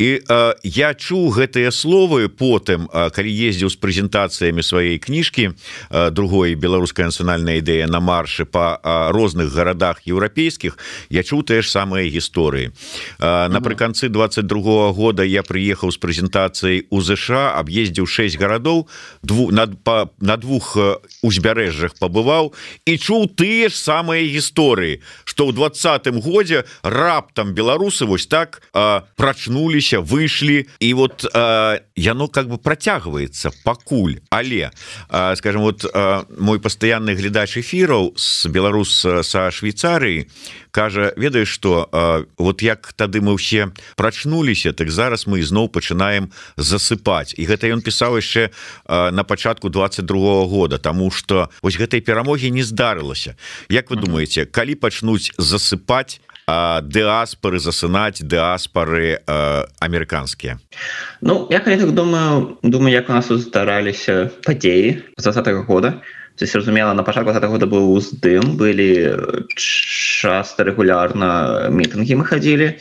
І 0.00 0.24
а, 0.24 0.56
я 0.64 0.96
чуў 0.96 1.28
гэтыя 1.36 1.68
словы 1.68 2.32
потым 2.32 2.88
а, 2.88 3.12
калі 3.12 3.28
ездзіў 3.28 3.68
з 3.68 3.76
прэзентацыямі 3.76 4.64
сваёй 4.64 4.96
кніжкі 4.96 5.52
другой 6.16 6.56
беларуская 6.56 7.12
нацыянальная 7.12 7.60
ідэя 7.60 7.86
на 7.92 8.00
маршы 8.00 8.48
по 8.48 8.80
розных 9.12 9.52
гарадах 9.52 10.00
еўрапейскіх 10.08 10.78
я 11.12 11.22
чуў 11.22 11.44
тыя 11.44 11.60
ж 11.60 11.68
самыя 11.68 12.08
гісторыі. 12.08 12.72
Напрыканцы 13.20 14.08
22 14.08 14.48
-го 14.48 14.92
года 14.92 15.24
я 15.24 15.42
прыехаў 15.42 15.92
з 15.92 15.98
прэзентацыяй 16.00 16.88
у 16.88 17.00
ЗША 17.04 17.52
аб'ездзіў 17.60 18.06
6 18.06 18.40
гарадоў 18.40 18.88
двух 19.22 19.52
над 19.52 19.76
па 19.84 20.08
на 20.20 20.36
двух 20.36 20.76
узбярэжжах 21.22 22.00
пабываў 22.00 22.52
і 22.86 22.93
чуў 22.98 23.32
тыя 23.34 23.68
ж 23.68 23.74
самыя 23.74 24.22
гісторыі 24.24 25.00
что 25.24 25.48
ў 25.48 25.52
двадцатым 25.56 26.20
годзе 26.20 26.64
раптам 26.82 27.54
беларусы 27.54 28.06
вось 28.06 28.26
так 28.26 28.62
прачнуліся 29.16 30.00
выйшлі 30.00 30.66
і 30.80 30.94
вот 30.94 31.26
а, 31.34 31.80
яно 31.96 32.28
как 32.28 32.48
бы 32.48 32.58
працягваецца 32.58 33.50
пакуль. 33.64 34.20
Але 34.30 34.70
а, 35.08 35.36
скажем 35.36 35.62
вот 35.62 35.84
а, 35.92 36.24
мой 36.38 36.60
пастаянны 36.60 37.14
глядач 37.14 37.56
эфіраў 37.58 38.14
с 38.16 38.46
беларус 38.46 39.06
са 39.22 39.50
Швейцарыі 39.50 40.28
кажа 40.70 41.14
ведаеш 41.16 41.48
что 41.48 41.88
вот 42.36 42.62
як 42.62 42.92
тады 42.98 43.22
мы 43.22 43.38
ўсе 43.38 43.70
прачнуліся 43.96 44.74
так 44.74 44.90
зараз 44.90 45.26
мы 45.30 45.40
ізноў 45.40 45.70
пачынаем 45.70 46.34
засыпаць 46.58 47.34
і 47.38 47.46
гэта 47.46 47.70
ён 47.70 47.78
пісаў 47.80 48.18
яшчэ 48.18 48.50
на 48.88 49.22
пачатку 49.22 49.70
22 49.70 50.02
-го 50.18 50.46
года 50.50 50.78
тому 50.78 51.10
что 51.10 51.48
вось 51.62 51.78
гэтай 51.78 52.00
перамогі 52.00 52.50
не 52.50 52.66
зда 52.66 52.83
здарылася 52.84 53.36
Як 53.68 53.90
вы 53.90 53.96
думаете 53.96 54.44
калі 54.44 54.74
пачнуць 54.76 55.32
засыпаць 55.38 56.20
дыаспоры 56.84 57.56
засынаць 57.56 58.20
дыаспоры 58.20 59.24
амерыканскія? 59.80 60.60
Ну 61.24 61.48
я 61.50 61.60
так 61.60 61.92
думаю 61.92 62.58
думаю 62.62 62.92
як 62.92 63.08
у 63.08 63.12
нас 63.12 63.32
здараліся 63.32 64.28
падзеі 64.44 65.00
з 65.16 65.22
20 65.24 65.48
-го 65.48 65.64
года 65.64 66.02
зразумела 66.36 66.92
на 66.94 67.02
пачатку 67.02 67.30
этого 67.30 67.56
года 67.56 67.66
быў 67.66 67.96
уздым 67.96 68.56
былі 68.60 69.16
часто 69.56 70.64
регулярна 70.64 71.70
мітынгі 71.70 72.20
мы 72.20 72.24
хадзілі 72.24 72.76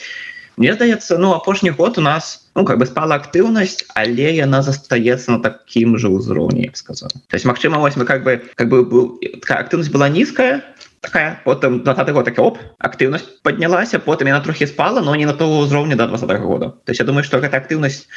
мне 0.58 0.74
здаецца 0.74 1.18
ну 1.18 1.34
апошні 1.34 1.70
год 1.70 1.98
у 1.98 2.02
нас 2.02 2.48
ну 2.56 2.66
как 2.66 2.78
бы 2.78 2.86
спала 2.86 3.16
актыўнасць 3.16 3.86
але 3.96 4.34
яна 4.36 4.62
застаецца 4.62 5.32
на 5.32 5.40
такім 5.40 5.98
же 5.98 6.10
ўзроўні 6.14 6.72
сказал 6.74 7.10
то 7.10 7.34
есть 7.34 7.46
Мачыма 7.46 7.80
вось 7.80 7.96
мы 7.96 8.06
как 8.06 8.24
бы 8.24 8.42
как 8.56 8.70
бы 8.70 8.84
был 8.86 9.20
актыўнасць 9.48 9.92
была 9.92 10.10
нізкая 10.10 10.62
такая 11.04 11.42
потым 11.44 11.84
20 11.84 12.14
год 12.16 12.26
так 12.26 12.40
оп 12.40 12.58
актыўнасць 12.80 13.28
поднялася 13.44 14.00
потым 14.00 14.32
яна 14.32 14.40
трохі 14.40 14.68
спала 14.72 15.04
но 15.04 15.16
не 15.20 15.28
на 15.28 15.36
то 15.36 15.46
ўзроўні 15.52 16.00
до 16.00 16.08
20 16.08 16.30
-го 16.32 16.48
года 16.48 16.68
то 16.70 16.90
есть 16.96 17.00
я 17.00 17.06
думаю 17.06 17.24
что 17.28 17.44
гэта 17.44 17.60
актыўнасць 17.60 18.08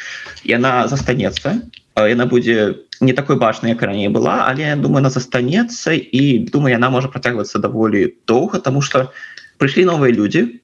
яна 0.44 0.87
застанецца 0.87 1.66
яна 1.99 2.27
будзе 2.27 2.87
не 3.01 3.12
такой 3.12 3.37
бачнай 3.37 3.75
як 3.75 3.83
раней 3.83 4.09
была 4.09 4.46
але 4.46 4.62
я 4.62 4.77
думаю 4.77 5.03
она 5.03 5.11
застанецца 5.11 5.99
і 5.99 6.47
думаю 6.53 6.78
яна 6.78 6.91
можа 6.91 7.09
працягвацца 7.09 7.59
даволі 7.59 8.14
доўга 8.26 8.62
тому 8.62 8.82
что 8.82 9.11
прыйшлі 9.59 9.84
новыя 9.91 10.14
людзі 10.14 10.62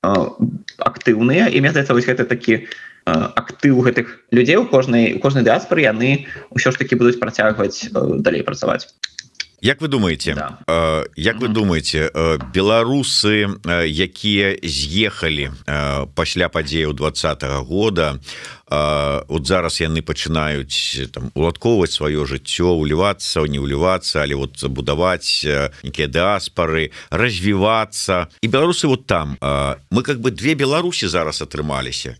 актыўныя 0.78 1.50
і 1.50 1.60
мне 1.60 1.70
здаецца 1.74 1.92
вось 1.92 2.06
гэта 2.06 2.24
такі 2.24 2.70
актыў 3.04 3.82
гэтых 3.82 4.30
людзей 4.30 4.56
у 4.56 4.66
кожнай 4.66 5.14
у 5.14 5.18
кожнай 5.18 5.42
дыаспоры 5.42 5.82
яны 5.82 6.30
ўсё 6.54 6.70
ж 6.70 6.78
таки 6.78 6.94
будуць 6.94 7.18
працягваць 7.18 7.90
далей 8.22 8.46
працаваць 8.46 8.86
Як 9.62 9.80
вы 9.80 9.86
думаете 9.88 10.34
да. 10.34 10.58
э, 10.66 11.04
Як 11.14 11.38
вы 11.38 11.48
думаете 11.48 12.10
э, 12.12 12.38
беларусы 12.52 13.46
э, 13.46 13.86
якія 13.86 14.58
з'ехалі 14.62 15.50
э, 15.66 16.06
пасля 16.14 16.48
падзеяў 16.48 16.92
двадцатого 16.92 17.62
года 17.62 18.18
от 18.72 19.46
зараз 19.46 19.80
яны 19.80 20.00
пачынаюць 20.00 21.12
там 21.12 21.28
уладковаць 21.34 21.92
сваё 21.92 22.24
жыццё 22.24 22.72
улівацца 22.72 23.44
не 23.44 23.60
ўлівацца 23.60 24.24
але 24.24 24.34
вот 24.34 24.56
забудаваць 24.56 25.44
некія 25.84 26.08
дыаспары 26.08 26.90
развівацца. 27.10 28.28
І 28.40 28.48
беларусы 28.48 28.86
вот 28.88 29.06
там. 29.06 29.36
Мы 29.90 30.02
как 30.02 30.20
бы 30.20 30.30
две 30.30 30.54
беларусі 30.54 31.08
зараз 31.08 31.42
атрымаліся. 31.42 32.16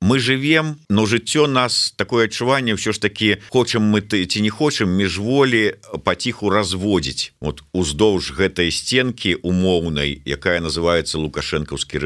Мы 0.00 0.18
живвем 0.18 0.76
но 0.88 1.04
жыццё 1.04 1.46
нас 1.46 1.92
такое 1.96 2.26
адчуванне 2.26 2.74
ўсё 2.74 2.92
ж 2.92 2.98
таки 2.98 3.36
хочам 3.50 3.82
мы 3.82 4.00
ты 4.00 4.24
ці 4.24 4.40
не 4.40 4.50
хочам 4.50 4.88
міжволі 4.88 5.76
паціху 6.04 6.48
разводзіць. 6.50 7.32
Вот 7.40 7.62
уздоўж 7.72 8.32
гэтай 8.32 8.70
стенки 8.72 9.36
умоўнай 9.42 10.22
якая 10.24 10.60
называется 10.60 11.18
лукашэнкаўскі 11.18 11.98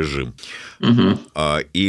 режим 0.82 1.18
і 1.72 1.86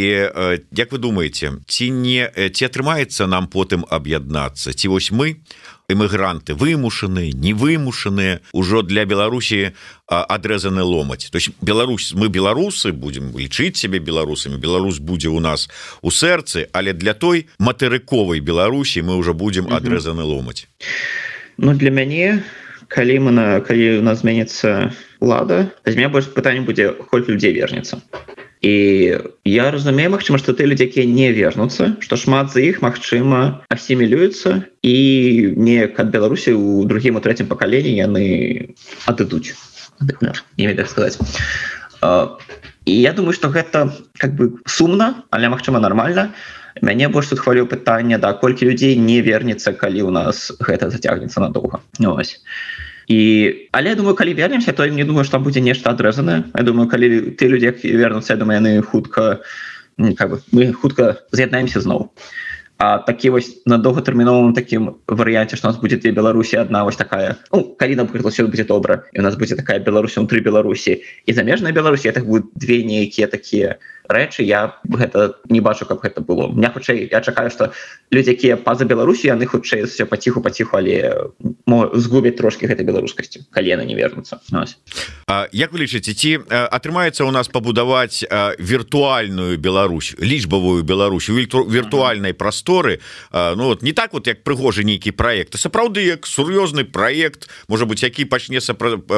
як 0.71 0.91
вы 0.91 0.97
думаете 0.97 1.51
ці 1.67 1.91
не 1.91 2.29
ці 2.29 2.65
атрымаецца 2.65 3.27
нам 3.27 3.47
потым 3.47 3.85
аб'яднацца? 3.89 4.73
Ці 4.73 4.87
вось 4.87 5.11
мы 5.11 5.41
эмігранты 5.89 6.53
вымушаны 6.53 7.33
невымушаныя 7.33 8.39
ўжо 8.53 8.81
для 8.81 9.05
Беларусі 9.05 9.73
адрэзаны 10.07 10.83
ломаць? 10.83 11.29
То 11.31 11.37
есть 11.37 11.51
Беларусь 11.61 12.13
мы 12.13 12.29
беларусы 12.29 12.93
будем 12.93 13.33
лічыць 13.35 13.77
себе 13.77 13.99
беларусамі 13.99 14.57
Беларусь 14.57 14.99
будзе 14.99 15.29
у 15.29 15.39
нас 15.39 15.69
у 16.01 16.11
сэрцы 16.11 16.69
але 16.71 16.93
для 16.93 17.13
той 17.13 17.47
матэрыковай 17.59 18.39
Беларусі 18.39 19.01
мы 19.01 19.17
уже 19.17 19.33
будем 19.33 19.73
адрэзаны 19.73 20.23
ломаць. 20.23 20.67
Ну 21.57 21.73
для 21.73 21.89
мяне 21.91 22.43
калі 22.87 23.19
мы 23.19 23.31
на 23.31 23.59
калі 23.61 23.99
у 23.99 24.03
нас 24.03 24.21
зменіцца 24.21 24.93
лада 25.19 25.73
меня 25.85 26.09
больш 26.09 26.29
пытанне 26.29 26.61
будзе 26.61 26.93
коль 26.93 27.25
людзей 27.27 27.53
вернется 27.53 28.01
і 28.63 29.19
я 29.43 29.71
разумею 29.71 30.15
Мачыма 30.15 30.39
што 30.39 30.55
ты 30.55 30.63
людзі 30.63 30.87
якія 30.87 31.03
не 31.03 31.35
вернуцца 31.35 31.99
што 31.99 32.15
шмат 32.15 32.55
з 32.55 32.63
іх 32.71 32.79
магчыма 32.79 33.59
асімілююцца 33.67 34.63
і 34.79 34.95
неяк 35.59 35.99
ад 35.99 36.15
беларусі 36.15 36.55
у 36.55 36.87
другім 36.87 37.19
у 37.19 37.23
трэцім 37.23 37.51
пакаленні 37.51 37.91
яны 37.91 38.23
адыдуць. 39.05 39.53
Так 39.99 40.87
сказать 40.87 41.19
і 42.85 42.93
я 42.95 43.11
думаю 43.11 43.35
что 43.35 43.51
гэта 43.51 43.91
как 44.17 44.35
бы 44.39 44.55
сумна 44.65 45.27
але 45.29 45.51
магчыма 45.51 45.83
нормально 45.83 46.31
мяне 46.81 47.11
больш 47.11 47.35
тут 47.35 47.43
хвалю 47.43 47.67
пытання 47.67 48.17
да 48.17 48.31
колькі 48.31 48.71
людзей 48.71 48.95
не 48.95 49.19
вернется 49.19 49.75
калі 49.75 50.07
у 50.07 50.11
нас 50.11 50.55
гэта 50.63 50.89
зацягнецца 50.89 51.43
надоўга. 51.43 51.83
Ось. 51.99 52.39
і 52.39 52.92
але 53.09 53.89
я 53.89 53.95
думаю 53.95 54.15
калі 54.15 54.33
вернемся 54.33 54.71
то 54.71 54.87
не 54.87 55.03
думаю 55.03 55.25
что 55.25 55.39
будзе 55.39 55.61
нешта 55.61 55.91
адрэзанае. 55.91 56.43
Я 56.55 56.63
думаю 56.63 56.87
калі 56.87 57.35
ты 57.35 57.47
людзі 57.47 57.75
вернуцца 57.83 58.35
думаю 58.35 58.61
яны 58.61 58.81
хутка 58.81 59.41
как 60.17 60.29
бы 60.29 60.39
мы 60.51 60.73
хутка 60.73 61.17
з'яднаемся 61.31 61.79
зноў. 61.81 62.11
А 62.77 62.97
такі 62.97 63.29
вось 63.29 63.61
на 63.65 63.77
доўгатэрміновым 63.77 64.53
такім 64.53 64.97
варыянце 65.07 65.55
что 65.55 65.67
нас 65.67 65.77
будзе 65.77 65.97
две 65.97 66.11
беларусі 66.11 66.57
одна 66.57 66.83
вось 66.83 66.95
такая 66.95 67.37
ну, 67.51 67.75
калі 67.79 67.95
напрыклад 67.95 68.33
все 68.33 68.43
будзе 68.43 68.63
добра 68.63 69.03
і 69.13 69.19
у 69.19 69.23
нас 69.23 69.35
будзе 69.35 69.55
такая 69.55 69.79
беларусі 69.79 70.19
унутры 70.19 70.41
беларусі. 70.41 71.03
І 71.25 71.33
замежная 71.33 71.71
беларусі 71.71 72.11
так 72.11 72.25
будут 72.25 72.51
две 72.55 72.83
нейкія 72.83 73.27
такія 73.27 73.77
рэчы 74.09 74.43
я 74.43 74.77
гэта 74.83 75.35
не 75.49 75.59
бачу 75.59 75.85
каб 75.85 76.01
гэта 76.01 76.21
было. 76.21 76.47
Меня 76.47 76.71
хутчэй 76.71 77.09
я 77.11 77.21
чакаю 77.21 77.49
что 77.49 77.71
людзі 78.11 78.31
якія 78.31 78.57
па-за 78.57 78.85
беларусі 78.85 79.27
яны 79.27 79.45
хутчэй 79.45 79.85
все 79.85 80.05
паціху 80.05 80.41
паціху 80.41 80.77
але 80.77 81.29
згубяць 81.93 82.37
трошки 82.37 82.67
гэтай 82.67 82.85
беларускасці 82.85 83.47
калена 83.51 83.85
не 83.85 83.95
вернуцца. 83.95 84.39
Як 85.51 85.71
вы 85.73 85.79
лічыце 85.83 86.13
ці 86.13 86.31
атрымаецца 86.49 87.23
у 87.25 87.31
нас 87.31 87.47
пабудаваць 87.47 88.23
віртуальную 88.59 89.57
Беларусь 89.57 90.15
лічбавую 90.19 90.83
Беларусь 90.83 91.29
віртуальнай 91.29 92.33
прасторы? 92.33 92.99
Ну 93.31 93.71
вот 93.71 93.81
не 93.81 93.93
так 93.93 94.13
вот 94.13 94.27
як 94.27 94.43
прыгожы 94.43 94.83
нейкі 94.83 95.11
проект 95.11 95.55
сапраўды 95.57 96.03
як 96.05 96.27
сур'ёзны 96.27 96.83
проект 96.83 97.49
можа 97.67 97.85
быть 97.85 98.03
які 98.03 98.25
пачне 98.25 98.59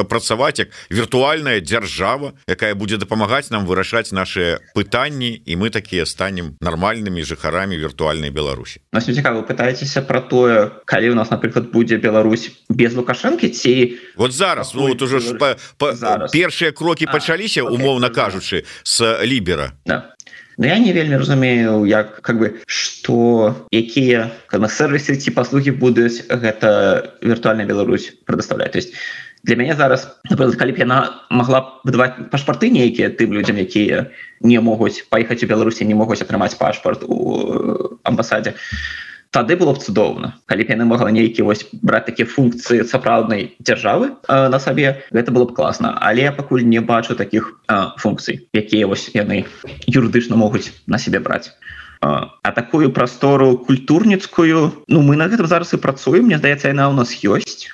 працаваць 0.08 0.58
як 0.58 0.68
віртуальная 0.90 1.60
дзяржава 1.60 2.32
якая 2.48 2.74
будзе 2.74 2.96
дапамагаць 2.96 3.50
нам 3.50 3.66
вырашаць 3.66 4.12
наши 4.12 4.58
пытанні 4.76 5.40
і 5.40 5.56
мы 5.56 5.72
такія 5.72 6.04
станем 6.04 6.52
нармальнымі 6.60 7.24
жыхарамі 7.24 7.80
віртуальнай 7.80 8.28
Беларусі 8.28 8.84
цікава 8.92 9.40
пытаецеся 9.48 10.04
про 10.04 10.20
тое 10.20 10.68
калі 10.84 11.10
у 11.10 11.16
нас 11.16 11.32
напрыклад 11.32 11.72
будзе 11.72 11.96
Беларусь 11.96 12.52
без 12.68 12.92
лукашэнкі 12.92 13.48
ці 13.48 13.96
вот 14.20 14.36
зараз 14.36 14.76
ну 14.76 14.92
вот 14.92 15.00
уже 15.00 15.24
першыя 16.28 16.76
крокі 16.76 17.08
пачаліся 17.08 17.64
умоўна 17.64 18.12
кажучы 18.12 18.68
с 18.84 19.00
лібера 19.24 19.72
да. 19.86 20.12
Но 20.58 20.66
я 20.66 20.78
не 20.78 20.92
вельмі 20.92 21.16
разумею 21.16 21.84
як 21.84 22.20
как 22.20 22.36
бы 22.36 22.60
что 22.66 23.56
якія 23.72 24.30
на 24.52 24.68
сервисы 24.68 25.16
ці 25.16 25.30
паслуги 25.30 25.72
будуць 25.72 26.28
гэта 26.28 27.16
віртуальная 27.24 27.64
Беларусь 27.64 28.12
предоставляць 28.28 28.72
то 28.72 28.78
есть 28.78 28.92
для 29.46 29.56
мяне 29.56 29.74
зараз 29.78 30.10
напрыклад, 30.26 30.58
калі 30.58 30.72
б 30.74 30.82
яна 30.82 30.98
могла 31.30 31.78
выдаваць 31.86 32.28
пашпарты 32.34 32.68
нейкія 32.74 33.14
тым 33.14 33.30
людзям 33.30 33.62
якія 33.62 34.10
не 34.42 34.58
могуць 34.58 35.06
паехаць 35.06 35.46
у 35.46 35.50
беларусі 35.50 35.86
не 35.86 35.94
могуць 35.94 36.20
атрымаць 36.20 36.58
пашпарт 36.58 37.06
у 37.06 37.98
амбасадзе 38.02 38.58
тады 39.30 39.56
было 39.56 39.72
б 39.74 39.78
цудоўна. 39.78 40.34
Калі 40.50 40.64
б 40.64 40.72
яны 40.72 40.84
могла 40.88 41.10
нейкі 41.12 41.46
вось 41.46 41.66
браць 41.84 42.06
такія 42.06 42.26
функцыі 42.26 42.86
сапраўднай 42.88 43.54
дзяржавы 43.60 44.16
э, 44.16 44.48
на 44.48 44.58
сабе 44.58 45.02
гэта 45.12 45.30
было 45.30 45.44
б 45.44 45.52
класна. 45.52 45.94
Але 46.00 46.26
я 46.26 46.32
пакуль 46.32 46.64
не 46.64 46.80
бачу 46.80 47.14
таких 47.14 47.60
э, 47.68 47.92
функцый 48.02 48.48
якія 48.50 48.86
вось 48.86 49.10
яны 49.14 49.44
юрыдычна 49.86 50.34
могуць 50.40 50.72
на 50.86 50.98
сябе 50.98 51.20
браць 51.20 51.52
а 52.42 52.52
такую 52.52 52.92
прастору 52.92 53.58
культурніцкую 53.58 54.84
ну 54.88 54.98
мы 55.02 55.16
на 55.16 55.28
гэтым 55.28 55.46
зараз 55.46 55.74
і 55.74 55.82
працуем. 55.82 56.26
Мне 56.26 56.38
здаецца 56.38 56.70
яна 56.70 56.90
ў 56.90 56.94
нас 56.94 57.10
ёсць 57.22 57.70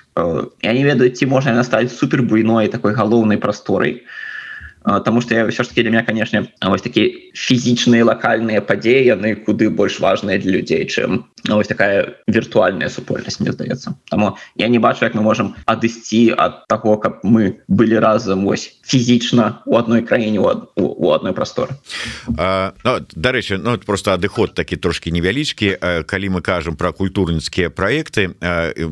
я 0.62 0.72
не 0.72 0.84
ведаю 0.84 1.10
ці 1.10 1.26
можна 1.26 1.56
яна 1.56 1.64
стаць 1.64 1.92
супер 1.92 2.22
буйной 2.22 2.68
такой 2.68 2.92
галоўнай 2.92 3.38
прасторай 3.38 4.04
Таму 4.84 5.20
што 5.20 5.34
ўсё 5.46 5.62
ж 5.62 5.68
таки 5.68 5.82
для 5.82 5.90
меня 5.90 6.02
канешне 6.02 6.48
вось 6.60 6.82
такі 6.82 7.32
фізічныя 7.34 8.04
лакальныя 8.04 8.60
падзеі 8.60 9.14
яны 9.14 9.34
куды 9.36 9.70
больш 9.70 10.00
важныя 10.00 10.38
для 10.38 10.58
людзей 10.58 10.86
чым 10.86 11.24
вось 11.48 11.66
такая 11.66 12.22
віртуальная 12.26 12.88
супольнасць 12.88 13.40
мне 13.40 13.52
здаецца 13.52 13.94
Таму 14.10 14.36
я 14.56 14.68
не 14.68 14.78
бачу 14.78 15.04
як 15.04 15.14
мы 15.14 15.22
можемм 15.22 15.54
адысці 15.66 16.34
ад 16.38 16.66
таго 16.68 16.96
каб 16.96 17.22
мы 17.22 17.62
былі 17.68 17.98
разам 17.98 18.44
вось 18.44 18.78
фізічна 18.82 19.62
у 19.66 19.76
адной 19.76 20.02
краіне 20.02 20.38
у 20.40 21.10
адной 21.10 21.32
прасторы 21.32 21.78
ну, 22.26 22.92
дарэчы 23.14 23.58
ну, 23.58 23.78
просто 23.78 24.12
адыход 24.12 24.54
такі 24.54 24.76
трошки 24.76 25.10
невялічкі 25.10 26.04
калі 26.06 26.28
мы 26.28 26.40
кажам 26.40 26.76
про 26.76 26.92
культурніцкія 26.92 27.70
проекты 27.70 28.34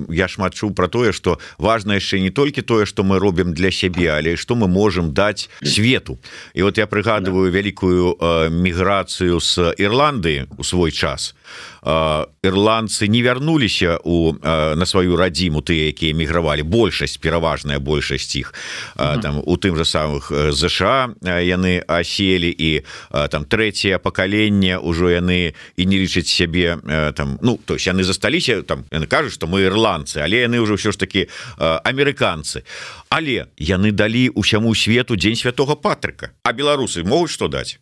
я 0.09 0.28
шмат 0.28 0.55
чуў 0.55 0.74
про 0.74 0.88
тое 0.88 1.12
что 1.12 1.38
важно 1.59 1.93
яшчэ 1.93 2.20
не 2.20 2.30
толькі 2.30 2.62
тое 2.62 2.86
что 2.86 3.05
мы 3.05 3.18
робім 3.18 3.55
для 3.55 3.70
сябе 3.70 4.11
але 4.11 4.36
что 4.36 4.55
мы 4.55 4.66
можем 4.66 5.12
даць 5.14 5.51
свету. 5.81 6.18
І 6.55 6.62
вот 6.62 6.78
я 6.78 6.87
прыгадываю 6.87 7.51
вялікую 7.51 8.16
міграцыю 8.53 9.41
с 9.41 9.57
Ірландыі 9.78 10.47
у 10.59 10.64
свой 10.64 10.93
час 10.93 11.35
ірландцы 11.82 13.09
не 13.09 13.22
вярнуліся 13.22 13.98
у 14.05 14.36
на 14.42 14.86
сваю 14.86 15.16
радзіму 15.16 15.61
тыя 15.64 15.88
якія 15.88 16.12
эмігравалі. 16.12 16.62
Большасць 16.62 17.16
пераважная 17.16 17.78
большасць 17.78 18.36
іх. 18.36 18.53
Там 18.96 19.40
у 19.44 19.57
тым 19.57 19.76
же 19.76 19.84
самых 19.84 20.28
ЗША 20.53 21.16
яны 21.24 21.80
аселі 21.88 22.53
і 22.53 22.84
там 23.32 23.44
трэцяе 23.44 23.98
пакаленне 23.98 24.76
ўжо 24.76 25.09
яны 25.09 25.57
і 25.76 25.82
не 25.86 25.96
лічаць 25.96 26.28
сябе 26.28 26.76
там 27.16 27.38
ну 27.40 27.59
то 27.64 27.74
есть 27.74 27.86
яны 27.86 28.05
засталіся 28.05 28.62
там 28.62 28.84
яны 28.92 29.07
кажуць 29.07 29.32
што 29.32 29.46
мы 29.46 29.64
ірландцы 29.64 30.20
але 30.20 30.44
яны 30.44 30.61
ўжо 30.61 30.76
ўсё 30.76 30.92
ж 30.92 31.01
такі 31.01 31.28
амерыканцы. 31.59 32.64
Але 33.09 33.48
яны 33.57 33.92
далі 33.92 34.36
ўсяму 34.36 34.74
свету 34.74 35.16
дзень 35.16 35.36
святого 35.36 35.74
патрыка. 35.74 36.30
А 36.44 36.53
беларусы 36.53 37.05
могуць 37.05 37.32
што 37.32 37.48
даць 37.48 37.80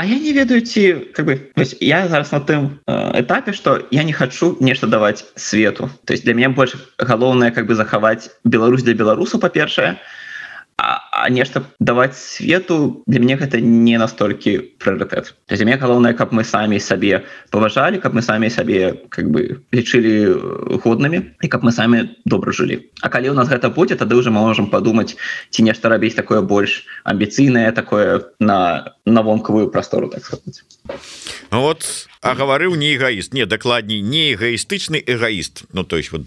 А 0.00 0.04
я 0.06 0.18
не 0.18 0.32
ведаю 0.32 0.62
ці 0.64 1.12
как 1.12 1.26
бы 1.26 1.52
я 1.80 2.08
зараз 2.08 2.32
на 2.32 2.40
тым 2.40 2.80
э, 2.86 3.20
этапе 3.20 3.52
что 3.52 3.86
я 3.90 4.02
не 4.02 4.14
хочу 4.14 4.56
нешта 4.58 4.86
даваць 4.86 5.26
свету. 5.36 5.90
То 6.06 6.14
есть 6.14 6.24
для 6.24 6.32
меня 6.32 6.48
больше 6.48 6.78
галоўнае 6.96 7.50
как 7.50 7.66
бы 7.66 7.74
захаваць 7.74 8.30
Беларусь 8.42 8.82
для 8.82 8.94
беларусу 8.94 9.38
па-першае 9.38 10.00
а, 10.80 11.04
а 11.12 11.28
нешта 11.28 11.64
даваць 11.80 12.16
свету 12.16 13.02
для 13.06 13.20
мяне 13.20 13.36
гэта 13.36 13.60
не 13.60 13.98
настолькі 13.98 14.72
прыоритет 14.80 15.36
то 15.44 15.52
есть 15.52 15.62
мне 15.64 15.76
галоўнае 15.76 16.14
каб 16.14 16.32
мы 16.32 16.44
самі 16.44 16.80
сабе 16.80 17.24
паважалі 17.50 18.00
каб 18.00 18.16
мы 18.16 18.22
самі 18.22 18.48
сабе 18.48 18.96
как 19.10 19.28
бы 19.28 19.60
лічылі 19.68 20.80
годнымі 20.80 21.36
і 21.44 21.48
каб 21.48 21.60
мы 21.60 21.72
самі 21.76 22.08
добра 22.24 22.56
жылі. 22.56 22.88
А 23.02 23.12
калі 23.12 23.30
у 23.30 23.34
нас 23.34 23.52
гэта 23.52 23.68
будзе 23.68 24.00
тады 24.00 24.16
уже 24.16 24.30
мы 24.30 24.40
можем 24.40 24.72
подумать 24.72 25.16
ці 25.50 25.62
нешта 25.62 25.92
рабіць 25.92 26.16
такое 26.16 26.40
больш 26.40 26.88
амбіцыйнае 27.04 27.72
такое 27.76 28.24
на 28.40 28.96
на 29.10 29.22
вонкавую 29.22 29.70
прастору 29.70 30.08
так 30.08 30.24
сказать. 30.24 30.64
Вот 31.50 32.08
а 32.20 32.34
гаварыў 32.36 32.76
не 32.76 32.92
эгоіст 32.96 33.32
не 33.32 33.46
дакладней 33.46 34.00
не 34.00 34.34
эгоістычны 34.34 35.02
эгоіст 35.06 35.64
Ну 35.72 35.84
то 35.84 35.96
есть 35.96 36.12
вот 36.12 36.24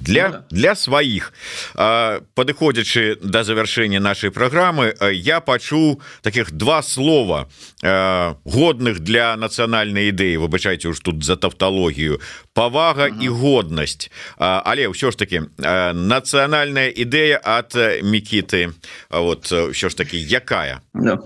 для 0.00 0.28
ну, 0.28 0.32
да. 0.32 0.44
для 0.50 0.74
сваіх 0.74 1.32
падыходзячы 1.76 3.18
до 3.20 3.44
завяршэння 3.44 4.00
нашай 4.00 4.30
праграмы 4.30 4.94
я 5.12 5.40
пачуў 5.40 6.00
таких 6.22 6.52
два 6.52 6.82
слова 6.82 7.48
годных 7.82 9.00
для 9.00 9.36
нацыянальнай 9.36 10.08
ідэі 10.08 10.40
выбачайце 10.40 10.88
уж 10.88 11.00
тут 11.00 11.22
за 11.24 11.36
тавталогію 11.36 12.20
павага 12.54 13.12
і 13.12 13.28
годнасць 13.28 14.08
але 14.38 14.88
ўсё 14.88 15.12
ж 15.12 15.16
таки 15.20 15.44
нацыянальная 15.60 16.88
ідэя 16.88 17.36
от 17.36 17.76
мікіты 18.00 18.72
вот 19.10 19.52
ўсё 19.52 19.92
ж 19.92 19.94
таки 19.96 20.16
якая? 20.16 20.80
Да. 20.94 21.20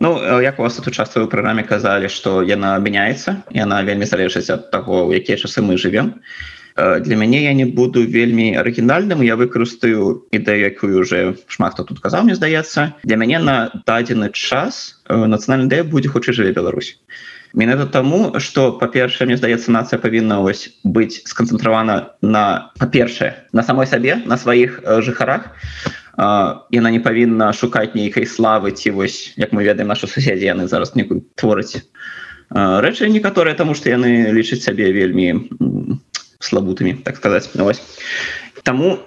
Ну 0.00 0.40
як 0.40 0.58
у 0.58 0.62
вас 0.62 0.76
тут 0.76 0.88
участвую 0.88 1.28
праграме 1.28 1.62
казалі 1.62 2.08
што 2.08 2.42
яна 2.42 2.78
мяняецца 2.78 3.42
яна 3.52 3.82
вельмі 3.82 4.08
залежыць 4.08 4.50
ад 4.50 4.70
таго 4.70 5.06
у 5.06 5.12
якія 5.12 5.36
часы 5.36 5.62
мы 5.62 5.76
живвем 5.76 6.20
для 6.76 7.16
мяне 7.16 7.44
я 7.44 7.52
не 7.52 7.64
буду 7.64 8.06
вельмі 8.06 8.56
арыгінальным 8.56 9.20
я 9.22 9.36
выкарыстаю 9.36 10.24
ідэю 10.32 10.72
якую 10.72 11.00
уже 11.00 11.36
шмат 11.46 11.74
хто 11.74 11.84
тут 11.84 12.00
казаў 12.00 12.24
мне 12.24 12.34
здаецца. 12.34 12.96
Для 13.04 13.16
мяне 13.16 13.38
на 13.38 13.70
дадзены 13.86 14.32
час 14.32 15.04
нацыянальная 15.08 15.68
ідэя 15.68 15.84
будзе 15.84 16.08
хутчэй 16.08 16.32
жыве 16.32 16.52
Беларусь. 16.56 16.96
Менавіта 17.52 18.00
таму 18.00 18.40
што 18.40 18.72
па-першае 18.80 19.28
мне 19.28 19.36
здаецца 19.36 19.68
нацыя 19.68 20.00
павінна 20.00 20.40
быць 20.40 21.20
сканцэнтравана 21.28 22.16
на 22.24 22.72
па-першае 22.80 23.44
на 23.52 23.62
самой 23.62 23.86
сабе 23.86 24.16
на 24.24 24.40
сваіх 24.40 24.80
жыхарах 25.04 25.52
яна 26.18 26.90
не 26.90 27.00
павінна 27.00 27.52
шукаць 27.52 27.94
нейкай 27.94 28.26
славы 28.26 28.72
ці 28.72 28.90
вось 28.90 29.32
як 29.36 29.52
мы 29.52 29.64
ведаем 29.64 29.88
нашу 29.88 30.06
суседзі 30.06 30.52
яны 30.52 30.68
зараз 30.68 30.94
некую 30.94 31.24
твораць 31.34 31.80
рэчы 32.52 33.08
некаторыя 33.08 33.56
таму 33.56 33.74
што 33.74 33.88
яны 33.88 34.28
лічаць 34.32 34.62
сябе 34.62 34.92
вельмі 34.92 35.48
слабутымі 36.42 36.94
так 37.04 37.16
сказаць. 37.16 37.50
Ну, 37.54 37.70
Таму 38.62 39.00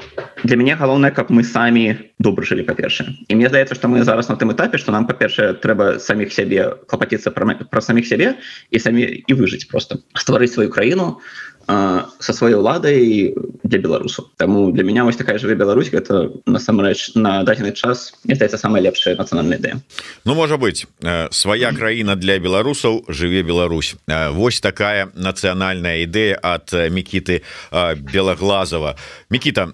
для 0.44 0.58
мяне 0.60 0.76
галоўнае 0.76 1.16
каб 1.16 1.32
мы 1.32 1.44
самі 1.48 2.12
добра 2.20 2.44
жылі 2.44 2.68
па-першае. 2.68 3.16
І 3.32 3.40
мне 3.40 3.48
здаецца 3.48 3.76
што 3.76 3.88
мы 3.88 4.04
зараз 4.04 4.28
на 4.28 4.36
тым 4.36 4.52
этапе 4.52 4.76
што 4.76 4.92
нам 4.92 5.08
па-першае 5.08 5.54
трэба 5.64 5.96
саміх 6.00 6.34
сябе 6.36 6.76
клапаціцца 6.92 7.32
пра, 7.32 7.56
пра 7.56 7.82
саміх 7.82 8.04
сябе 8.04 8.36
і 8.72 8.80
самі 8.80 9.08
і 9.08 9.32
выжыць 9.32 9.70
просто. 9.72 10.04
Стварыць 10.12 10.52
сваю 10.52 10.68
краіну 10.68 11.22
со 11.68 12.34
сваёй 12.34 12.56
уладай 12.56 13.34
для 13.64 13.80
беларусу 13.80 14.30
Таму 14.38 14.72
для 14.72 14.84
меня 14.84 15.04
вось 15.04 15.16
такая 15.16 15.40
жыве 15.40 15.56
Беларусь 15.56 15.90
это 15.92 16.32
насамрэч 16.46 17.16
на 17.16 17.44
дадзены 17.44 17.74
час 17.74 18.14
здаецца 18.24 18.58
самая 18.58 18.82
лепшая 18.82 19.16
нацыянальная 19.16 19.58
ідэя 19.58 19.82
Ну 20.26 20.36
можа 20.36 20.58
быть 20.58 20.86
свая 21.32 21.72
краіна 21.74 22.16
для 22.16 22.38
беларусаў 22.40 23.06
жыве 23.08 23.42
Беларусь. 23.42 23.96
Вось 24.08 24.62
такая 24.62 25.10
нацыянальная 25.16 26.06
ідэя 26.06 26.38
от 26.38 26.74
мікіты 26.74 27.42
белаглазова 27.72 28.96
Мікіта 29.30 29.74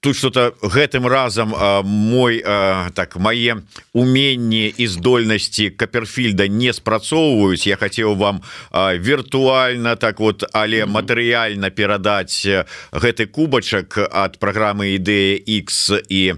тут 0.00 0.16
что-то 0.16 0.54
гэтым 0.62 1.06
разам 1.08 1.54
мой 1.84 2.38
так 2.94 3.16
мае 3.16 3.66
уменні 3.92 4.74
і 4.76 4.86
здольнасці 4.86 5.70
каперфільда 5.70 6.46
не 6.46 6.72
спрацоўваюць 6.72 7.66
Я 7.66 7.76
хацеў 7.76 8.14
вам 8.14 8.42
віртуальна 8.72 9.96
так 9.96 10.20
вот 10.20 10.44
але 10.52 10.86
матэрыял 10.86 11.31
рэальна 11.32 11.72
перадаць 11.72 12.44
гэты 12.92 13.26
кубачак 13.26 13.96
ад 14.12 14.36
праграмы 14.36 15.00
ідэя 15.00 15.40
X 15.40 15.96
і 16.08 16.36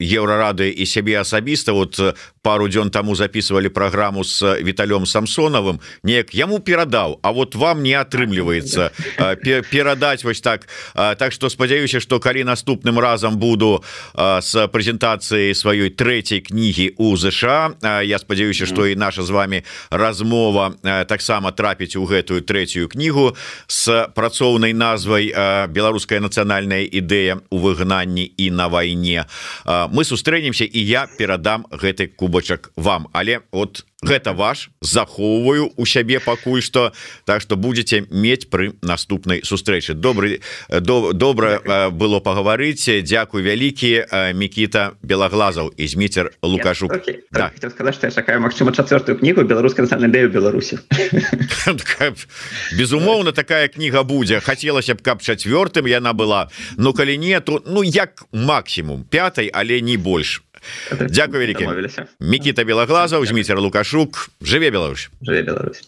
еўрарады 0.00 0.70
і 0.72 0.84
сябе 0.86 1.20
асабіста. 1.20 1.76
Вот 1.76 2.00
пару 2.46 2.70
дзён 2.70 2.94
таму 2.94 3.18
записывали 3.18 3.66
праграму 3.66 4.22
с 4.22 4.38
віталём 4.62 5.02
самсонавым. 5.02 5.82
Неяк 6.06 6.30
яму 6.30 6.62
перадаў 6.62 7.18
А 7.22 7.32
вот 7.32 7.54
вам 7.58 7.82
не 7.82 7.98
атрымліваецца 7.98 8.90
перадаць 9.72 10.22
вось 10.22 10.40
так. 10.40 10.68
Так 10.94 11.32
что 11.32 11.48
спадзяюся 11.50 11.98
что 11.98 12.20
калі 12.20 12.44
наступным 12.44 13.00
разам 13.00 13.36
буду 13.38 13.82
с 14.14 14.54
прэзентацыяй 14.54 15.58
сваёй 15.58 15.90
трэцяй 15.90 16.40
кнігі 16.46 16.94
у 16.98 17.16
ЗША 17.16 17.74
я 17.82 18.18
спадзяюся 18.18 18.66
что 18.66 18.86
і 18.86 18.94
наша 18.94 19.22
з 19.22 19.30
вами 19.30 19.64
размова 19.90 20.74
таксама 21.08 21.50
трапіць 21.50 21.96
у 21.96 22.06
гэтую 22.06 22.46
трэцюю 22.46 22.86
кнігу 22.86 23.34
с 23.66 24.06
працоўнай 24.14 24.72
назвай 24.72 25.34
беларуская 25.66 26.20
нацыянальная 26.20 26.86
ідэя 26.86 27.42
у 27.50 27.58
выгнанні 27.58 28.30
і 28.38 28.50
на 28.50 28.68
вайне 28.68 29.26
мы 29.66 30.04
сустрэнемся 30.04 30.64
і 30.64 30.78
я 30.78 31.08
перадам 31.18 31.66
гэты 31.70 32.06
кубок 32.06 32.35
кубачак 32.36 32.70
вам. 32.76 33.08
Але 33.12 33.40
от 33.50 33.84
гэта 34.02 34.32
ваш 34.32 34.70
захоўваю 34.80 35.72
у 35.76 35.86
сябе 35.86 36.20
пакуль 36.20 36.60
что 36.60 36.92
так 37.24 37.40
что 37.40 37.56
будете 37.56 38.04
мець 38.10 38.44
пры 38.44 38.74
наступнай 38.82 39.40
сустрэчы. 39.42 39.94
Добрый 39.94 40.42
до, 40.68 41.12
добра 41.12 41.90
было 41.90 42.20
пагаварыць. 42.20 43.02
Дякую 43.02 43.42
вялікі 43.42 44.04
мікіта 44.34 44.92
белаглазаў 45.02 45.72
і 45.76 45.88
зміцер 45.88 46.32
лукашук. 46.42 46.92
Okay. 46.92 47.24
да. 47.32 47.50
сказать, 47.70 48.14
чакаю 48.14 48.40
Мачыма 48.40 48.72
чавёртую 48.72 49.18
кнігу 49.18 49.42
беларуска 49.42 49.82
национальную 49.82 50.28
беларусі 50.30 50.78
безумоўна 52.78 53.32
такая 53.32 53.68
кніга 53.68 54.02
будзе. 54.02 54.40
Хацелася 54.40 54.94
б 54.94 55.02
каб 55.02 55.22
чавёртым 55.22 55.88
яна 55.88 56.12
была. 56.12 56.48
Ну 56.76 56.92
калі 56.92 57.18
нету 57.18 57.62
ну 57.66 57.82
як 57.82 58.24
максимум 58.32 59.04
пятой 59.04 59.50
але 59.52 59.80
не 59.80 59.96
больш 59.96 60.42
Дякую 60.90 61.42
вялікі 61.42 61.68
Мікіта 62.20 62.64
белаглазаў 62.64 63.26
зміцер 63.26 63.60
лукашук. 63.60 64.30
Жыве 64.40 64.70
Беларусь. 64.70 65.10
Жыве 65.22 65.42
Беларусь 65.42 65.86